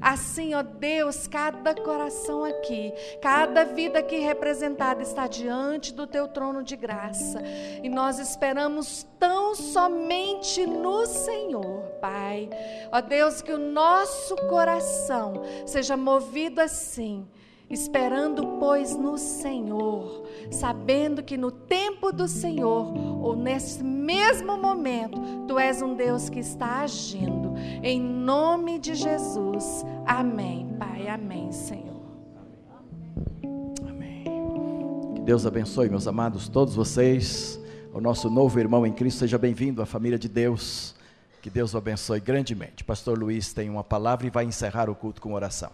Assim, 0.01 0.53
ó 0.53 0.61
Deus, 0.61 1.28
cada 1.28 1.73
coração 1.73 2.43
aqui, 2.43 2.93
cada 3.21 3.63
vida 3.63 3.99
aqui 3.99 4.17
representada 4.17 5.01
está 5.01 5.28
diante 5.28 5.93
do 5.93 6.05
teu 6.05 6.28
trono 6.28 6.63
de 6.63 6.75
graça. 6.75 7.41
E 7.84 7.89
nós 7.89 8.19
esperamos 8.19 9.07
tão 9.19 9.55
somente 9.55 10.65
no 10.65 11.05
Senhor, 11.05 11.84
Pai. 11.99 12.49
Ó 12.91 13.01
Deus, 13.01 13.41
que 13.41 13.51
o 13.51 13.57
nosso 13.57 14.36
coração 14.47 15.41
seja 15.65 15.97
movido 15.97 16.61
assim 16.61 17.28
esperando, 17.70 18.57
pois, 18.59 18.95
no 18.95 19.18
Senhor, 19.18 20.24
sabendo 20.49 21.22
que 21.22 21.38
no 21.38 21.51
tempo 21.51 22.11
do 22.11 22.28
Senhor, 22.28 22.93
ou 23.22 23.36
nesse 23.36 23.84
mesmo 23.84 24.57
momento, 24.57 25.20
Tu 25.47 25.59
és 25.59 25.82
um 25.82 25.95
Deus 25.95 26.30
que 26.30 26.39
está 26.39 26.82
agindo. 26.82 27.53
Em 27.84 27.99
nome 27.99 28.80
de 28.80 28.95
Jesus. 28.95 29.86
Amém, 30.05 30.76
Pai. 30.78 31.07
Amém, 31.07 31.51
Senhor. 31.51 32.01
Amém. 33.88 34.24
Que 35.15 35.22
Deus 35.22 35.45
abençoe, 35.45 35.89
meus 35.89 36.07
amados, 36.07 36.47
todos 36.47 36.76
vocês. 36.76 37.59
O 37.93 37.99
nosso 37.99 38.30
novo 38.30 38.59
irmão 38.59 38.86
em 38.86 38.93
Cristo, 38.93 39.20
seja 39.20 39.38
bem-vindo 39.38 39.82
à 39.82 39.86
família 39.86 40.20
de 40.20 40.30
Deus. 40.30 40.95
Que 41.41 41.49
Deus 41.49 41.74
o 41.74 41.78
abençoe 41.78 42.20
grandemente. 42.20 42.84
Pastor 42.84 43.18
Luiz 43.18 43.53
tem 43.53 43.70
uma 43.70 43.84
palavra 43.84 44.28
e 44.28 44.30
vai 44.30 44.45
encerrar 44.45 44.89
o 44.89 44.95
culto 44.95 45.22
com 45.22 45.34
oração. 45.34 45.72